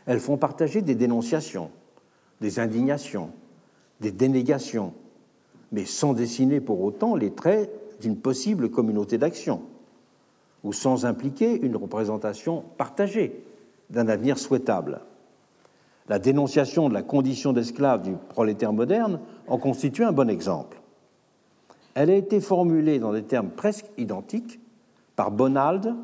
[0.05, 1.71] Elles font partager des dénonciations,
[2.43, 3.29] des indignations,
[4.01, 4.93] des dénégations,
[5.71, 7.71] mais sans dessiner pour autant les traits
[8.01, 9.61] d'une possible communauté d'action,
[10.65, 13.45] ou sans impliquer une représentation partagée
[13.89, 14.99] d'un avenir souhaitable.
[16.09, 20.81] La dénonciation de la condition d'esclave du prolétaire moderne en constitue un bon exemple.
[21.93, 24.59] Elle a été formulée dans des termes presque identiques
[25.15, 25.95] par Bonald,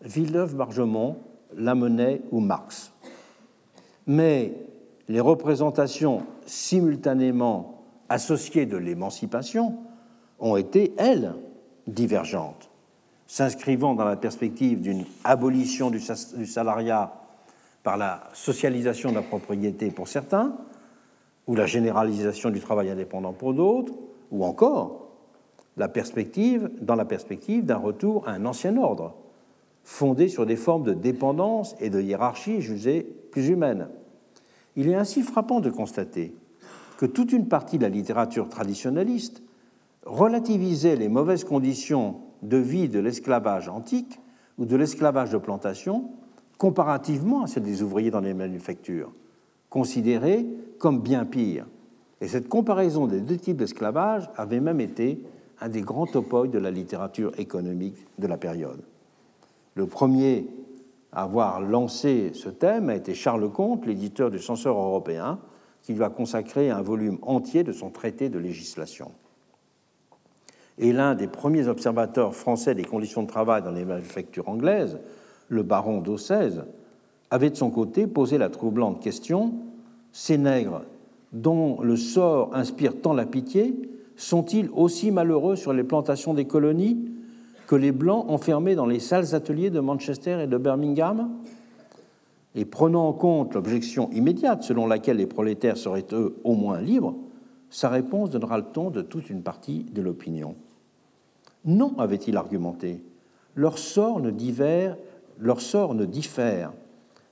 [0.00, 1.18] Villeneuve-Bargemont,
[1.54, 2.92] Lamennais ou Marx.
[4.06, 4.54] Mais
[5.12, 9.74] les représentations simultanément associées de l'émancipation
[10.38, 11.34] ont été, elles,
[11.86, 12.70] divergentes,
[13.26, 16.00] s'inscrivant dans la perspective d'une abolition du
[16.46, 17.12] salariat
[17.82, 20.56] par la socialisation de la propriété pour certains,
[21.46, 23.92] ou la généralisation du travail indépendant pour d'autres,
[24.30, 25.10] ou encore
[25.76, 29.14] la perspective, dans la perspective d'un retour à un ancien ordre,
[29.84, 33.88] fondé sur des formes de dépendance et de hiérarchie jugées plus humaines.
[34.76, 36.34] Il est ainsi frappant de constater
[36.98, 39.42] que toute une partie de la littérature traditionnaliste
[40.04, 44.20] relativisait les mauvaises conditions de vie de l'esclavage antique
[44.58, 46.10] ou de l'esclavage de plantation
[46.58, 49.12] comparativement à celle des ouvriers dans les manufactures,
[49.68, 50.46] considérées
[50.78, 51.66] comme bien pires.
[52.20, 55.20] Et cette comparaison des deux types d'esclavage avait même été
[55.60, 58.82] un des grands topoïdes de la littérature économique de la période.
[59.74, 60.46] Le premier
[61.12, 65.38] avoir lancé ce thème a été Charles Comte, l'éditeur du censeur européen,
[65.82, 69.12] qui lui a consacré un volume entier de son traité de législation.
[70.78, 74.98] et l'un des premiers observateurs français des conditions de travail dans les manufactures anglaises,
[75.48, 76.64] le baron d'Auxaise,
[77.30, 79.54] avait de son côté posé la troublante question
[80.12, 80.82] Ces nègres,
[81.32, 83.74] dont le sort inspire tant la pitié,
[84.16, 87.11] sont-ils aussi malheureux sur les plantations des colonies
[87.66, 91.30] que les Blancs enfermés dans les sales ateliers de Manchester et de Birmingham
[92.54, 97.14] Et prenant en compte l'objection immédiate selon laquelle les prolétaires seraient eux au moins libres,
[97.70, 100.54] sa réponse donnera le ton de toute une partie de l'opinion.
[101.64, 103.02] Non, avait-il argumenté,
[103.54, 104.32] leur sort ne
[105.38, 106.72] leur sort ne diffère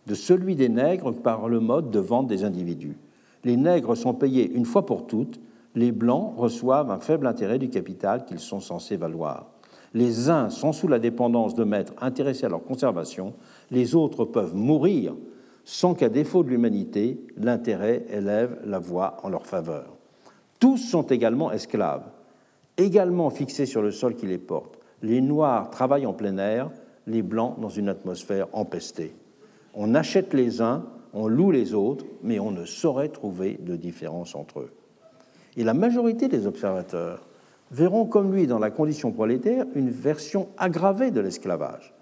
[0.07, 2.97] de celui des nègres par le mode de vente des individus.
[3.45, 5.41] Les nègres sont payés une fois pour toutes,
[5.75, 9.51] les blancs reçoivent un faible intérêt du capital qu'ils sont censés valoir.
[9.93, 13.35] Les uns sont sous la dépendance de maîtres intéressés à leur conservation,
[13.71, 15.15] les autres peuvent mourir
[15.65, 19.97] sans qu'à défaut de l'humanité, l'intérêt élève la voix en leur faveur.
[20.59, 22.05] Tous sont également esclaves,
[22.77, 24.79] également fixés sur le sol qui les porte.
[25.03, 26.71] Les Noirs travaillent en plein air,
[27.07, 29.15] les Blancs dans une atmosphère empestée.
[29.75, 30.85] On achète les uns,
[31.15, 34.73] on loue les autres, mais on ne saurait trouver de différence entre eux.
[35.57, 37.27] Et la majorité des observateurs
[37.71, 41.95] verront comme lui dans la condition prolétaire une version aggravée de l'esclavage.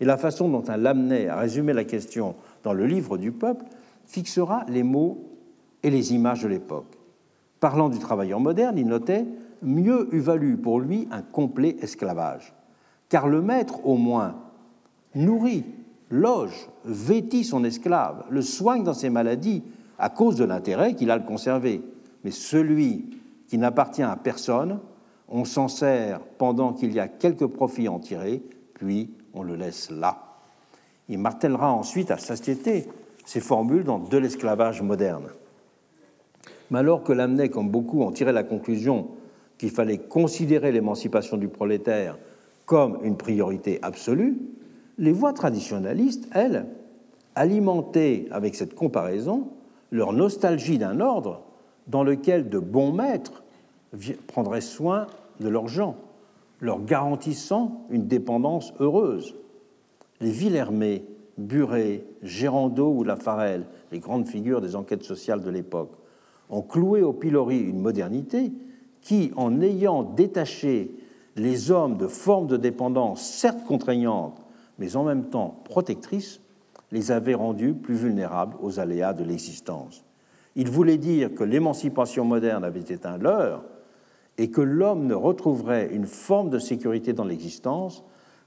[0.00, 3.64] Et la façon dont un Lamennais a résumé la question dans le livre du peuple
[4.04, 5.24] fixera les mots
[5.82, 6.98] et les images de l'époque.
[7.60, 9.24] Parlant du travailleur moderne, il notait
[9.62, 12.52] Mieux eût valu pour lui un complet esclavage,
[13.08, 14.36] car le maître, au moins,
[15.14, 15.64] nourrit,
[16.10, 19.62] loge, vêtit son esclave, le soigne dans ses maladies
[19.98, 21.82] à cause de l'intérêt qu'il a à le conserver.
[22.22, 23.06] Mais celui
[23.48, 24.80] qui n'appartient à personne,
[25.28, 28.42] on s'en sert pendant qu'il y a quelques profits à en tirer,
[28.74, 30.22] puis on le laisse là.
[31.08, 32.86] Il martèlera ensuite à satiété
[33.24, 35.28] ces formules dans De l'esclavage moderne.
[36.70, 39.08] Mais alors que l'amenait, comme beaucoup, en tirait la conclusion
[39.58, 42.18] qu'il fallait considérer l'émancipation du prolétaire
[42.66, 44.36] comme une priorité absolue,
[44.98, 46.66] les voix traditionnalistes, elles,
[47.34, 49.48] alimentaient avec cette comparaison
[49.90, 51.42] leur nostalgie d'un ordre
[51.86, 53.42] dans lequel de bons maîtres
[54.26, 55.06] prendraient soin
[55.40, 55.96] de leurs gens,
[56.60, 59.36] leur garantissant une dépendance heureuse.
[60.20, 61.04] Les Villermé,
[61.38, 65.92] Buret, Gérando ou Lafarelle, les grandes figures des enquêtes sociales de l'époque,
[66.48, 68.52] ont cloué au pilori une modernité
[69.02, 70.94] qui, en ayant détaché
[71.36, 74.42] les hommes de formes de dépendance certes contraignantes,
[74.78, 76.40] mais en même temps protectrices,
[76.92, 80.05] les avait rendus plus vulnérables aux aléas de l'existence.
[80.56, 83.62] Il voulait dire que l'émancipation moderne avait été un leurre
[84.38, 88.02] et que l'homme ne retrouverait une forme de sécurité dans l'existence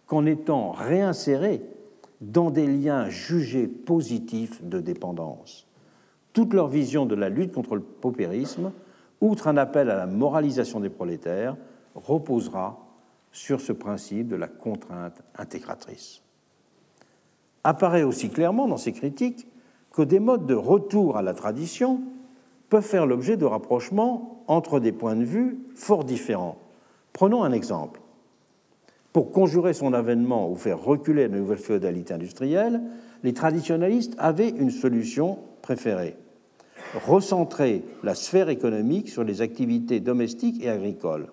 [0.07, 1.61] qu'en étant réinséré
[2.19, 5.68] dans des liens jugés positifs de dépendance.
[6.34, 8.72] Toute leur vision de la lutte contre le paupérisme,
[9.22, 11.56] outre un appel à la moralisation des prolétaires,
[11.94, 12.80] reposera
[13.31, 16.22] sur ce principe de la contrainte intégratrice.
[17.64, 19.48] Apparaît aussi clairement dans ces critiques
[20.00, 22.00] que des modes de retour à la tradition
[22.70, 26.58] peuvent faire l'objet de rapprochements entre des points de vue fort différents.
[27.12, 28.00] Prenons un exemple.
[29.12, 32.82] Pour conjurer son avènement ou faire reculer la nouvelle féodalité industrielle,
[33.24, 36.16] les traditionalistes avaient une solution préférée
[37.06, 41.28] recentrer la sphère économique sur les activités domestiques et agricoles.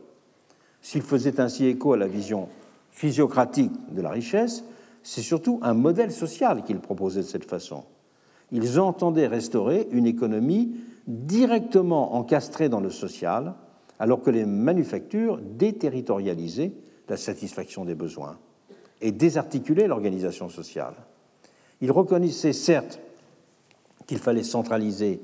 [0.82, 2.48] S'ils faisaient ainsi écho à la vision
[2.90, 4.64] physiocratique de la richesse,
[5.04, 7.84] c'est surtout un modèle social qu'ils proposaient de cette façon.
[8.52, 13.54] Ils entendaient restaurer une économie directement encastrée dans le social,
[13.98, 16.72] alors que les manufactures déterritorialisaient
[17.08, 18.38] la satisfaction des besoins
[19.00, 20.94] et désarticulaient l'organisation sociale.
[21.80, 23.00] Ils reconnaissaient certes
[24.06, 25.20] qu'il fallait centraliser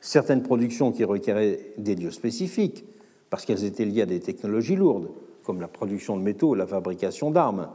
[0.00, 2.84] certaines productions qui requéraient des lieux spécifiques,
[3.30, 5.10] parce qu'elles étaient liées à des technologies lourdes,
[5.42, 7.68] comme la production de métaux la fabrication d'armes,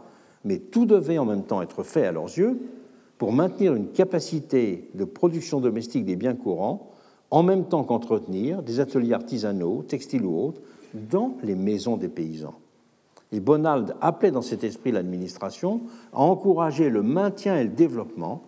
[0.46, 2.60] mais tout devait en même temps être fait à leurs yeux
[3.20, 6.90] pour maintenir une capacité de production domestique des biens courants,
[7.30, 10.62] en même temps qu'entretenir des ateliers artisanaux, textiles ou autres,
[10.94, 12.56] dans les maisons des paysans.
[13.32, 15.82] Et Bonald appelait dans cet esprit l'administration
[16.14, 18.42] à encourager le maintien et le développement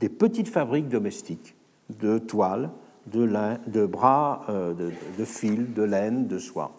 [0.00, 1.54] des petites fabriques domestiques
[2.00, 2.70] de toiles,
[3.06, 6.72] de, bras, euh, de, de fil, de laine, de soie.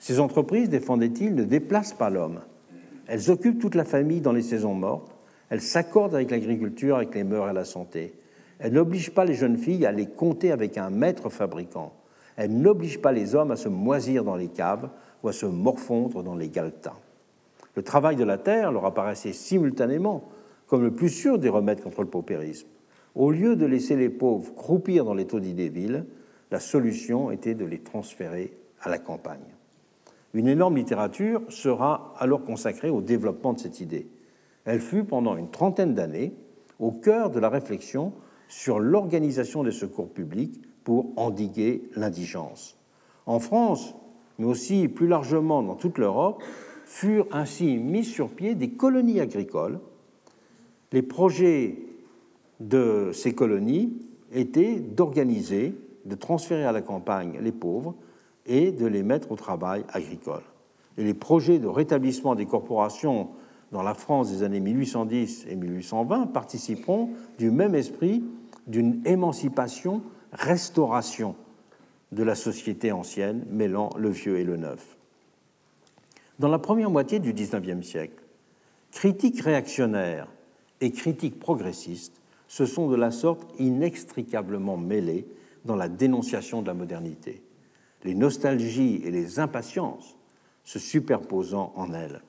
[0.00, 2.40] Ces entreprises, défendait-il, ne déplacent pas l'homme.
[3.06, 5.11] Elles occupent toute la famille dans les saisons mortes.
[5.52, 8.14] Elles s'accordent avec l'agriculture, avec les mœurs et la santé.
[8.58, 11.92] Elles n'obligent pas les jeunes filles à les compter avec un maître fabricant.
[12.36, 14.88] Elles n'obligent pas les hommes à se moisir dans les caves
[15.22, 16.96] ou à se morfondre dans les galetas.
[17.74, 20.24] Le travail de la terre leur apparaissait simultanément
[20.68, 22.68] comme le plus sûr des remèdes contre le paupérisme.
[23.14, 26.06] Au lieu de laisser les pauvres croupir dans les taudis des villes,
[26.50, 29.54] la solution était de les transférer à la campagne.
[30.32, 34.06] Une énorme littérature sera alors consacrée au développement de cette idée.
[34.64, 36.34] Elle fut pendant une trentaine d'années
[36.78, 38.12] au cœur de la réflexion
[38.48, 42.78] sur l'organisation des secours publics pour endiguer l'indigence.
[43.26, 43.94] En France,
[44.38, 46.42] mais aussi plus largement dans toute l'Europe,
[46.84, 49.80] furent ainsi mis sur pied des colonies agricoles.
[50.92, 51.78] Les projets
[52.60, 53.96] de ces colonies
[54.32, 55.74] étaient d'organiser,
[56.04, 57.94] de transférer à la campagne les pauvres
[58.46, 60.42] et de les mettre au travail agricole.
[60.98, 63.30] Et les projets de rétablissement des corporations
[63.72, 68.22] dans la France des années 1810 et 1820 participeront du même esprit
[68.66, 71.34] d'une émancipation, restauration
[72.12, 74.98] de la société ancienne, mêlant le vieux et le neuf.
[76.38, 78.22] Dans la première moitié du XIXe siècle,
[78.90, 80.28] critiques réactionnaires
[80.82, 85.26] et critiques progressistes se sont de la sorte inextricablement mêlées
[85.64, 87.42] dans la dénonciation de la modernité,
[88.04, 90.16] les nostalgies et les impatiences
[90.64, 92.20] se superposant en elles.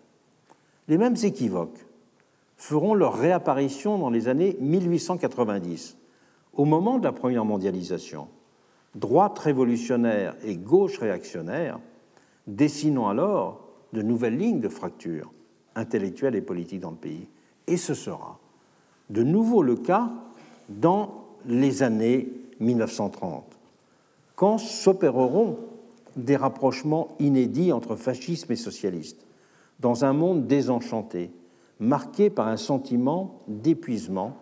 [0.87, 1.85] Les mêmes équivoques
[2.57, 5.97] feront leur réapparition dans les années 1890,
[6.53, 8.27] au moment de la première mondialisation.
[8.95, 11.79] Droite révolutionnaire et gauche réactionnaire
[12.47, 13.61] dessinant alors
[13.93, 15.31] de nouvelles lignes de fracture
[15.75, 17.27] intellectuelle et politique dans le pays.
[17.67, 18.39] Et ce sera
[19.09, 20.11] de nouveau le cas
[20.69, 22.29] dans les années
[22.59, 23.43] 1930,
[24.35, 25.57] quand s'opéreront
[26.15, 29.25] des rapprochements inédits entre fascisme et socialiste,
[29.83, 31.29] dans un monde désenchanté,
[31.81, 34.37] marqué par un sentiment d'épuisement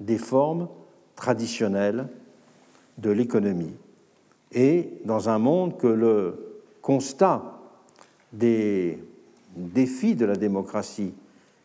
[0.00, 0.68] des formes
[1.14, 2.08] traditionnelles
[2.98, 3.76] de l'économie,
[4.52, 7.60] et dans un monde que le constat
[8.32, 8.98] des
[9.56, 11.14] défis de la démocratie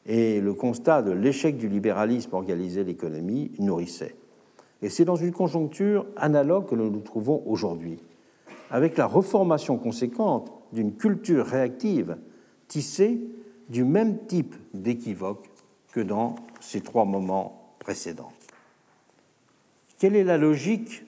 [0.05, 4.15] et le constat de l'échec du libéralisme organisé l'économie nourrissait.
[4.83, 7.97] Et c'est dans une conjoncture analogue que nous nous trouvons aujourd'hui,
[8.69, 12.17] avec la reformation conséquente d'une culture réactive
[12.67, 13.19] tissée
[13.69, 15.49] du même type d'équivoque
[15.91, 18.33] que dans ces trois moments précédents.
[19.97, 21.05] Quelle est la logique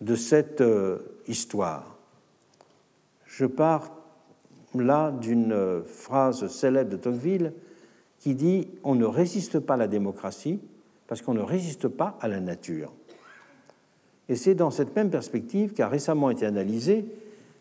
[0.00, 1.96] de cette euh, histoire?
[3.26, 3.92] Je pars
[4.74, 7.52] là d'une phrase célèbre de Tocqueville
[8.18, 10.60] qui dit On ne résiste pas à la démocratie
[11.06, 12.92] parce qu'on ne résiste pas à la nature.
[14.28, 17.04] Et c'est dans cette même perspective qu'a récemment été analysé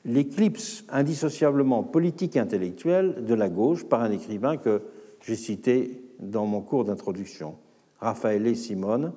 [0.06, 4.82] l'éclipse indissociablement politique et intellectuelle de la gauche par un écrivain que
[5.22, 7.56] j'ai cité dans mon cours d'introduction,
[8.00, 9.14] Raffaele Simone,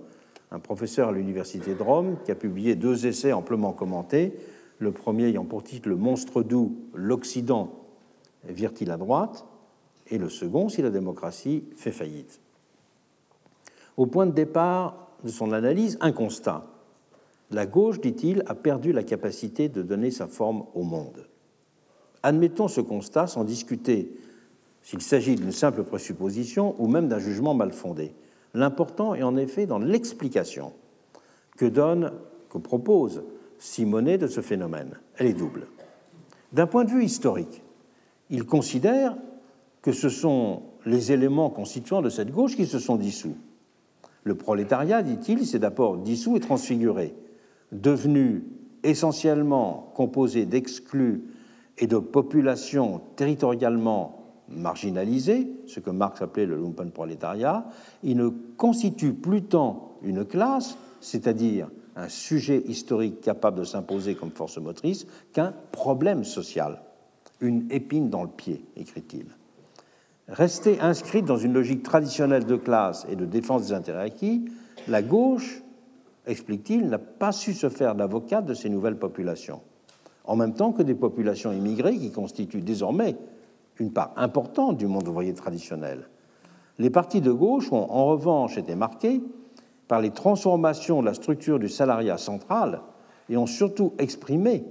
[0.51, 4.35] un professeur à l'Université de Rome, qui a publié deux essais amplement commentés,
[4.79, 7.73] le premier ayant pour titre Le monstre doux, l'Occident
[8.49, 9.45] vire-t-il à droite?
[10.09, 12.41] Et le second, Si la démocratie fait faillite.
[13.97, 16.67] Au point de départ de son analyse, un constat.
[17.55, 21.29] La gauche, dit-il, a perdu la capacité de donner sa forme au monde.
[22.25, 24.11] Admettons ce constat sans discuter
[24.83, 28.13] s'il s'agit d'une simple présupposition ou même d'un jugement mal fondé.
[28.55, 30.73] L'important est en effet dans l'explication
[31.57, 32.11] que donne,
[32.51, 33.23] que propose
[33.61, 34.99] Simonet de ce phénomène.
[35.17, 35.69] Elle est double.
[36.53, 37.63] D'un point de vue historique,
[38.31, 39.17] il considère
[39.81, 43.37] que ce sont les éléments constituants de cette gauche qui se sont dissous.
[44.25, 47.15] Le prolétariat, dit-il, s'est d'abord dissous et transfiguré
[47.75, 48.45] devenu
[48.83, 51.25] essentiellement composé d'exclus
[51.79, 57.67] et de populations territorialement marginalisées, ce que Marx appelait le lumpenprolétariat,
[58.03, 64.31] il ne constitue plus tant une classe, c'est-à-dire un sujet historique capable de s'imposer comme
[64.31, 66.83] force motrice, qu'un problème social,
[67.41, 69.27] une épine dans le pied, écrit-il.
[70.29, 74.45] Restée inscrite dans une logique traditionnelle de classe et de défense des intérêts acquis,
[74.89, 75.64] la gauche
[76.27, 79.61] explique-t-il, n'a pas su se faire l'avocat de ces nouvelles populations,
[80.25, 83.17] en même temps que des populations immigrées qui constituent désormais
[83.79, 86.09] une part importante du monde ouvrier traditionnel.
[86.79, 89.23] Les partis de gauche ont en revanche été marqués
[89.89, 92.81] par les transformations de la structure du salariat central
[93.29, 94.65] et ont surtout exprimé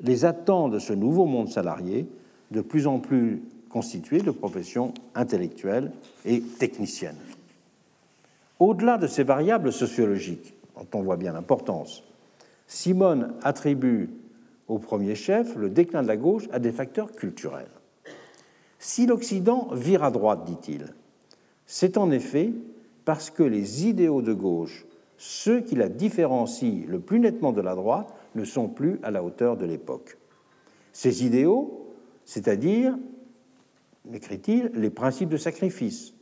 [0.00, 2.08] les attentes de ce nouveau monde salarié
[2.50, 5.92] de plus en plus constitué de professions intellectuelles
[6.24, 7.18] et techniciennes.
[8.58, 10.54] Au-delà de ces variables sociologiques,
[10.94, 12.04] on voit bien l'importance.
[12.66, 14.10] Simone attribue
[14.68, 17.70] au premier chef le déclin de la gauche à des facteurs culturels.
[18.78, 20.94] Si l'Occident vire à droite, dit-il,
[21.66, 22.52] c'est en effet
[23.04, 24.86] parce que les idéaux de gauche,
[25.16, 29.24] ceux qui la différencient le plus nettement de la droite, ne sont plus à la
[29.24, 30.18] hauteur de l'époque.
[30.92, 31.88] Ces idéaux,
[32.24, 32.96] c'est-à-dire,
[34.12, 36.12] écrit-il, les principes de sacrifice,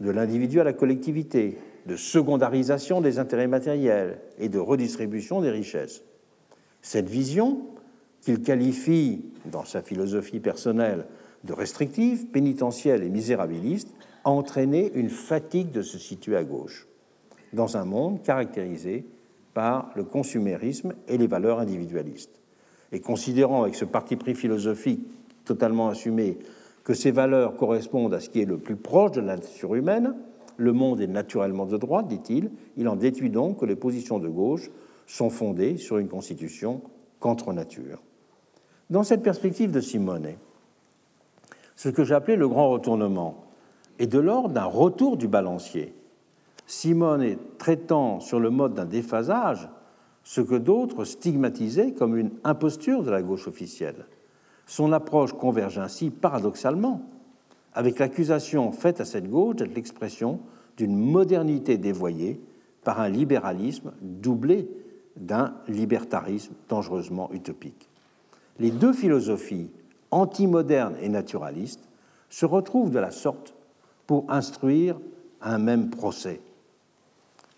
[0.00, 1.56] de l'individu à la collectivité,
[1.86, 6.02] de secondarisation des intérêts matériels et de redistribution des richesses.
[6.80, 7.66] Cette vision
[8.20, 11.06] qu'il qualifie, dans sa philosophie personnelle,
[11.44, 13.88] de restrictive, pénitentielle et misérabiliste,
[14.24, 16.86] a entraîné une fatigue de se situer à gauche,
[17.52, 19.04] dans un monde caractérisé
[19.54, 22.40] par le consumérisme et les valeurs individualistes.
[22.92, 25.04] Et considérant avec ce parti pris philosophique
[25.44, 26.38] totalement assumé
[26.84, 30.14] que ces valeurs correspondent à ce qui est le plus proche de la nature humaine,
[30.62, 34.28] le monde est naturellement de droite, dit-il, il en déduit donc que les positions de
[34.28, 34.70] gauche
[35.06, 36.82] sont fondées sur une constitution
[37.18, 38.00] contre nature.
[38.88, 40.38] Dans cette perspective de Simonet,
[41.74, 43.44] ce que j'appelais le grand retournement
[43.98, 45.94] est de l'ordre d'un retour du balancier.
[46.66, 49.68] Simone traitant sur le mode d'un déphasage
[50.22, 54.06] ce que d'autres stigmatisaient comme une imposture de la gauche officielle.
[54.66, 57.02] Son approche converge ainsi paradoxalement
[57.74, 60.40] avec l'accusation faite à cette gauche d'être l'expression
[60.76, 62.40] d'une modernité dévoyée
[62.84, 64.68] par un libéralisme doublé
[65.16, 67.88] d'un libertarisme dangereusement utopique.
[68.58, 69.70] Les deux philosophies,
[70.10, 71.88] anti-modernes et naturalistes,
[72.28, 73.54] se retrouvent de la sorte
[74.06, 74.98] pour instruire
[75.40, 76.40] un même procès.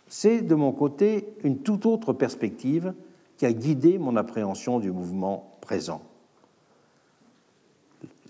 [0.09, 2.93] C'est de mon côté une toute autre perspective
[3.37, 6.03] qui a guidé mon appréhension du mouvement présent.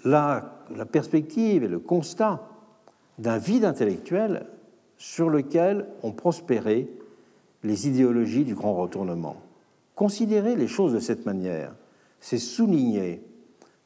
[0.05, 0.51] La,
[0.91, 2.47] perspective et le constat
[3.19, 4.47] d'un vide intellectuel
[4.99, 6.89] sur lequel ont prospéré
[7.63, 9.37] les idéologies du grand retournement.
[9.95, 11.75] Considérer les choses de cette manière,
[12.21, 13.23] c'est souligner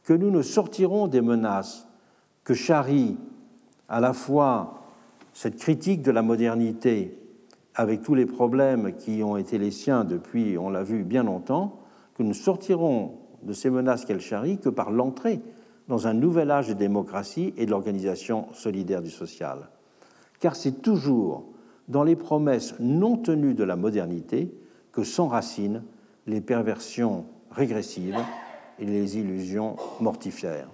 [0.02, 1.86] que nous ne sortirons des menaces
[2.44, 3.16] que charrie
[3.88, 4.82] à la fois
[5.34, 7.16] cette critique de la modernité
[7.74, 11.78] avec tous les problèmes qui ont été les siens depuis, on l'a vu, bien longtemps,
[12.14, 13.12] que nous sortirons
[13.42, 15.40] de ces menaces qu'elle charrie que par l'entrée
[15.88, 19.68] dans un nouvel âge de démocratie et de l'organisation solidaire du social.
[20.38, 21.44] Car c'est toujours
[21.88, 24.52] dans les promesses non tenues de la modernité
[24.92, 25.82] que s'enracinent
[26.26, 28.18] les perversions régressives
[28.78, 30.68] et les illusions mortifères.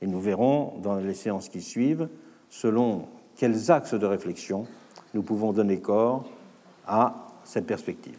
[0.00, 2.08] Et nous verrons dans les séances qui suivent
[2.48, 4.66] selon quels axes de réflexion
[5.12, 6.24] nous pouvons donner corps
[6.86, 7.14] à
[7.44, 8.18] cette perspective.